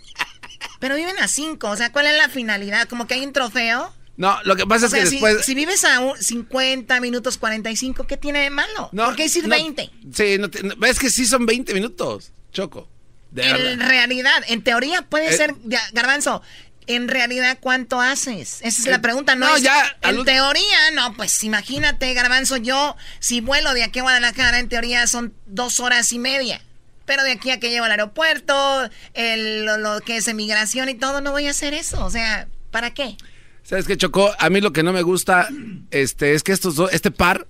[0.81, 2.89] Pero viven a cinco, o sea, ¿cuál es la finalidad?
[2.89, 3.95] ¿Como que hay un trofeo?
[4.17, 5.45] No, lo que pasa O es sea, que si, después.
[5.47, 8.91] si vives a un 50 minutos 45, ¿qué tiene de malo?
[8.95, 9.91] ¿Por qué decir no, 20?
[10.13, 12.89] Sí, no te- no, es que sí son 20 minutos, Choco.
[13.31, 13.87] De en verdad.
[13.89, 15.55] realidad, en teoría puede Eh, ser,
[15.93, 16.43] Garbanzo,
[16.87, 18.59] en realidad, ¿cuánto haces?
[18.63, 19.47] Esa es Eh, la pregunta, ¿no?
[19.49, 24.01] no, es- ya, en al- teoría, no, pues imagínate, Garbanzo, yo, si vuelo de aquí
[24.01, 26.61] a Guadalajara, en teoría son dos horas y media.
[27.07, 30.95] Pero de aquí a que llego al aeropuerto, el- lo, lo que es emigración y
[30.95, 32.05] todo, no voy a hacer eso.
[32.05, 33.17] O sea, ¿para qué?
[33.63, 34.33] ¿Sabes qué, Choco?
[34.39, 35.49] A mí lo que no me gusta
[35.93, 37.47] este, es que estos dos, este par,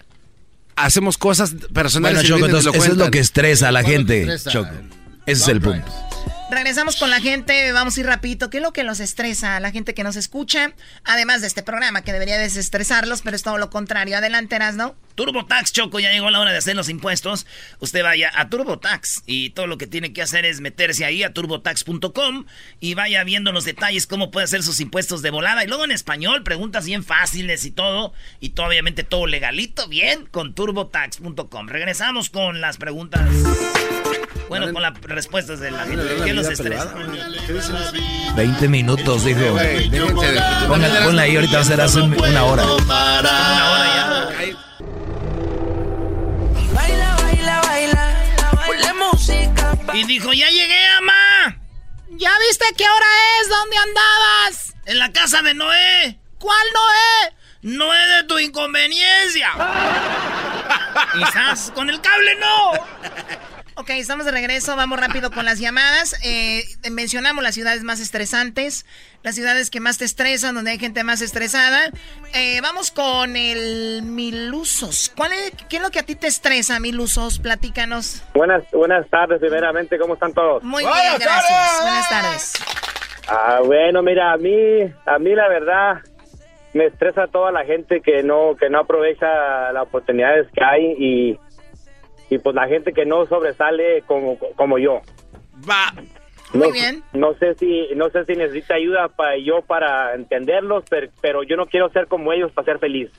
[0.76, 2.18] hacemos cosas personales.
[2.18, 3.94] Bueno, y Choco, vienen y entonces lo eso es lo que estresa a la ¿Cuál
[3.94, 4.50] es lo que gente, estresa?
[4.50, 4.70] Choco.
[5.26, 5.90] Ese es el punto.
[6.50, 8.50] Regresamos con la gente, vamos a ir rapidito.
[8.50, 10.72] ¿Qué es lo que los estresa a la gente que nos escucha?
[11.04, 14.16] Además de este programa que debería desestresarlos, pero es todo lo contrario.
[14.16, 14.96] Adelante, ¿no?
[15.20, 17.46] TurboTax, Choco, ya llegó la hora de hacer los impuestos.
[17.78, 21.34] Usted vaya a TurboTax y todo lo que tiene que hacer es meterse ahí a
[21.34, 22.46] turbotax.com
[22.80, 25.62] y vaya viendo los detalles, cómo puede hacer sus impuestos de volada.
[25.62, 28.14] Y luego en español, preguntas bien fáciles y todo.
[28.40, 31.68] Y todo, obviamente todo legalito, bien, con turbotax.com.
[31.68, 33.20] Regresamos con las preguntas.
[34.48, 36.02] Bueno, con las respuestas de la gente.
[36.24, 36.94] ¿Qué los estresa?
[38.36, 39.54] 20 minutos, dijo.
[40.66, 42.64] Ponla, ponla ahí, ahorita va a ser hace una hora.
[42.86, 44.69] Baila,
[49.92, 51.58] Y dijo, ya llegué, ama.
[52.10, 53.06] ¿Ya viste qué hora
[53.40, 53.48] es?
[53.48, 54.74] ¿Dónde andabas?
[54.86, 56.18] En la casa de Noé.
[56.38, 57.34] ¿Cuál Noé?
[57.62, 59.50] No es de tu inconveniencia.
[61.12, 62.72] Quizás con el cable no.
[63.80, 66.14] Ok, estamos de regreso, vamos rápido con las llamadas.
[66.22, 68.84] Eh, mencionamos las ciudades más estresantes,
[69.22, 71.88] las ciudades que más te estresan, donde hay gente más estresada.
[72.34, 75.10] Eh, vamos con el Milusos.
[75.16, 77.38] ¿Cuál es, ¿Qué es lo que a ti te estresa, Milusos?
[77.38, 78.22] Platícanos.
[78.34, 80.62] Buenas, buenas tardes, primeramente, ¿cómo están todos?
[80.62, 81.80] Muy bien, gracias.
[81.80, 82.52] Buenas tardes.
[83.28, 86.02] Ah, bueno, mira, a mí, a mí la verdad
[86.72, 91.38] me estresa toda la gente que no, que no aprovecha las oportunidades que hay y,
[92.30, 95.02] y pues la gente que no sobresale como, como yo.
[95.68, 95.92] Va.
[96.52, 97.02] Muy no, bien.
[97.12, 101.56] No sé si, no sé si necesita ayuda para yo para entenderlos, pero, pero yo
[101.56, 103.10] no quiero ser como ellos para ser feliz.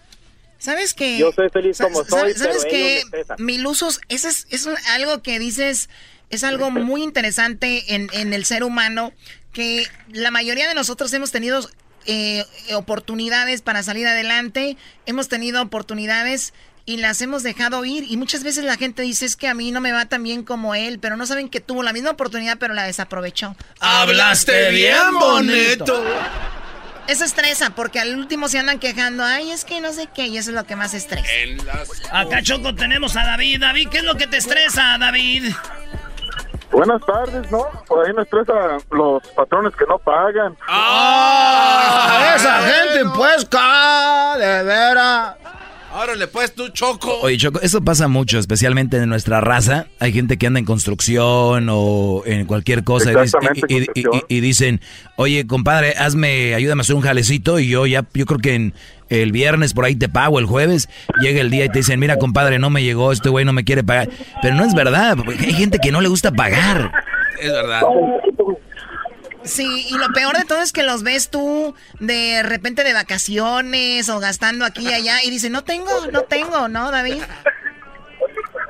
[0.58, 1.18] ¿Sabes qué?
[1.18, 3.02] Yo soy feliz como soy, ¿Sabes pero qué?
[3.40, 5.90] Milusos, eso es, es algo que dices,
[6.30, 9.12] es algo muy interesante en, en el ser humano,
[9.54, 11.62] que la mayoría de nosotros hemos tenido
[12.06, 12.44] eh,
[12.74, 16.54] oportunidades para salir adelante, hemos tenido oportunidades
[16.92, 19.72] y las hemos dejado ir y muchas veces la gente dice es que a mí
[19.72, 22.58] no me va tan bien como él, pero no saben que tuvo la misma oportunidad
[22.60, 23.56] pero la desaprovechó.
[23.80, 26.04] Hablaste bien bonito.
[27.08, 30.38] Eso estresa porque al último se andan quejando, ay, es que no sé qué, y
[30.38, 31.28] eso es lo que más estresa.
[32.12, 33.60] Acá, Choco, tenemos a David.
[33.60, 35.52] David, ¿qué es lo que te estresa, David?
[36.72, 37.68] Buenas tardes, ¿no?
[37.88, 38.54] Por ahí me estresa
[38.92, 40.56] los patrones que no pagan.
[40.68, 42.34] ¡Ah!
[42.36, 45.36] Esa gente, pues, ca, de veras.
[45.94, 47.20] Ahora le puedes tú, Choco.
[47.22, 49.88] Oye, Choco, eso pasa mucho, especialmente en nuestra raza.
[50.00, 53.12] Hay gente que anda en construcción o en cualquier cosa
[53.68, 53.86] y
[54.28, 54.80] y dicen,
[55.18, 58.74] oye, compadre, hazme, ayúdame a hacer un jalecito y yo ya, yo creo que en
[59.10, 60.88] el viernes por ahí te pago, el jueves
[61.22, 63.66] llega el día y te dicen, mira, compadre, no me llegó, este güey no me
[63.66, 64.10] quiere pagar.
[64.42, 66.92] Pero no es verdad, porque hay gente que no le gusta pagar.
[67.42, 67.82] Es verdad.
[69.44, 74.08] Sí, y lo peor de todo es que los ves tú de repente de vacaciones
[74.10, 77.24] o gastando aquí y allá y dicen, no tengo, no tengo, ¿no, David?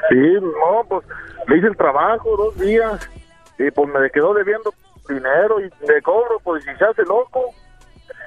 [0.09, 1.05] Sí, no, pues
[1.47, 2.99] le hice el trabajo dos días
[3.57, 4.73] y pues me quedó debiendo
[5.09, 7.53] dinero y de cobro, pues y se hace loco.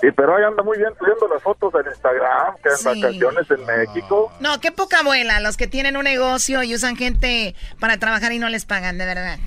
[0.03, 2.85] Y pero ahí anda muy bien subiendo las fotos en Instagram, que en Sí.
[3.01, 4.33] vacaciones en México.
[4.41, 8.39] No, qué poca abuela, los que tienen un negocio y usan gente para trabajar y
[8.39, 9.39] no les pagan, de verdad.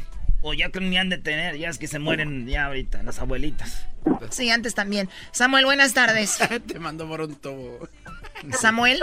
[0.48, 3.20] O ya que ni han de tener, ya es que se mueren ya ahorita, las
[3.20, 3.86] abuelitas.
[4.30, 5.10] Sí, antes también.
[5.32, 6.40] Samuel, buenas tardes.
[6.68, 7.88] Te mando por un tubo.
[8.54, 9.00] Samuel.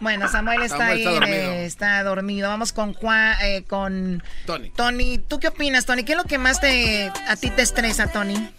[0.00, 1.52] Bueno, Samuel está Samuel ahí, está dormido.
[1.52, 2.48] eh, está dormido.
[2.48, 4.70] Vamos con Juan, eh, con Tony.
[4.70, 5.18] Tony.
[5.18, 6.04] ¿Tú qué opinas, Tony?
[6.04, 8.50] ¿Qué es lo que más te a ti te estresa, Tony?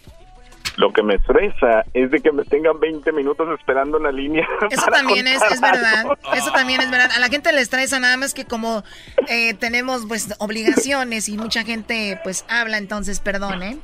[0.76, 4.46] Lo que me estresa es de que me tengan 20 minutos esperando en la línea.
[4.70, 5.98] Eso también es, verdad.
[5.98, 6.16] algo.
[6.34, 7.10] Eso también es verdad.
[7.14, 8.82] A la gente le estresa nada más que como
[9.28, 13.78] eh, tenemos pues obligaciones y mucha gente pues habla, entonces perdón, ¿eh?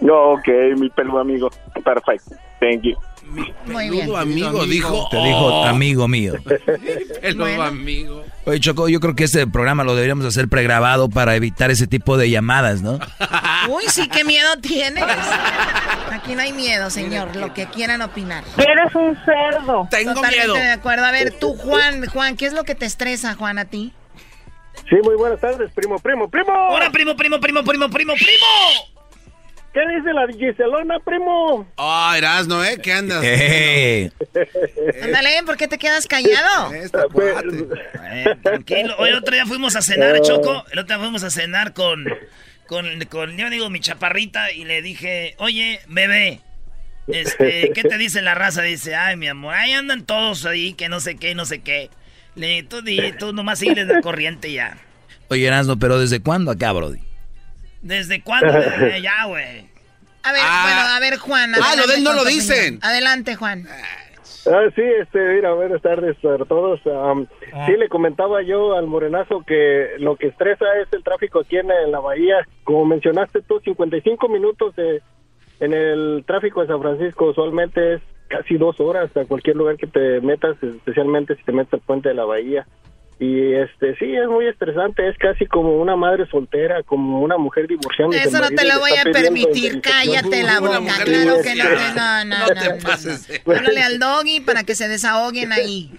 [0.00, 1.50] No, ok, mi peludo amigo.
[1.82, 2.34] Perfecto.
[2.60, 2.96] Thank you.
[3.32, 4.06] Muy bien.
[4.06, 5.08] Peludo amigo, dijo.
[5.10, 6.34] Te dijo amigo mío.
[7.22, 8.24] El nuevo amigo.
[8.44, 12.16] Oye, Choco, yo creo que este programa lo deberíamos hacer pregrabado para evitar ese tipo
[12.16, 12.98] de llamadas, ¿no?
[13.68, 15.04] Uy, sí, qué miedo tienes.
[16.10, 17.34] Aquí no hay miedo, señor.
[17.36, 18.44] Lo que quieran opinar.
[18.56, 19.88] Eres un cerdo.
[19.90, 21.04] Totalmente de acuerdo.
[21.04, 23.92] A ver, tú, Juan, Juan, ¿qué es lo que te estresa, Juan, a ti?
[24.88, 26.52] Sí, muy buenas tardes, primo, primo, primo.
[26.70, 28.91] Hola, primo, primo, primo, primo, primo, primo.
[29.72, 31.66] ¿Qué dice la Giselona, primo?
[31.76, 32.78] Oh, Erasno, ¿eh?
[32.82, 33.22] ¿Qué andas?
[33.24, 34.10] Eh.
[35.02, 36.72] Ándale, ¿por qué te quedas callado?
[36.74, 37.04] Esta.
[38.12, 38.94] Eh, tranquilo.
[38.98, 40.64] Hoy el otro día fuimos a cenar, Choco.
[40.72, 42.04] El otro día fuimos a cenar con,
[42.66, 46.40] con, con, yo digo, mi chaparrita y le dije, oye, bebé,
[47.08, 48.60] este, ¿qué te dice la raza?
[48.60, 51.88] Dice, ay, mi amor, ahí andan todos ahí, que no sé qué, no sé qué.
[52.34, 52.82] Le dije, tú,
[53.18, 54.76] tú nomás sigues la corriente ya.
[55.28, 57.00] Oye, Erasmo, pero ¿desde cuándo acá, Brody?
[57.82, 58.48] ¿Desde cuándo?
[58.80, 59.66] Eh, ya, güey.
[60.24, 60.62] A ver, Ah.
[60.64, 61.52] bueno, a ver, Juan.
[61.56, 62.78] Ah, lo de él no lo dicen.
[62.82, 63.66] Adelante, Juan.
[64.46, 66.80] Ah, sí, este, mira, buenas tardes para todos.
[66.86, 67.26] Am,
[67.66, 71.70] Sí, le comentaba yo al morenazo que lo que estresa es el tráfico aquí en,
[71.70, 72.46] en la bahía.
[72.64, 75.02] Como mencionaste tú, 55 minutos de,
[75.60, 79.86] en el tráfico de San Francisco usualmente es casi dos horas a cualquier lugar que
[79.86, 82.66] te metas, especialmente si te metes al puente de la bahía.
[83.18, 87.68] Y este sí, es muy estresante, es casi como una madre soltera, como una mujer
[87.68, 88.16] divorciando.
[88.16, 89.80] Eso no te lo voy a permitir.
[89.80, 90.80] Cállate la boca.
[91.04, 91.64] Claro que no.
[91.94, 93.54] No, no, no.
[93.54, 95.92] Háblale al doggy para que se desahoguen ahí.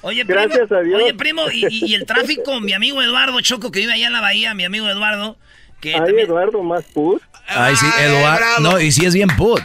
[0.00, 1.00] Oye, primo, Gracias a Dios.
[1.02, 4.52] Oye, primo, y, el tráfico, mi amigo Eduardo Choco, que vive allá en la bahía,
[4.54, 5.36] mi amigo Eduardo,
[5.80, 6.26] que Ay, también...
[6.26, 7.22] Eduardo, más pus.
[7.46, 8.60] Ay, sí, Eduardo.
[8.60, 9.60] No, y sí es bien put.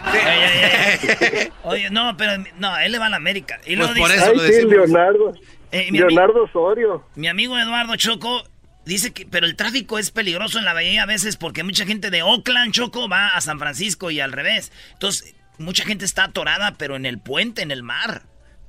[1.63, 3.59] Oye, no, pero no, él le va a la América.
[3.65, 4.75] Y luego Pues por dice- eso lo sí.
[4.75, 5.33] Leonardo.
[5.71, 7.03] Eh, mi Leonardo Osorio.
[7.15, 8.43] Mi amigo Eduardo Choco
[8.85, 12.09] dice que, pero el tráfico es peligroso en la bahía a veces porque mucha gente
[12.09, 14.71] de Oakland, Choco, va a San Francisco y al revés.
[14.93, 18.21] Entonces, mucha gente está atorada, pero en el puente, en el mar.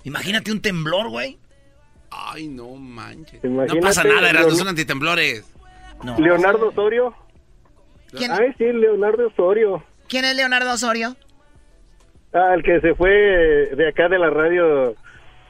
[0.04, 1.38] Imagínate un temblor, güey.
[2.10, 3.44] Ay, no manches.
[3.44, 5.44] Imagínate, no pasa nada, Erasno, Leon- son antitemblores.
[6.18, 7.14] Leonardo Osorio.
[8.12, 8.32] ¿Quién?
[8.32, 9.84] Ay, sí, Leonardo Osorio.
[10.08, 11.16] ¿Quién es Leonardo Osorio?
[12.32, 14.94] Ah, el que se fue de acá de la radio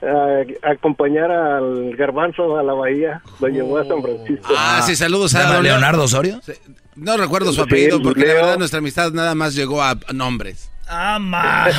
[0.02, 3.22] a, a acompañar al garbanzo a la bahía.
[3.40, 4.52] Lo llevó a San Francisco.
[4.56, 6.40] Ah, sí, saludos a ¿Llama Leonardo Osorio?
[6.96, 10.70] No recuerdo su apellido porque la verdad nuestra amistad nada más llegó a nombres.
[10.88, 11.66] ¡Ama!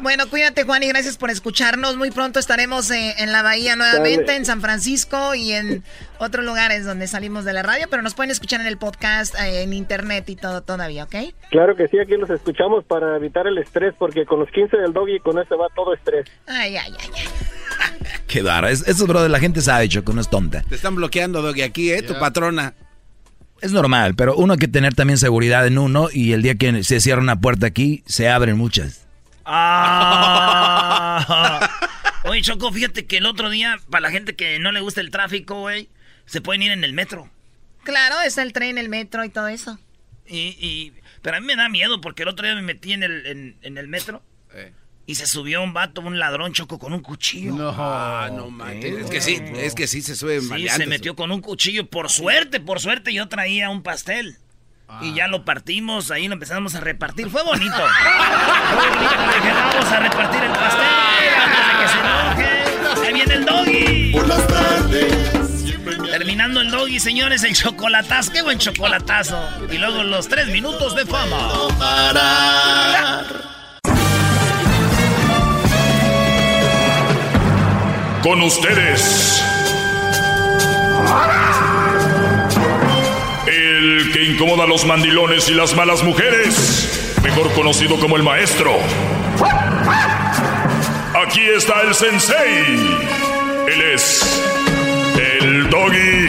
[0.00, 1.96] Bueno, cuídate, Juan, y gracias por escucharnos.
[1.96, 4.36] Muy pronto estaremos eh, en la bahía nuevamente, Dale.
[4.36, 5.82] en San Francisco y en
[6.18, 9.62] otros lugares donde salimos de la radio, pero nos pueden escuchar en el podcast, eh,
[9.62, 11.14] en internet y todo todavía, ¿ok?
[11.50, 14.92] Claro que sí, aquí los escuchamos para evitar el estrés, porque con los 15 del
[14.92, 16.26] doggy con ese va todo estrés.
[16.46, 17.24] Ay, ay, ay, ay.
[18.26, 18.68] Qué raro.
[18.68, 20.62] Es, eso, brother, la gente sabe, Choco, no es tonta.
[20.68, 22.02] Te están bloqueando, Doggy, aquí, ¿eh?
[22.02, 22.74] Tu patrona.
[23.64, 26.84] Es normal, pero uno hay que tener también seguridad en uno y el día que
[26.84, 29.06] se cierra una puerta aquí, se abren muchas.
[30.56, 31.70] Ah.
[32.24, 35.10] Oye, Choco, fíjate que el otro día, para la gente que no le gusta el
[35.10, 35.88] tráfico, güey,
[36.26, 37.30] se pueden ir en el metro.
[37.84, 39.78] Claro, está el tren, el metro y todo eso.
[40.26, 40.92] Y, y-
[41.22, 43.56] pero a mí me da miedo porque el otro día me metí en el, en,
[43.62, 44.22] en el metro
[45.06, 47.52] y se subió un vato, un ladrón, Choco, con un cuchillo.
[47.54, 49.04] No, ah, no manches.
[49.04, 50.76] Es que sí, es que sí se sube Sí, maleantes.
[50.76, 51.86] se metió con un cuchillo.
[51.86, 54.38] Por suerte, por suerte, yo traía un pastel.
[55.00, 57.28] Y ya lo partimos, ahí lo empezamos a repartir.
[57.28, 57.74] Fue bonito.
[57.76, 59.14] Fue bonito.
[59.34, 63.06] Dije, vamos a repartir el pastel antes de que se enoje.
[63.06, 64.12] Ahí viene el doggy.
[64.12, 65.74] Por las tardes
[66.10, 68.30] Terminando el doggy, señores, el chocolatazo.
[68.32, 69.42] Qué buen chocolatazo.
[69.70, 71.52] Y luego los tres minutos de fama.
[71.78, 73.53] parar.
[78.24, 79.44] Con ustedes.
[83.46, 87.18] El que incomoda a los mandilones y las malas mujeres.
[87.22, 88.72] Mejor conocido como el maestro.
[91.26, 92.96] Aquí está el sensei.
[93.68, 94.42] Él es.
[95.18, 96.28] El doggy.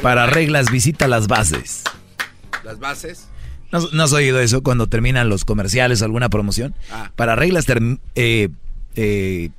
[0.00, 1.84] Para reglas, visita las bases.
[2.64, 3.28] Las bases.
[3.72, 6.74] ¿No, no has oído eso cuando terminan los comerciales o alguna promoción?
[6.90, 7.10] Ah.
[7.16, 7.66] Para reglas,
[8.14, 8.48] eh,
[8.94, 9.50] eh,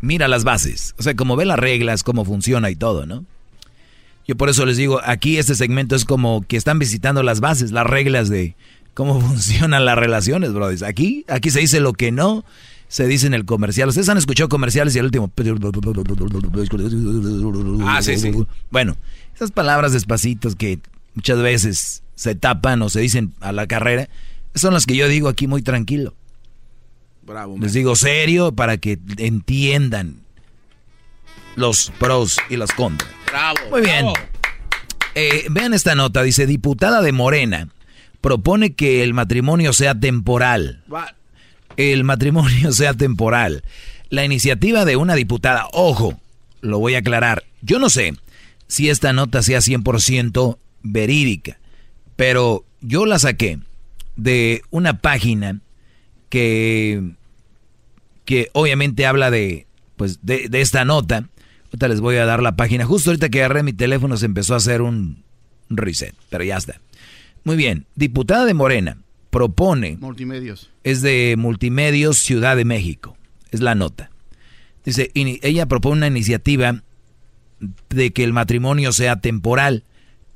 [0.00, 0.94] mira las bases.
[0.98, 3.24] O sea, como ve las reglas, cómo funciona y todo, ¿no?
[4.26, 7.70] Yo por eso les digo, aquí este segmento es como que están visitando las bases,
[7.70, 8.56] las reglas de
[8.92, 10.82] cómo funcionan las relaciones, brothers.
[10.82, 12.44] Aquí, aquí se dice lo que no
[12.88, 13.88] se dice en el comercial.
[13.88, 15.30] Ustedes han escuchado comerciales y el último.
[17.86, 18.32] Ah, sí, sí.
[18.70, 18.96] Bueno,
[19.34, 20.80] esas palabras despacitos que
[21.14, 24.08] muchas veces se tapan o se dicen a la carrera,
[24.56, 26.14] son las que yo digo aquí muy tranquilo.
[27.22, 27.56] Bravo.
[27.60, 30.16] Les digo serio para que entiendan
[31.54, 33.08] los pros y los contras.
[33.30, 33.58] Bravo.
[33.70, 34.06] Muy bien.
[35.14, 36.24] Eh, vean esta nota.
[36.24, 37.68] Dice, diputada de Morena
[38.20, 40.82] propone que el matrimonio sea temporal.
[41.76, 43.62] El matrimonio sea temporal.
[44.10, 46.18] La iniciativa de una diputada, ojo,
[46.62, 47.44] lo voy a aclarar.
[47.62, 48.14] Yo no sé
[48.66, 51.58] si esta nota sea 100% verídica,
[52.18, 53.60] pero yo la saqué
[54.16, 55.60] de una página
[56.30, 57.12] que,
[58.24, 61.28] que obviamente habla de, pues, de, de esta nota.
[61.66, 62.84] Ahorita les voy a dar la página.
[62.84, 65.22] Justo ahorita que agarré mi teléfono se empezó a hacer un
[65.70, 66.80] reset, pero ya está.
[67.44, 68.98] Muy bien, diputada de Morena
[69.30, 69.96] propone...
[70.00, 70.72] Multimedios.
[70.82, 73.16] Es de Multimedios Ciudad de México,
[73.52, 74.10] es la nota.
[74.84, 76.82] Dice, ella propone una iniciativa
[77.90, 79.84] de que el matrimonio sea temporal.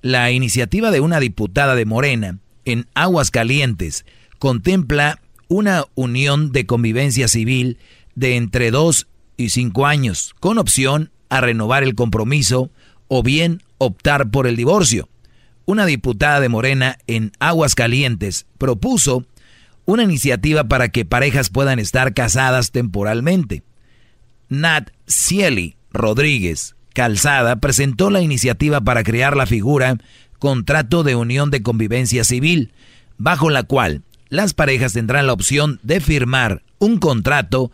[0.02, 4.04] La iniciativa de una diputada de Morena en Aguas Calientes
[4.40, 7.78] contempla una unión de convivencia civil
[8.16, 9.06] de entre dos
[9.36, 12.72] y cinco años, con opción a renovar el compromiso
[13.06, 15.08] o bien optar por el divorcio.
[15.66, 19.24] Una diputada de Morena en Aguas Calientes propuso
[19.84, 23.62] una iniciativa para que parejas puedan estar casadas temporalmente.
[24.48, 29.96] Nat Cieli Rodríguez Calzada presentó la iniciativa para crear la figura
[30.38, 32.72] contrato de unión de convivencia civil,
[33.18, 37.70] bajo la cual las parejas tendrán la opción de firmar un contrato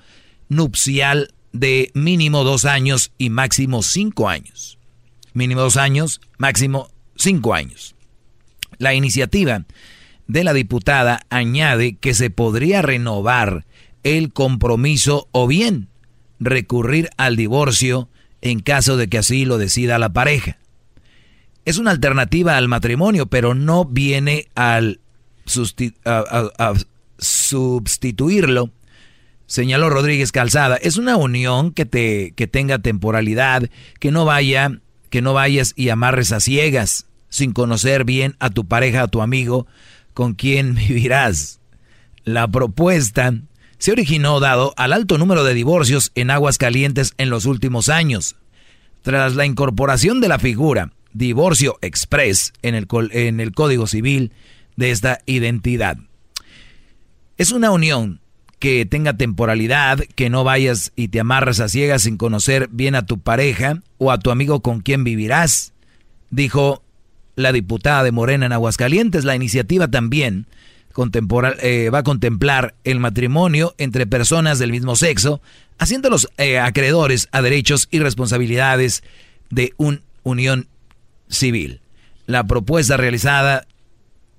[0.48, 4.78] nupcial de mínimo dos años y máximo cinco años.
[5.32, 7.94] Mínimo dos años, máximo cinco años.
[8.78, 9.64] La iniciativa
[10.26, 13.64] de la diputada añade que se podría renovar
[14.02, 15.88] el compromiso o bien
[16.38, 18.08] recurrir al divorcio
[18.42, 20.58] en caso de que así lo decida la pareja
[21.68, 25.00] es una alternativa al matrimonio, pero no viene al
[27.18, 28.70] sustituirlo,
[29.44, 30.76] señaló Rodríguez Calzada.
[30.76, 33.68] Es una unión que te que tenga temporalidad,
[34.00, 38.66] que no vaya, que no vayas y amarres a ciegas, sin conocer bien a tu
[38.66, 39.66] pareja, a tu amigo,
[40.14, 41.60] con quien vivirás.
[42.24, 43.34] La propuesta
[43.78, 48.36] se originó dado al alto número de divorcios en aguas calientes en los últimos años.
[49.02, 54.32] Tras la incorporación de la figura divorcio express en el, en el Código Civil
[54.76, 55.98] de esta identidad.
[57.36, 58.20] Es una unión
[58.58, 63.06] que tenga temporalidad, que no vayas y te amarras a ciegas sin conocer bien a
[63.06, 65.72] tu pareja o a tu amigo con quien vivirás,
[66.30, 66.82] dijo
[67.36, 69.24] la diputada de Morena en Aguascalientes.
[69.24, 70.46] La iniciativa también
[71.60, 75.40] eh, va a contemplar el matrimonio entre personas del mismo sexo,
[75.78, 79.02] haciéndolos eh, acreedores a derechos y responsabilidades
[79.50, 80.66] de una unión
[81.28, 81.80] civil.
[82.26, 83.66] La propuesta realizada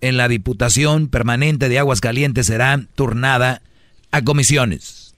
[0.02, 3.62] en la Diputación Permanente de Aguas Calientes será turnada
[4.12, 5.14] a comisiones.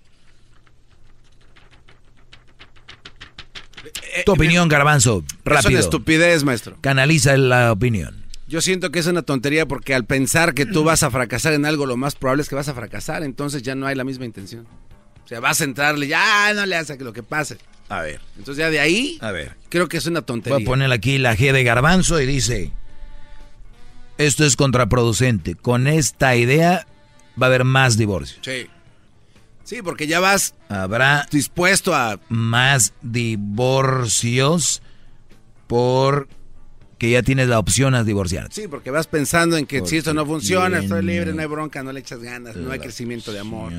[4.26, 5.70] Tu opinión, Garbanzo, rápido.
[5.70, 6.78] Es una estupidez, maestro.
[6.82, 8.20] Canaliza la opinión.
[8.52, 11.65] Yo siento que es una tontería porque al pensar que tú vas a fracasar en
[11.65, 14.26] algo, lo más probable es que vas a fracasar, entonces ya no hay la misma
[14.26, 14.68] intención.
[15.23, 17.57] O sea, vas a entrarle, ya no le hace que lo que pase.
[17.88, 18.19] A ver.
[18.38, 19.56] Entonces ya de ahí, a ver.
[19.69, 20.57] creo que es una tontería.
[20.57, 22.73] Voy a poner aquí la G de garbanzo y dice,
[24.18, 25.56] esto es contraproducente.
[25.56, 26.86] Con esta idea
[27.41, 28.41] va a haber más divorcios.
[28.44, 28.68] Sí.
[29.64, 32.19] Sí, porque ya vas Habrá dispuesto a...
[32.28, 34.82] Más divorcios
[35.68, 36.28] por
[37.02, 38.49] que ya tienes la opción a divorciar.
[38.52, 41.82] Sí, porque vas pensando en que si esto no funciona, estoy libre, no hay bronca,
[41.82, 43.73] no le echas ganas, no hay crecimiento de amor.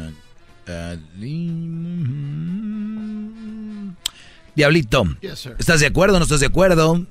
[4.57, 5.05] Diablito,
[5.57, 7.07] ¿estás de acuerdo o no estás de acuerdo?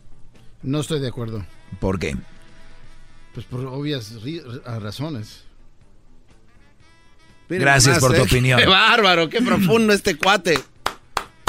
[0.64, 1.46] No estoy de acuerdo.
[1.80, 2.18] ¿Por qué?
[3.34, 4.14] Pues por obvias
[4.66, 5.46] razones.
[7.48, 8.24] Gracias por tu ¿eh?
[8.24, 8.60] opinión.
[8.60, 10.60] Qué bárbaro, qué profundo este cuate.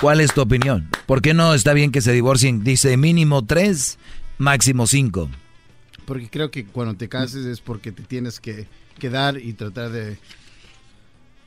[0.00, 0.88] ¿Cuál es tu opinión?
[1.06, 2.62] ¿Por qué no está bien que se divorcien?
[2.62, 3.98] Dice mínimo tres,
[4.42, 5.30] máximo cinco.
[6.04, 8.66] Porque creo que cuando te cases es porque te tienes que
[8.98, 10.18] quedar y tratar de,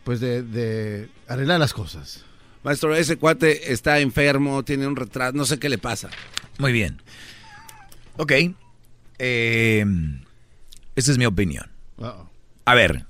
[0.04, 2.24] pues de, de arreglar las cosas.
[2.64, 6.10] Maestro, ese cuate está enfermo, tiene un retraso, no sé qué le pasa.
[6.58, 7.02] Muy bien.
[8.18, 8.32] Ok.
[9.20, 9.86] Eh,
[10.96, 11.70] esa es mi opinión.
[12.66, 13.06] A ver,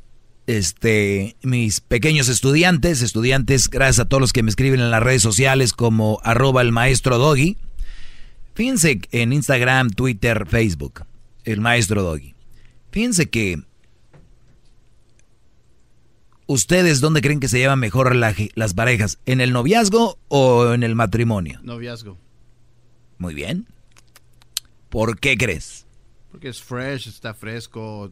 [0.47, 5.21] este, mis pequeños estudiantes, estudiantes, gracias a todos los que me escriben en las redes
[5.21, 7.57] sociales como arroba el maestro Doggy.
[8.55, 11.05] Fíjense en Instagram, Twitter, Facebook,
[11.43, 12.33] el maestro Doggy.
[12.91, 13.61] Fíjense que
[16.47, 19.19] ustedes, ¿dónde creen que se llevan mejor las parejas?
[19.27, 21.59] ¿En el noviazgo o en el matrimonio?
[21.61, 22.17] Noviazgo.
[23.19, 23.67] Muy bien.
[24.89, 25.85] ¿Por qué crees?
[26.31, 28.11] Porque es fresh, está fresco,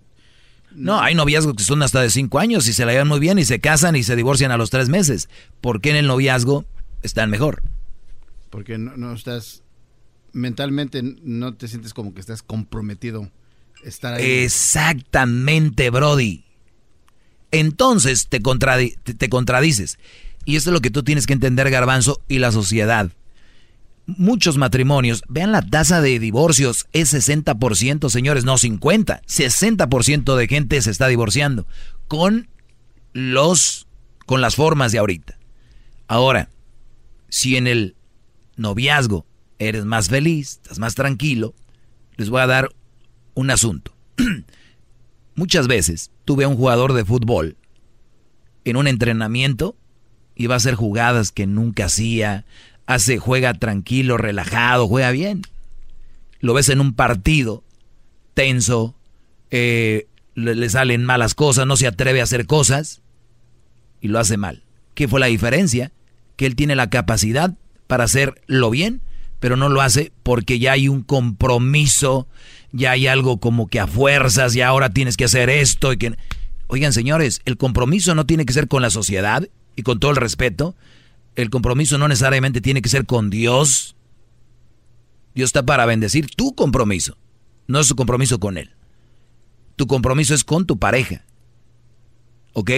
[0.75, 3.37] no, hay noviazgos que son hasta de cinco años y se la llevan muy bien
[3.37, 5.29] y se casan y se divorcian a los tres meses.
[5.61, 6.65] ¿Por qué en el noviazgo
[7.03, 7.61] están mejor?
[8.49, 9.62] Porque no, estás,
[10.33, 13.31] mentalmente no te sientes como que estás comprometido
[13.83, 14.25] estar ahí.
[14.25, 16.43] Exactamente, Brody.
[17.51, 19.99] Entonces te, te contradices.
[20.45, 23.11] Y esto es lo que tú tienes que entender, Garbanzo, y la sociedad
[24.05, 30.81] muchos matrimonios, vean la tasa de divorcios, es 60%, señores, no 50, 60% de gente
[30.81, 31.65] se está divorciando
[32.07, 32.49] con
[33.13, 33.87] los
[34.25, 35.37] con las formas de ahorita.
[36.07, 36.49] Ahora,
[37.29, 37.95] si en el
[38.55, 39.25] noviazgo
[39.67, 41.53] eres más feliz, estás más tranquilo,
[42.17, 42.69] les voy a dar
[43.33, 43.95] un asunto.
[45.35, 47.57] Muchas veces tuve a un jugador de fútbol
[48.65, 49.75] en un entrenamiento
[50.35, 52.45] y va a hacer jugadas que nunca hacía,
[52.85, 55.43] hace, juega tranquilo, relajado, juega bien.
[56.39, 57.63] Lo ves en un partido
[58.33, 58.95] tenso,
[59.51, 63.01] eh, le, salen malas cosas, no se atreve a hacer cosas
[64.01, 64.63] y lo hace mal.
[64.95, 65.91] ¿Qué fue la diferencia?
[66.35, 67.55] Que él tiene la capacidad
[67.87, 69.01] para hacerlo bien,
[69.43, 72.29] pero no lo hace porque ya hay un compromiso,
[72.71, 76.15] ya hay algo como que a fuerzas y ahora tienes que hacer esto y que...
[76.67, 79.45] Oigan, señores, el compromiso no tiene que ser con la sociedad
[79.75, 80.77] y con todo el respeto,
[81.35, 83.97] el compromiso no necesariamente tiene que ser con Dios.
[85.35, 87.17] Dios está para bendecir tu compromiso,
[87.67, 88.69] no es su compromiso con Él.
[89.75, 91.25] Tu compromiso es con tu pareja.
[92.53, 92.71] ¿Ok?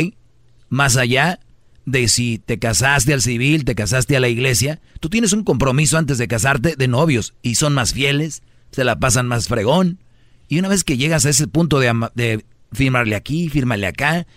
[0.70, 1.40] Más allá
[1.86, 5.98] de si te casaste al civil, te casaste a la iglesia, tú tienes un compromiso
[5.98, 8.42] antes de casarte de novios y son más fieles,
[8.72, 10.00] se la pasan más fregón.
[10.48, 14.28] Y una vez que llegas a ese punto de, firmarle aquí, firmarle acá,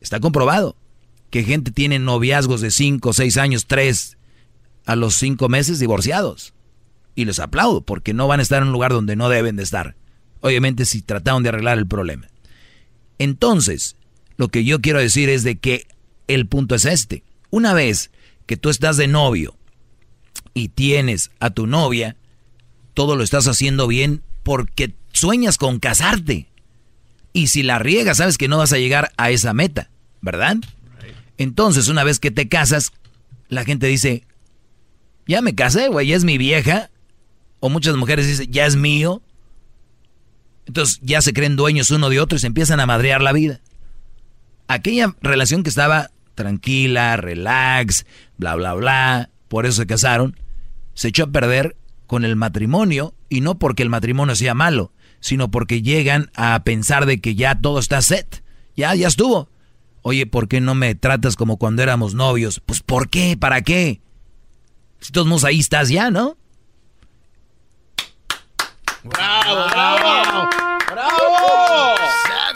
[0.00, 0.76] está comprobado
[1.30, 4.18] que gente tiene noviazgos de 5, 6 años, 3,
[4.86, 6.54] a los 5 meses divorciados.
[7.14, 9.62] Y les aplaudo porque no van a estar en un lugar donde no deben de
[9.62, 9.96] estar.
[10.40, 12.28] Obviamente si trataron de arreglar el problema.
[13.18, 13.96] Entonces,
[14.36, 15.86] lo que yo quiero decir es de que
[16.28, 17.24] el punto es este.
[17.50, 18.10] Una vez
[18.46, 19.56] que tú estás de novio
[20.54, 22.16] y tienes a tu novia,
[22.94, 26.48] todo lo estás haciendo bien porque sueñas con casarte.
[27.32, 29.90] Y si la riegas, sabes que no vas a llegar a esa meta,
[30.20, 30.56] ¿verdad?
[31.36, 32.92] Entonces, una vez que te casas,
[33.48, 34.24] la gente dice,
[35.26, 36.90] ya me casé, güey, ya es mi vieja.
[37.60, 39.22] O muchas mujeres dicen, ya es mío.
[40.66, 43.60] Entonces ya se creen dueños uno de otro y se empiezan a madrear la vida.
[44.66, 48.06] Aquella relación que estaba tranquila, relax,
[48.36, 50.38] bla, bla, bla, por eso se casaron,
[50.94, 55.50] se echó a perder con el matrimonio y no porque el matrimonio sea malo, sino
[55.50, 58.44] porque llegan a pensar de que ya todo está set,
[58.76, 59.50] ya, ya estuvo.
[60.02, 62.62] Oye, ¿por qué no me tratas como cuando éramos novios?
[62.64, 63.36] Pues ¿por qué?
[63.36, 64.00] ¿Para qué?
[65.00, 66.36] Si todos ahí estás ya, ¿no?
[69.02, 70.48] ¡Bravo, bravo!
[70.88, 71.96] ¡Bravo!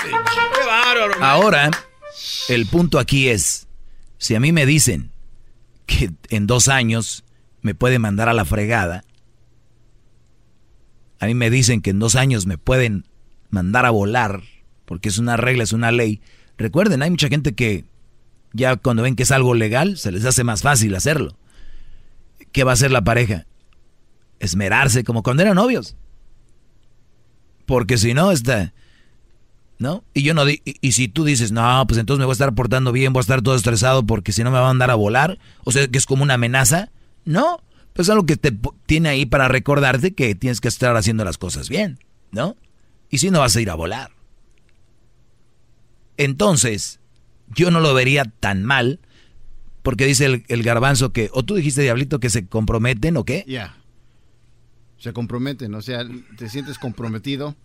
[0.05, 1.25] ¡Qué bárbaro!
[1.25, 1.71] Ahora,
[2.49, 3.67] el punto aquí es,
[4.23, 5.11] si a mí me dicen
[5.87, 7.25] que en dos años
[7.61, 9.03] me puede mandar a la fregada,
[11.19, 13.09] a mí me dicen que en dos años me pueden
[13.51, 14.45] mandar a volar,
[14.85, 16.21] porque es una regla, es una ley,
[16.57, 17.85] Recuerden, hay mucha gente que
[18.53, 21.37] ya cuando ven que es algo legal, se les hace más fácil hacerlo.
[22.53, 23.47] ¿Qué va a hacer la pareja?
[24.39, 25.97] Esmerarse como cuando eran novios.
[27.67, 28.73] Porque si no, está...
[29.83, 30.05] ¿No?
[30.15, 32.55] Y yo no y, y, si tú dices, no, pues entonces me voy a estar
[32.55, 34.95] portando bien, voy a estar todo estresado porque si no me va a andar a
[34.95, 36.93] volar, o sea que es como una amenaza.
[37.25, 37.61] No,
[37.93, 38.57] pues es algo que te
[38.87, 41.99] tiene ahí para recordarte que tienes que estar haciendo las cosas bien,
[42.31, 42.55] ¿no?
[43.11, 44.13] Y si no vas a ir a volar.
[46.17, 47.01] Entonces,
[47.49, 49.01] yo no lo vería tan mal,
[49.83, 53.45] porque dice el, garbanzo que, o tú dijiste, Diablito, que se comprometen o qué?
[53.49, 53.79] Ya.
[54.99, 56.07] Se comprometen, o sea,
[56.39, 57.57] te sientes comprometido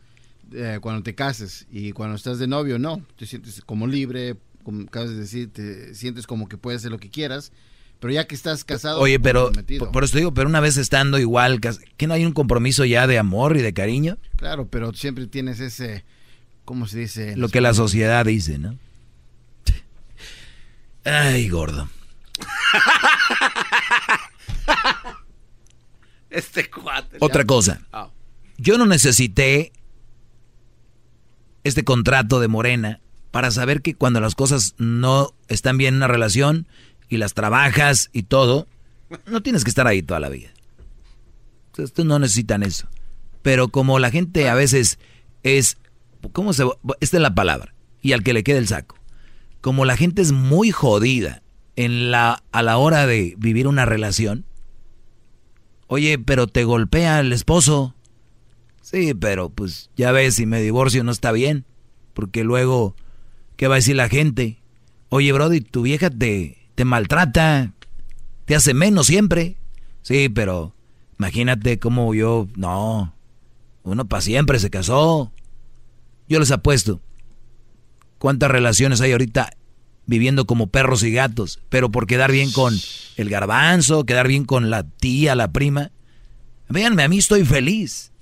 [0.53, 3.03] eh, cuando te cases y cuando estás de novio, no.
[3.17, 6.99] Te sientes como libre, como acabas de decir, te sientes como que puedes hacer lo
[6.99, 7.51] que quieras.
[7.99, 8.99] Pero ya que estás casado.
[8.99, 12.33] Oye, pero por, por, eso digo, pero una vez estando igual, ¿que no hay un
[12.33, 14.19] compromiso ya de amor y de cariño?
[14.35, 16.05] Claro, pero siempre tienes ese,
[16.67, 17.37] ¿Cómo se dice?
[17.37, 18.77] Lo que la sociedad dice, ¿no?
[21.05, 21.87] Ay, gordo.
[26.29, 27.15] este cuate.
[27.21, 27.79] Otra cosa.
[27.93, 28.09] Ah.
[28.57, 29.71] Yo no necesité
[31.67, 36.07] este contrato de Morena para saber que cuando las cosas no están bien en una
[36.07, 36.67] relación
[37.09, 38.67] y las trabajas y todo,
[39.25, 40.49] no tienes que estar ahí toda la vida.
[41.77, 42.87] Ustedes no necesitan eso.
[43.41, 44.99] Pero como la gente a veces
[45.43, 45.77] es,
[46.33, 46.65] ¿cómo se?
[46.99, 47.73] Esta es la palabra.
[48.01, 48.97] Y al que le quede el saco.
[49.61, 51.41] Como la gente es muy jodida
[51.75, 54.45] en la, a la hora de vivir una relación.
[55.87, 57.95] Oye, pero te golpea el esposo.
[58.89, 61.65] Sí, pero pues ya ves, si me divorcio no está bien.
[62.13, 62.95] Porque luego,
[63.57, 64.61] ¿qué va a decir la gente?
[65.09, 67.73] Oye, Brody, tu vieja te, te maltrata,
[68.45, 69.57] te hace menos siempre.
[70.03, 70.73] Sí, pero
[71.19, 73.13] imagínate cómo yo, no,
[73.83, 75.33] uno para siempre se casó.
[76.29, 77.01] Yo les apuesto.
[78.19, 79.49] ¿Cuántas relaciones hay ahorita
[80.05, 81.59] viviendo como perros y gatos?
[81.67, 82.73] Pero por quedar bien con
[83.17, 85.91] el garbanzo, quedar bien con la tía, la prima.
[86.69, 88.13] Véanme, a mí estoy feliz.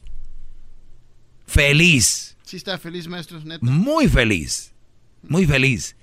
[1.48, 2.38] Feliz.
[2.44, 3.40] Sí está feliz, maestro.
[3.62, 4.74] Muy feliz.
[5.24, 5.96] Muy feliz.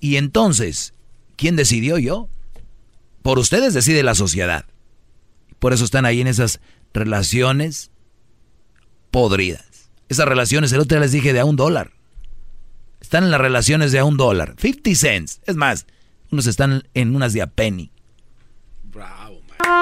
[0.00, 0.94] Y entonces,
[1.36, 2.28] ¿quién decidió yo?
[3.22, 4.66] Por ustedes decide la sociedad.
[5.58, 6.60] Por eso están ahí en esas
[6.92, 7.90] relaciones
[9.10, 9.90] podridas.
[10.08, 11.92] Esas relaciones, el otro día les dije de a un dólar.
[13.00, 14.54] Están en las relaciones de a un dólar.
[14.58, 15.40] 50 cents.
[15.46, 15.86] Es más,
[16.30, 17.90] unos están en unas de a penny.
[18.84, 19.74] Bravo, Bravo.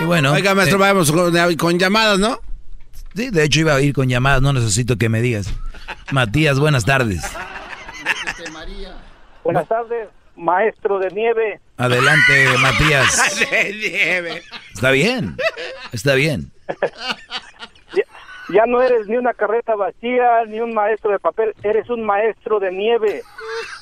[0.00, 0.32] Y bueno.
[0.32, 1.12] Oiga, maestro, eh, vamos
[1.58, 2.38] con, llamadas, ¿no?
[3.14, 5.52] Sí, de hecho iba a ir con llamadas, no necesito que me digas.
[6.12, 7.22] Matías, buenas tardes.
[9.42, 11.60] Buenas tardes, maestro de nieve.
[11.78, 13.40] Adelante, Matías.
[13.50, 14.42] de nieve.
[14.74, 15.36] Está bien,
[15.92, 16.52] está bien.
[18.50, 22.60] Ya, no eres ni una carreta vacía, ni un maestro de papel, eres un maestro
[22.60, 23.22] de nieve.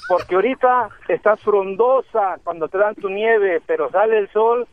[0.09, 4.67] Porque ahorita estás frondosa cuando te dan tu nieve, pero sale el sol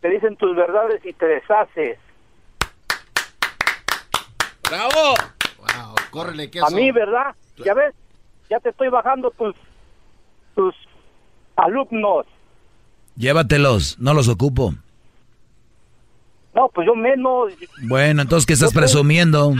[0.00, 1.98] te dicen tus verdades y te deshaces.
[4.68, 5.14] ¡Bravo!
[5.58, 7.34] Wow, córrele, A mí, ¿verdad?
[7.56, 7.94] Ya ves,
[8.48, 9.54] ya te estoy bajando tus,
[10.54, 10.74] tus
[11.56, 12.26] alumnos.
[13.16, 14.74] Llévatelos, no los ocupo.
[16.54, 17.52] No, pues yo menos.
[17.88, 19.52] Bueno, entonces, ¿qué estás presumiendo?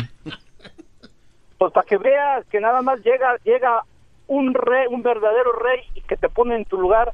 [1.59, 3.83] Pues para que veas que nada más llega, llega
[4.29, 7.13] un rey, un verdadero rey y que te pone en tu lugar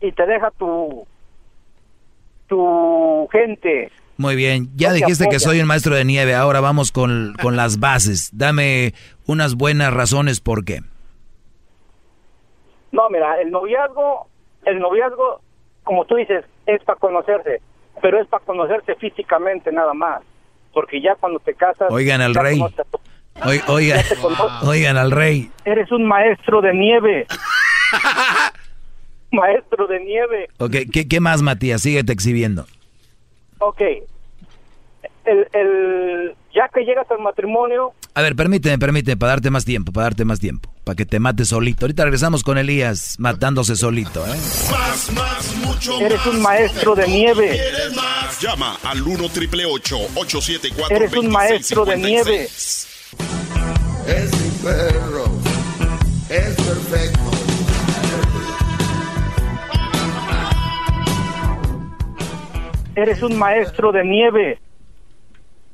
[0.00, 1.06] y te deja tu,
[2.50, 3.90] tu gente.
[4.18, 7.80] Muy bien, ya dijiste que soy un maestro de nieve, ahora vamos con, con las
[7.80, 8.28] bases.
[8.34, 8.92] Dame
[9.26, 10.80] unas buenas razones por qué.
[12.92, 14.26] No, mira, el noviazgo,
[14.66, 15.40] el noviazgo,
[15.84, 17.62] como tú dices, es para conocerse,
[18.02, 20.20] pero es para conocerse físicamente nada más,
[20.74, 21.90] porque ya cuando te casas...
[21.90, 22.60] Oigan al rey.
[23.68, 24.00] oigan,
[24.66, 25.50] oigan al rey.
[25.64, 27.26] Eres un maestro de nieve.
[29.32, 30.48] maestro de nieve.
[30.58, 30.76] Ok,
[31.08, 31.82] ¿qué, más, Matías?
[31.82, 32.66] Síguete exhibiendo.
[33.58, 33.80] Ok.
[35.24, 37.92] El, el, ya que llegas al matrimonio...
[38.14, 41.20] A ver, permíteme, permíteme, para darte más tiempo, para darte más tiempo, para que te
[41.20, 41.84] mates solito.
[41.84, 44.30] Ahorita regresamos con Elías matándose solito, ¿eh?
[44.70, 47.60] Más, más, mucho Eres un maestro de nieve.
[47.94, 48.40] Más?
[48.40, 52.42] Llama al 1 triple 874 Eres un maestro de nieve.
[54.06, 55.24] Es mi perro.
[56.28, 57.29] Es perfecto.
[62.96, 64.58] Eres un maestro de nieve.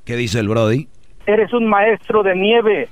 [0.04, 0.88] ¿Qué dice el Brody?
[1.26, 2.88] Eres un maestro de nieve.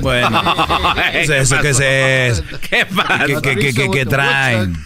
[0.00, 0.40] bueno,
[1.12, 1.56] ¿qué es eso?
[1.60, 2.44] ¿Qué es eso?
[2.70, 3.24] ¿Qué pasa?
[3.26, 4.76] ¿Qué, qué, qué, qué traen?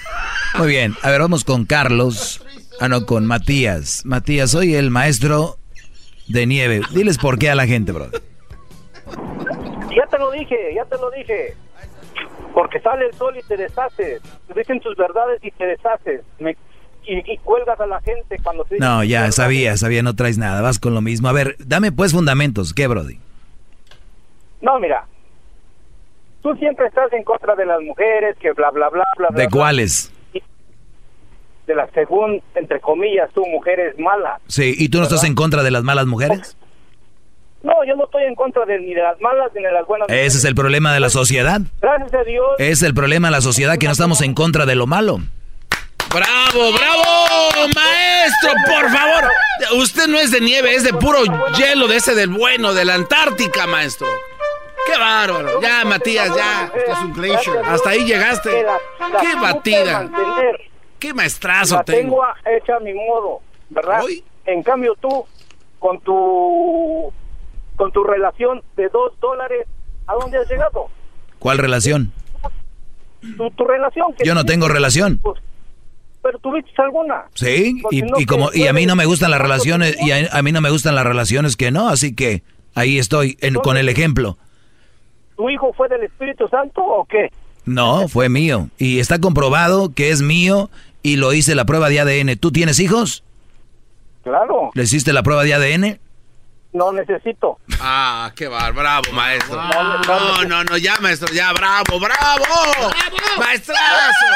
[0.57, 2.43] Muy bien, a ver, vamos con Carlos.
[2.81, 4.03] Ah, no, con Matías.
[4.07, 5.59] Matías, soy el maestro
[6.29, 6.81] de nieve.
[6.93, 8.09] Diles por qué a la gente, bro.
[8.11, 11.55] Ya te lo dije, ya te lo dije.
[12.57, 14.23] Porque sale el sol y te deshaces.
[14.49, 16.23] Te dicen tus verdades y te deshaces.
[17.05, 20.63] y, cuelgas a la gente cuando te No, ya, sabía, sabía, no traes nada.
[20.63, 21.29] Vas con lo mismo.
[21.29, 22.73] A ver, dame pues fundamentos.
[22.73, 23.21] ¿Qué, Brody?
[24.63, 25.05] No, mira.
[26.41, 29.29] Tú siempre estás en contra de las mujeres, que bla, bla, bla, bla.
[29.35, 30.11] ¿De cuáles?
[31.67, 34.41] De las, según, entre comillas, tú, mujeres malas.
[34.47, 36.57] Sí, ¿y tú no estás en contra de las malas mujeres?
[37.67, 40.09] No, yo no estoy en contra de, ni de las malas ni de las buenas.
[40.09, 41.61] Ese es el problema de la sociedad.
[41.81, 42.47] Gracias a Dios.
[42.59, 45.19] Es el problema de la sociedad que no estamos en contra de lo malo.
[46.15, 47.69] ¡Bravo, bravo!
[47.75, 49.31] Maestro, por favor.
[49.79, 51.19] Usted no es de nieve, es de puro
[51.59, 54.07] hielo, de ese del bueno, de la Antártica, maestro.
[54.87, 55.61] ¡Qué bárbaro!
[55.61, 56.73] Ya, Matías, ya.
[56.87, 57.59] es un glacier.
[57.67, 58.65] Hasta ahí llegaste.
[59.21, 60.09] ¡Qué batida!
[61.01, 62.23] ¡Qué maestrazo la tengo!
[62.47, 63.41] hecha a mi modo,
[63.71, 64.03] ¿verdad?
[64.45, 65.27] En cambio tú,
[65.81, 67.13] con tu
[67.77, 69.67] con tu relación de dos dólares,
[70.07, 70.87] ¿a dónde has llegado?
[71.39, 72.13] ¿Cuál relación?
[73.57, 74.15] Tu, relación.
[74.25, 75.19] Yo no tengo relación.
[75.19, 75.41] Pues,
[76.23, 77.25] pero ¿tuviste alguna?
[77.35, 80.29] Sí, y, no y como y a mí no me gustan las relaciones y a,
[80.33, 82.43] a mí no me gustan las relaciones que no, así que
[82.75, 84.37] ahí estoy en- con el ejemplo.
[85.37, 87.31] ¿Tu hijo fue del Espíritu Santo o qué?
[87.65, 90.71] No, fue mío y está comprobado que es mío
[91.03, 92.37] y lo hice la prueba de ADN.
[92.39, 93.23] ¿Tú tienes hijos?
[94.23, 95.99] Claro, ¿Le hiciste la prueba de ADN?
[96.77, 97.59] No necesito.
[97.81, 99.57] Ah, qué bar, bravo, maestro.
[99.57, 100.03] Wow.
[100.07, 102.45] No, no, no, ya, maestro, ya, bravo, bravo.
[103.39, 104.27] Maestrazo,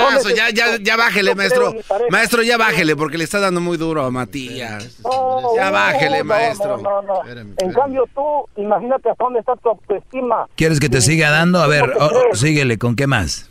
[0.00, 1.74] maestrazo, ya, ya, ya bájele, maestro.
[2.10, 5.00] Maestro, ya bájele, porque le está dando muy duro a Matías.
[5.04, 6.76] No, Ya no, bájele, no, maestro.
[6.78, 7.44] No, no, no.
[7.58, 10.46] En cambio tú, imagínate hasta dónde está tu autoestima.
[10.56, 11.60] ¿Quieres que te siga dando?
[11.60, 13.50] A ver, oh, oh, síguele, ¿con qué más?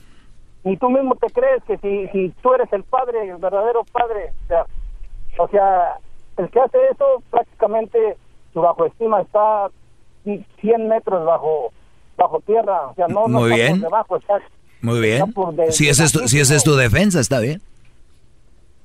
[0.63, 4.33] Y tú mismo te crees que si, si tú eres el padre, el verdadero padre,
[4.43, 4.65] o sea,
[5.37, 5.95] o sea,
[6.37, 8.17] el que hace eso prácticamente
[8.53, 9.69] su autoestima está
[10.23, 11.71] 100 metros bajo
[12.17, 13.81] bajo tierra, o sea, no, no Muy está bien.
[13.81, 14.39] por debajo, está
[14.81, 15.13] Muy bien.
[15.21, 17.61] Está por de- Si esa es tu, si esa es tu defensa, está bien.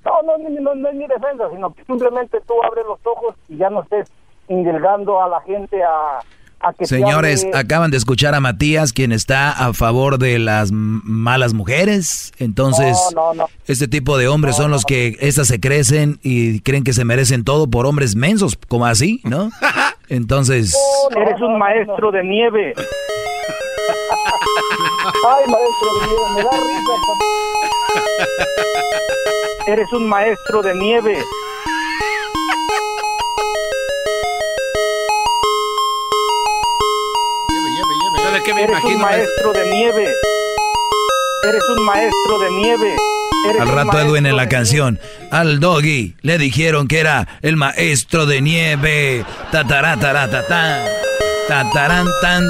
[0.04, 3.34] No, no, no, no, no es mi defensa, sino que simplemente tú abres los ojos
[3.48, 4.08] y ya no estés
[4.48, 6.20] indilgando a la gente a,
[6.60, 10.70] a que te Señores, acaban de escuchar a Matías, quien está a favor de las
[10.72, 12.32] malas mujeres.
[12.38, 13.48] Entonces, No, no, no.
[13.66, 17.44] este tipo de hombres son los que estas se crecen y creen que se merecen
[17.44, 19.50] todo por hombres mensos, como así, ¿no?
[20.08, 20.74] Entonces,
[21.16, 22.72] Eres un maestro de nieve.
[25.28, 26.92] Ay, maestro de nieve, me da risa.
[29.72, 31.18] Eres un maestro de nieve.
[38.46, 38.94] ¿Sabe qué me Eres imagino?
[38.96, 40.14] un maestro de nieve.
[41.48, 42.96] Eres un maestro de nieve.
[43.48, 44.98] Eres al rato Edwin en la canción,
[45.30, 49.24] al doggy le dijeron que era el maestro de nieve.
[49.52, 50.80] Tataratatatan,
[51.48, 52.44] tatarán, tan.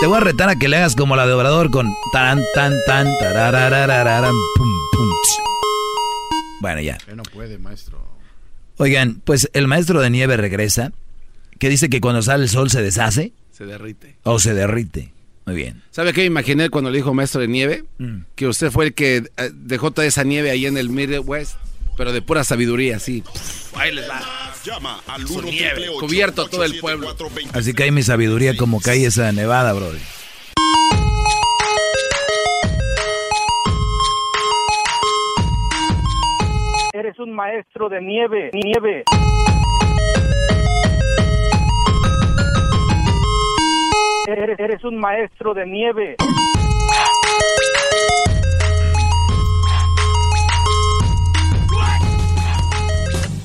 [0.00, 2.74] Te voy a retar a que le hagas como la de Obrador con tan, tan,
[2.86, 3.06] tan,
[4.56, 5.08] pum, pum.
[6.60, 6.98] Bueno, ya.
[7.14, 7.98] No puede, maestro.
[8.76, 10.92] Oigan, pues el maestro de nieve regresa,
[11.58, 14.16] que dice que cuando sale el sol se deshace Se derrite.
[14.24, 15.13] o se derrite.
[15.46, 15.82] Muy bien.
[15.90, 17.84] ¿Sabe qué me imaginé cuando le dijo maestro de nieve?
[17.98, 18.20] Mm.
[18.34, 21.56] Que usted fue el que eh, dejó toda esa nieve ahí en el Midwest,
[21.96, 23.22] pero de pura sabiduría, sí.
[23.22, 24.22] Pff, ahí les va.
[24.64, 27.14] Llama al Su 1 nieve, cubierto todo el pueblo.
[27.52, 30.00] Así que hay mi sabiduría como cae esa nevada, brother.
[36.94, 39.04] Eres un maestro de nieve, nieve.
[44.26, 46.16] Eres, eres un maestro de nieve.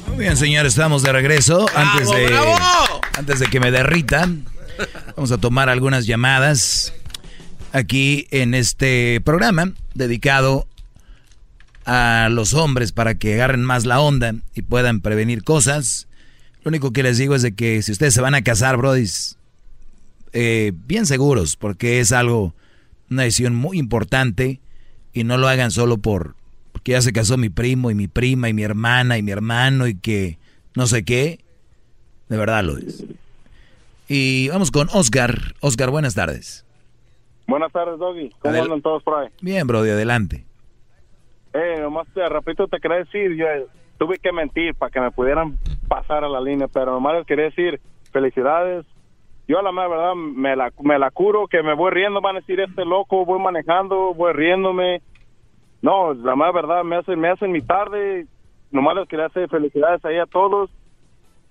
[0.08, 1.66] Muy bien, señores, estamos de regreso.
[1.76, 3.02] antes, de, bravo!
[3.18, 4.46] antes de que me derritan,
[5.18, 6.94] vamos a tomar algunas llamadas
[7.74, 10.66] aquí en este programa dedicado
[11.84, 16.08] a los hombres para que agarren más la onda y puedan prevenir cosas.
[16.64, 19.39] Lo único que les digo es de que si ustedes se van a casar, brodis,
[20.34, 22.54] eh, bien seguros, porque es algo,
[23.10, 24.60] una decisión muy importante
[25.14, 26.36] y no lo hagan solo por,
[26.72, 29.88] porque ya se casó mi primo y mi prima y mi hermana y mi hermano
[29.88, 30.38] y que
[30.76, 31.40] no sé qué.
[32.30, 33.04] De verdad lo es.
[34.08, 35.56] Y vamos con Oscar.
[35.62, 36.66] Oscar, buenas tardes.
[37.48, 38.30] Buenas tardes, Doggy.
[38.40, 39.30] ¿Cómo Adel- andan todos por ahí?
[39.42, 40.46] Bien, Brody, adelante.
[41.54, 43.66] Eh, nomás te repito, te quería decir, yo eh,
[43.98, 45.58] tuve que mentir para que me pudieran
[45.88, 47.82] pasar a la línea, pero nomás les quería decir,
[48.12, 48.86] felicidades.
[49.50, 52.36] Yo a la mera verdad me la, me la curo, que me voy riendo, van
[52.36, 55.02] a decir, este loco, voy manejando, voy riéndome.
[55.82, 58.28] No, la mera verdad me hacen, me hacen mi tarde,
[58.70, 60.70] nomás les quería hacer felicidades ahí a todos,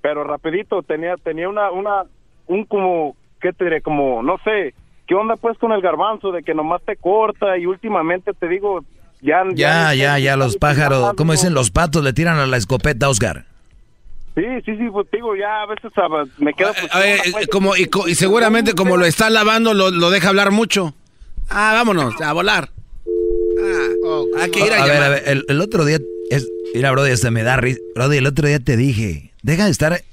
[0.01, 2.05] pero rapidito, tenía, tenía una, una,
[2.47, 3.83] un como, ¿qué te diré?
[3.83, 4.75] Como, no sé,
[5.09, 8.85] ¿qué onda pues con el garbanzo de que nomás te corta y últimamente te digo,
[9.21, 9.43] ya...
[9.55, 11.53] Ya, ya, ya, los pájaros, ¿cómo dicen?
[11.53, 13.48] Los patos le tiran a la escopeta, Oscar.
[14.39, 16.73] Sí, sí, sí, pues digo, ya a veces ah, me quedo...
[16.73, 20.53] pues, A ver, eh, como, y, seguramente como lo está lavando, lo, lo deja hablar
[20.53, 20.95] mucho.
[21.49, 22.71] Ah, vámonos, a volar.
[23.61, 25.99] Ah, hay que ir a, a ver, a ver, el, el otro día,
[26.31, 27.81] es, mira, Brody, hasta me da risa.
[27.97, 30.05] Brody, el otro día te dije, deja de estar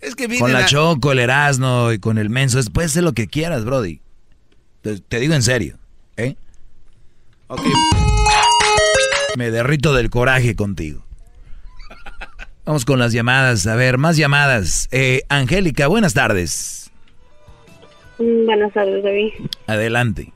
[0.00, 2.60] Es que con la a- Choco, el Erasmo y con el Menso.
[2.60, 4.00] es- Puedes hacer lo que quieras, Brody.
[4.82, 5.76] Te, te digo en serio,
[6.16, 6.36] ¿eh?
[7.48, 7.62] Ok.
[9.36, 11.04] Me derrito del coraje contigo.
[12.64, 13.66] Vamos con las llamadas.
[13.66, 14.88] A ver, más llamadas.
[14.92, 16.92] Eh, Angélica, buenas tardes.
[18.18, 19.32] Mm, Buenas tardes, David.
[19.66, 20.32] Adelante.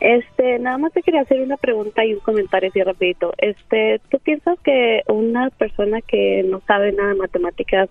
[0.00, 3.34] Este, nada más te quería hacer una pregunta y un comentario así rapidito.
[3.38, 7.88] Este, ¿tú piensas que una persona que no sabe nada de matemáticas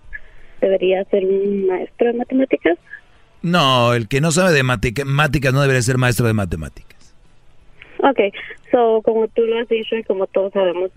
[0.62, 2.78] debería ser un maestro de matemáticas?
[3.42, 7.14] No, el que no sabe de matemáticas no debería ser maestro de matemáticas.
[7.98, 8.20] Ok,
[8.70, 10.90] so como tú lo has dicho y como todos sabemos,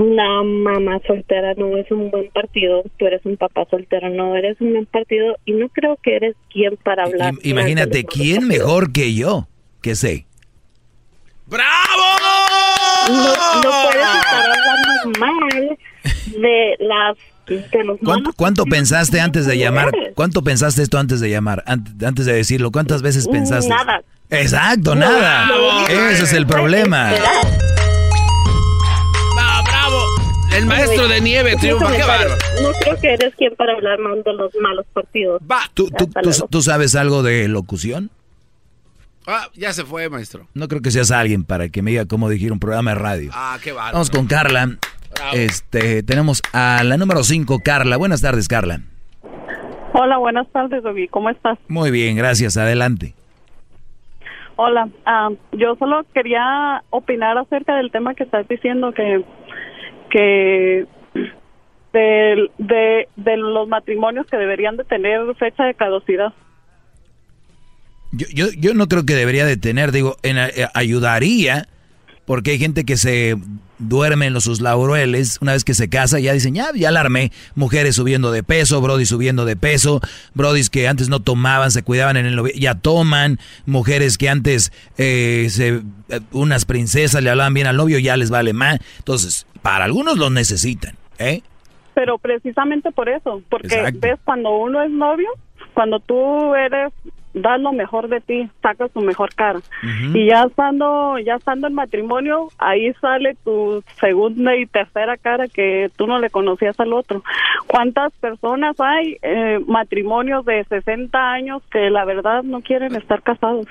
[0.00, 4.58] una mamá soltera no es un buen partido, tú eres un papá soltero, no eres
[4.60, 7.34] un buen partido y no creo que eres quien para hablar.
[7.34, 9.46] Im- imagínate, ¿quién mejor que yo?
[9.82, 10.26] Que sé.
[13.08, 15.78] No, no puedes estar hablando mal
[16.40, 17.16] de las
[17.72, 19.90] de los ¿Cuánto, cuánto pensaste antes de llamar?
[20.14, 21.64] ¿Cuánto pensaste esto antes de llamar?
[21.66, 23.68] Ant- Antes de decirlo, ¿cuántas veces pensaste?
[23.68, 24.02] Nada.
[24.30, 25.48] Exacto, nada.
[25.88, 27.10] Ese es el problema.
[30.68, 30.76] ¡Va!
[30.76, 32.34] El maestro de nieve triunfa, qué bárbaro.
[32.62, 35.40] No creo que eres quien para hablar mal de los malos partidos.
[35.74, 36.48] ¿Tú, tú, tú- luego.
[36.48, 38.10] tú sabes algo de locución?
[39.26, 40.46] Ah, ya se fue, maestro.
[40.54, 43.30] No creo que seas alguien para que me diga cómo dirigir un programa de radio.
[43.34, 43.92] Ah, qué bárbaro.
[43.94, 44.76] Vamos con Carla.
[45.32, 47.96] Este, tenemos a la número 5, Carla.
[47.96, 48.80] Buenas tardes, Carla.
[49.92, 50.82] Hola, buenas tardes.
[51.10, 51.58] ¿Cómo estás?
[51.68, 52.56] Muy bien, gracias.
[52.56, 53.14] Adelante.
[54.56, 59.24] Hola, ah, yo solo quería opinar acerca del tema que estás diciendo que
[60.10, 60.86] que
[61.92, 66.32] de, de, los matrimonios que deberían de tener fecha de caducidad.
[68.12, 71.68] Yo, yo, yo no creo que debería de tener, digo, en, eh, ayudaría,
[72.26, 73.36] porque hay gente que se
[73.80, 77.00] duerme en los, sus laureles, una vez que se casa, ya dicen, ya, ya la
[77.00, 80.00] armé, mujeres subiendo de peso, brody subiendo de peso,
[80.34, 84.72] brodis que antes no tomaban, se cuidaban en el novi- ya toman, mujeres que antes,
[84.98, 85.68] eh, se,
[86.10, 90.16] eh, unas princesas le hablaban bien al novio, ya les vale más, entonces, para algunos
[90.18, 91.42] lo necesitan, ¿eh?
[91.94, 93.98] Pero precisamente por eso, porque Exacto.
[94.00, 95.28] ves cuando uno es novio,
[95.74, 96.92] cuando tú eres
[97.34, 99.60] das lo mejor de ti, sacas tu mejor cara.
[100.14, 105.90] Y ya estando ya estando en matrimonio, ahí sale tu segunda y tercera cara que
[105.96, 107.22] tú no le conocías al otro.
[107.66, 113.66] ¿Cuántas personas hay eh, matrimonios de 60 años que la verdad no quieren estar casados?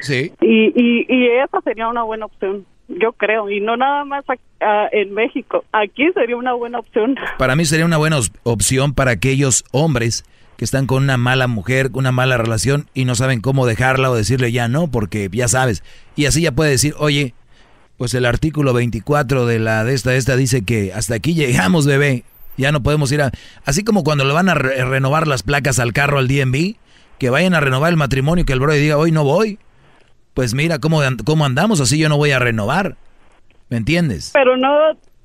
[0.00, 0.32] Sí.
[0.40, 4.24] Y, y, y esa sería una buena opción, yo creo, y no nada más
[4.92, 7.16] en México, aquí sería una buena opción.
[7.38, 10.24] Para mí sería una buena opción para aquellos hombres
[10.62, 14.14] que están con una mala mujer, una mala relación y no saben cómo dejarla o
[14.14, 15.82] decirle ya no, porque ya sabes.
[16.14, 17.34] Y así ya puede decir, oye,
[17.96, 21.84] pues el artículo 24 de la de esta, de esta dice que hasta aquí llegamos,
[21.84, 22.22] bebé.
[22.58, 23.32] Ya no podemos ir a...
[23.64, 26.76] Así como cuando le van a re- renovar las placas al carro al DMV,
[27.18, 29.58] que vayan a renovar el matrimonio, que el brother diga, hoy no voy.
[30.32, 32.96] Pues mira cómo, cómo andamos, así yo no voy a renovar.
[33.68, 34.30] ¿Me entiendes?
[34.32, 34.70] Pero no,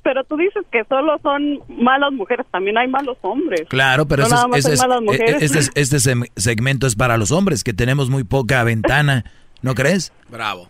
[0.07, 3.63] pero tú dices que solo son malas mujeres, también hay malos hombres.
[3.67, 5.41] Claro, pero no este, es- este es- eh, mujeres.
[5.41, 9.25] este es- este segmento es para los hombres, que tenemos muy poca ventana,
[9.61, 10.13] ¿no crees?
[10.29, 10.69] Bravo.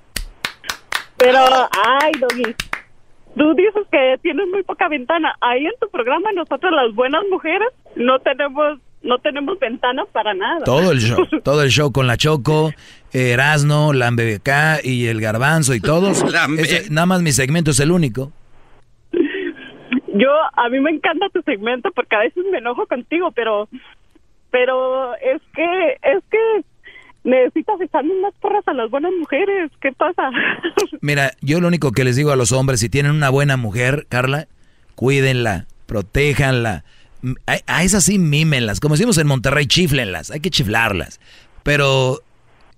[1.18, 1.38] Pero,
[2.02, 2.56] ay, Doggy,
[3.36, 5.36] tú dices que tienes muy poca ventana.
[5.40, 10.64] Ahí en tu programa nosotros las buenas mujeres no tenemos no tenemos ventana para nada.
[10.66, 12.72] Todo el show, todo el show con la Choco,
[13.14, 16.24] eh, Erasno, la MBK y el Garbanzo y todos.
[16.58, 18.32] Ese- nada más mi segmento es el único.
[20.18, 23.68] Yo, a mí me encanta tu segmento porque a veces me enojo contigo, pero,
[24.52, 26.64] pero es que, es que
[27.24, 29.72] necesitas echarme unas porras a las buenas mujeres.
[29.82, 30.30] ¿Qué pasa?
[31.02, 34.08] Mira, yo lo único que les digo a los hombres, si tienen una buena mujer,
[34.10, 34.48] Carla,
[34.96, 36.84] cuídenla, protéjanla.
[37.46, 41.20] A, a esas sí mímenlas, como decimos en Monterrey, chiflenlas, hay que chiflarlas.
[41.64, 42.22] Pero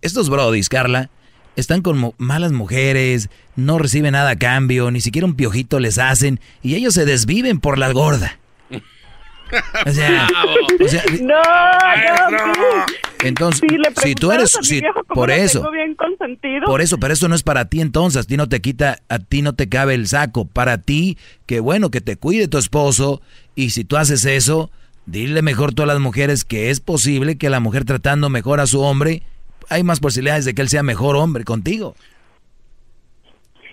[0.02, 1.10] estos brodis, Carla,
[1.60, 5.98] están con mo- malas mujeres, no reciben nada a cambio, ni siquiera un piojito les
[5.98, 8.40] hacen, y ellos se desviven por la gorda.
[9.86, 10.28] O sea,
[10.84, 12.54] o sea, no, no,
[12.88, 12.94] sí.
[13.26, 17.14] entonces, Si le si tú eres, si- viejo por eso, bien consentido, por eso, pero
[17.14, 19.68] eso no es para ti entonces, a ti no te quita, a ti no te
[19.68, 20.46] cabe el saco.
[20.46, 21.18] Para ti,
[21.48, 23.22] que bueno, que te cuide tu esposo
[23.56, 24.70] y si tú haces eso,
[25.08, 28.68] dile mejor tú a las mujeres que es posible que la mujer tratando mejor a
[28.68, 29.24] su hombre,
[29.70, 31.96] hay más posibilidades de que él sea mejor hombre contigo.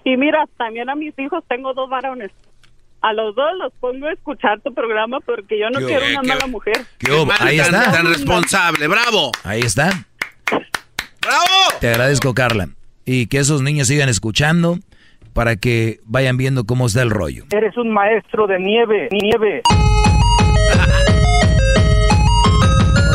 [0.04, 2.30] Y mira, también a mis hijos tengo dos varones.
[3.02, 6.20] A los dos los pongo a escuchar tu programa porque yo no quiero hubo, una
[6.22, 6.76] qué- mala mujer.
[6.98, 7.26] ¿Qué hubo?
[7.26, 7.92] man Ahí tan- está.
[7.92, 9.32] Tan responsable, bravo.
[9.44, 9.90] Ahí está.
[10.50, 11.78] ¡Bravo!
[11.80, 12.68] Te agradezco, Carla.
[13.04, 14.78] Y que esos niños sigan escuchando
[15.32, 17.44] para que vayan viendo cómo está el rollo.
[17.50, 19.62] Eres un maestro de nieve, nieve.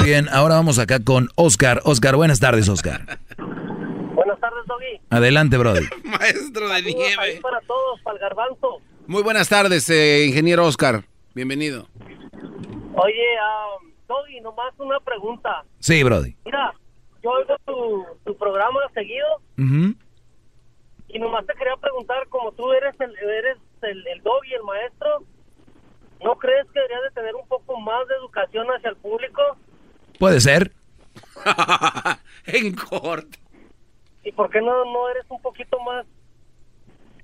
[0.01, 1.79] Muy bien, ahora vamos acá con Oscar.
[1.85, 3.01] Oscar, buenas tardes, Oscar.
[4.15, 4.99] Buenas tardes, Doggy.
[5.11, 5.85] Adelante, Brody.
[6.03, 7.39] Maestro de Saludos nieve.
[7.39, 8.81] para todos, para el garbanzo.
[9.05, 11.03] Muy buenas tardes, eh, ingeniero Oscar.
[11.35, 11.87] Bienvenido.
[12.95, 13.27] Oye,
[13.83, 15.63] um, Doggy, nomás una pregunta.
[15.77, 16.35] Sí, Brody.
[16.45, 16.73] Mira,
[17.21, 19.27] yo oigo tu, tu programa seguido
[21.09, 25.23] y nomás te quería preguntar, como tú eres el, eres el, el Doggy, el maestro,
[26.23, 29.41] ¿no crees que deberías de tener un poco más de educación hacia el público?
[30.22, 30.72] Puede ser.
[32.45, 33.39] en corto.
[34.23, 36.06] ¿Y por qué no, no eres un poquito más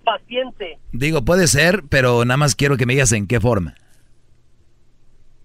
[0.03, 0.79] paciente?
[0.93, 3.75] Digo, puede ser, pero nada más quiero que me digas en qué forma.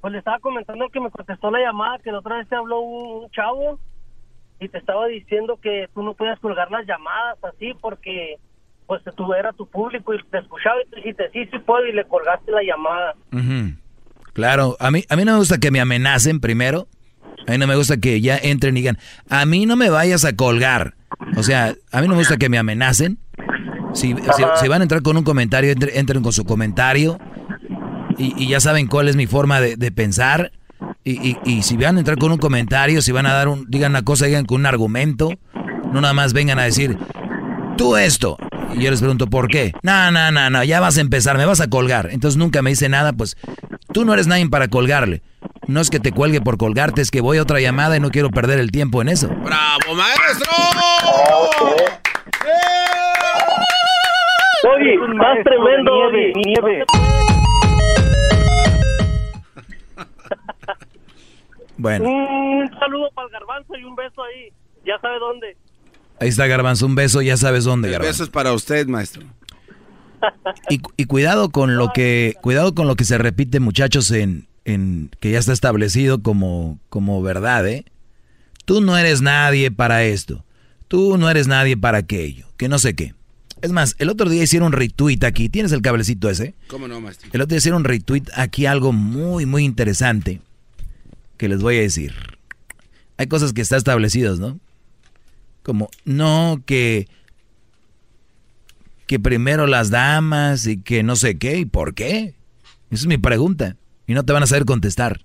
[0.00, 2.80] Pues le estaba comentando que me contestó la llamada, que la otra vez te habló
[2.80, 3.78] un, un chavo
[4.58, 8.36] y te estaba diciendo que tú no podías colgar las llamadas así porque
[8.86, 11.92] pues tú era tu público y te escuchaba y tú dijiste sí, sí puedo y
[11.92, 13.14] le colgaste la llamada.
[14.32, 16.88] Claro, a mí, a mí no me gusta que me amenacen primero.
[17.46, 18.98] A mí no me gusta que ya entren y digan,
[19.28, 20.94] a mí no me vayas a colgar.
[21.36, 23.18] O sea, a mí no me gusta que me amenacen.
[23.94, 24.14] Si,
[24.60, 27.18] si- van a entrar con un comentario, entre- entren con su comentario.
[28.18, 30.52] Y, y ya saben cuál es mi forma de, de pensar.
[31.04, 33.66] Y, y- y si van a entrar con un comentario, si van a dar un,
[33.68, 35.30] digan una cosa, digan con un argumento.
[35.92, 36.96] No nada más vengan a decir,
[37.76, 38.38] tú esto.
[38.74, 39.72] Y yo les pregunto, ¿por qué?
[39.82, 42.08] No, no, no, no, ya vas a empezar, me vas a colgar.
[42.12, 43.36] Entonces nunca me dice nada, pues
[43.92, 45.22] tú no eres nadie para colgarle.
[45.66, 48.10] No es que te cuelgue por colgarte, es que voy a otra llamada y no
[48.10, 49.28] quiero perder el tiempo en eso.
[49.28, 50.50] ¡Bravo, maestro!
[54.74, 56.32] Oye, más tremendo, Doggy.
[56.46, 56.84] nieve.
[61.76, 64.52] Bueno, Un saludo para el garbanzo y un beso ahí.
[64.86, 65.56] Ya sabe dónde.
[66.20, 68.12] ahí está Garbanzo, un beso, ya sabes dónde, Garbanzo.
[68.12, 69.22] beso es para usted, maestro.
[70.70, 75.10] Y, y cuidado con lo que cuidado con lo que se repite, muchachos, en, en
[75.20, 77.84] que ya está establecido como, como verdad, ¿eh?
[78.64, 80.44] Tú no eres nadie para esto.
[80.88, 82.46] Tú no eres nadie para aquello.
[82.56, 83.14] Que no sé qué.
[83.60, 85.48] Es más, el otro día hicieron retweet aquí.
[85.48, 86.54] ¿Tienes el cablecito ese?
[86.68, 87.30] ¿Cómo no, maestro?
[87.32, 90.40] El otro día hicieron retweet aquí algo muy, muy interesante
[91.36, 92.14] que les voy a decir.
[93.16, 94.58] Hay cosas que están establecidas, ¿no?
[95.62, 97.08] Como, no, que,
[99.06, 102.34] que primero las damas y que no sé qué, ¿y por qué?
[102.90, 103.76] Esa es mi pregunta.
[104.06, 105.24] Y no te van a saber contestar.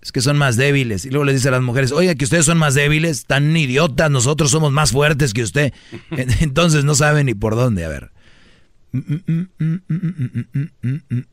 [0.00, 1.06] Es que son más débiles.
[1.06, 4.10] Y luego les dice a las mujeres, oiga, que ustedes son más débiles, tan idiotas,
[4.10, 5.72] nosotros somos más fuertes que usted.
[6.40, 8.12] Entonces no saben ni por dónde, a ver.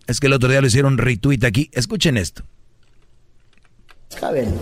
[0.07, 1.69] Es que el otro día lo hicieron retweet aquí.
[1.73, 2.43] Escuchen esto.
[4.19, 4.53] Caben.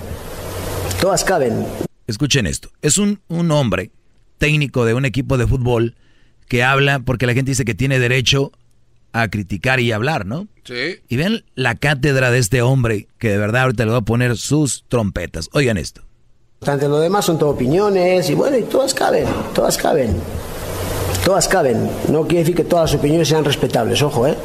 [1.00, 1.66] Todas caben.
[2.08, 2.72] Escuchen esto.
[2.82, 3.92] Es un, un hombre
[4.38, 5.96] técnico de un equipo de fútbol
[6.50, 8.52] que habla porque la gente dice que tiene derecho
[9.14, 10.48] a criticar y hablar, ¿no?
[10.66, 10.98] Sí.
[11.08, 14.38] Y ven la cátedra de este hombre que de verdad ahorita le voy a poner
[14.38, 15.50] sus trompetas.
[15.54, 16.02] Oigan esto.
[16.62, 20.14] Lo demás son todo opiniones y bueno, y todas caben, todas caben.
[21.24, 21.90] Todas caben.
[22.10, 24.36] No quiere decir que todas las opiniones sean respetables, ojo, ¿eh?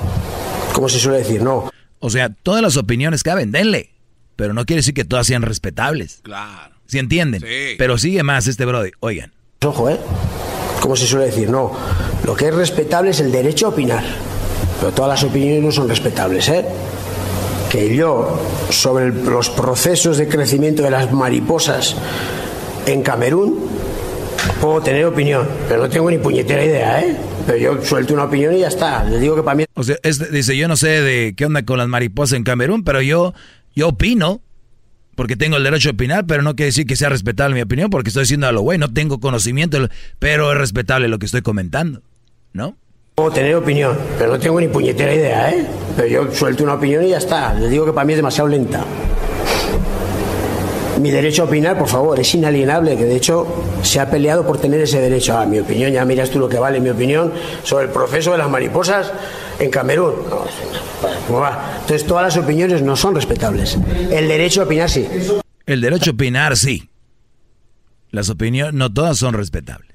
[0.73, 1.71] Como se suele decir, no.
[1.99, 3.91] O sea, todas las opiniones caben, denle.
[4.37, 6.21] Pero no quiere decir que todas sean respetables.
[6.23, 6.75] Claro.
[6.87, 7.41] ¿Sí entienden?
[7.41, 7.75] Sí.
[7.79, 8.91] Pero sigue más este brody.
[9.01, 9.33] Oigan.
[9.63, 9.99] Ojo, ¿eh?
[10.85, 11.73] Como se suele decir, no.
[12.27, 14.05] Lo que es respetable es el derecho a opinar.
[14.79, 16.63] Pero todas las opiniones no son respetables, ¿eh?
[17.71, 18.39] Que yo,
[18.69, 21.97] sobre los procesos de crecimiento de las mariposas
[22.85, 23.67] en Camerún,
[24.61, 27.17] puedo tener opinión, pero no tengo ni puñetera idea, ¿eh?
[27.47, 29.05] Pero yo suelto una opinión y ya está.
[29.05, 29.65] Les digo que para mí...
[29.73, 32.85] O sea, este dice, yo no sé de qué onda con las mariposas en Camerún,
[32.85, 33.33] pero yo,
[33.75, 34.43] yo opino,
[35.15, 37.91] porque tengo el derecho a opinar, pero no quiere decir que sea respetable mi opinión,
[37.91, 39.89] porque estoy diciendo a lo güey, no tengo conocimiento,
[40.19, 42.03] pero es respetable lo que estoy comentando,
[42.53, 42.77] ¿no?
[43.15, 45.67] Puedo tener opinión, pero no tengo ni puñetera idea, ¿eh?
[45.97, 47.55] Pero yo suelto una opinión y ya está.
[47.55, 48.85] Les digo que para mí es demasiado lenta.
[51.01, 53.47] Mi derecho a opinar, por favor, es inalienable, que de hecho
[53.83, 55.37] se ha peleado por tener ese derecho.
[55.37, 58.39] Ah, mi opinión, ya miras tú lo que vale mi opinión sobre el proceso de
[58.39, 59.13] las mariposas
[59.59, 60.15] en Camerún.
[61.29, 63.79] Entonces todas las opiniones no son respetables.
[64.11, 65.07] El derecho a opinar sí.
[65.67, 66.89] El derecho a opinar, sí.
[68.11, 69.91] Las opiniones, no todas son respetables.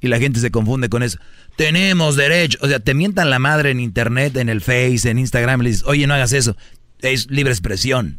[0.00, 1.18] Y la gente se confunde con eso.
[1.56, 2.58] Tenemos derecho.
[2.62, 5.70] O sea, te mientan la madre en internet, en el Face, en Instagram, y le
[5.70, 6.56] dices, oye, no hagas eso.
[7.00, 8.18] Es libre expresión.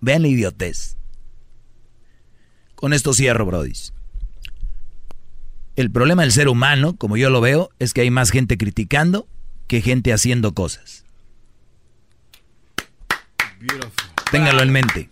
[0.00, 0.96] Vean la idiotez.
[2.74, 3.92] Con esto cierro, brodis.
[5.76, 9.28] El problema del ser humano, como yo lo veo, es que hay más gente criticando
[9.66, 11.04] que gente haciendo cosas.
[14.30, 15.08] Ténganlo en mente.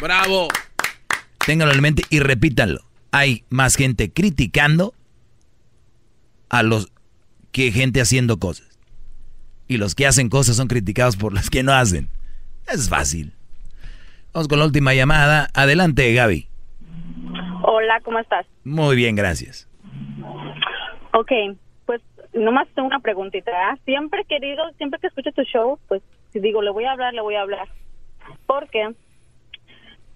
[0.00, 0.48] ¡Bravo!
[1.46, 2.84] Ténganlo en mente y repítanlo.
[3.10, 4.94] Hay más gente criticando
[6.48, 6.92] a los
[7.52, 8.66] que gente haciendo cosas.
[9.66, 12.08] Y los que hacen cosas son criticados por los que no hacen.
[12.66, 13.34] Es fácil.
[14.32, 15.48] Vamos con la última llamada.
[15.54, 16.48] Adelante, Gaby.
[17.62, 18.46] Hola, ¿cómo estás?
[18.64, 19.68] Muy bien, gracias.
[21.12, 21.32] Ok,
[21.86, 22.02] pues
[22.34, 23.50] nomás tengo una preguntita.
[23.54, 23.78] ¿ah?
[23.84, 26.02] Siempre he querido, siempre que escucho tu show, pues
[26.32, 27.68] si digo, le voy a hablar, le voy a hablar.
[28.46, 28.94] Porque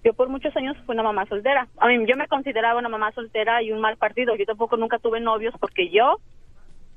[0.03, 1.67] yo por muchos años fui una mamá soltera.
[1.77, 4.35] A mí, yo me consideraba una mamá soltera y un mal partido.
[4.35, 6.17] Yo tampoco nunca tuve novios porque yo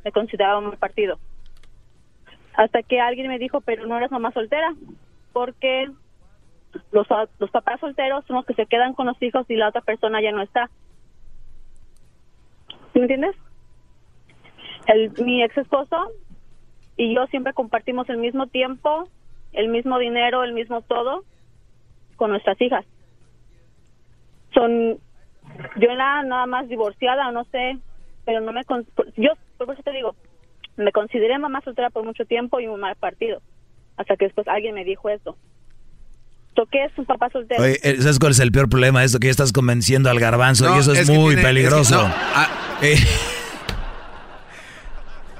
[0.05, 1.18] me consideraba un mal partido.
[2.55, 4.74] Hasta que alguien me dijo, pero no eres mamá soltera,
[5.32, 5.88] porque
[6.93, 7.07] los,
[7.39, 10.20] los papás solteros son los que se quedan con los hijos y la otra persona
[10.20, 10.70] ya no está.
[12.93, 13.36] ¿Sí ¿Me entiendes?
[14.86, 16.12] El, mi ex esposo
[16.97, 19.09] y yo siempre compartimos el mismo tiempo,
[19.53, 21.24] el mismo dinero, el mismo todo
[22.16, 22.85] con nuestras hijas.
[24.55, 24.98] Son,
[25.77, 27.78] yo era nada más divorciada, no sé,
[28.24, 28.62] pero no me,
[29.16, 30.15] yo, por eso te digo,
[30.77, 33.40] me consideré mamá soltera por mucho tiempo y un mal partido,
[33.97, 35.36] hasta que después alguien me dijo eso.
[36.57, 37.62] ¿Tú qué es un papá soltero?
[37.62, 39.05] Oye, eh, ¿sabes cuál es el peor problema?
[39.05, 41.81] Esto que ya estás convenciendo al garbanzo No, y eso es, muy tiene- peligroso.
[41.83, 42.49] es que no, ah.
[42.83, 42.97] Eh,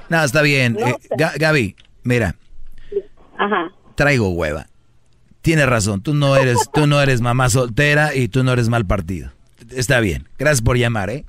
[0.09, 0.77] no, está bien.
[0.79, 2.35] No, Eh, Ga- Gaby, mira,
[3.37, 3.71] Ajá.
[3.95, 4.67] traigo hueva.
[5.41, 8.85] Tienes razón, tú no eres, tú no eres mamá soltera y tú no eres mal
[8.85, 9.31] partido.
[9.71, 10.27] Está bien.
[10.37, 11.25] Gracias por llamar, ¿eh?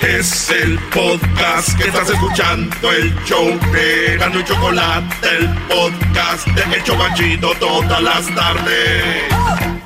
[0.00, 6.82] Es el podcast que estás escuchando, el show de y Chocolate, el podcast de El
[6.84, 9.79] Chobachito todas las tardes.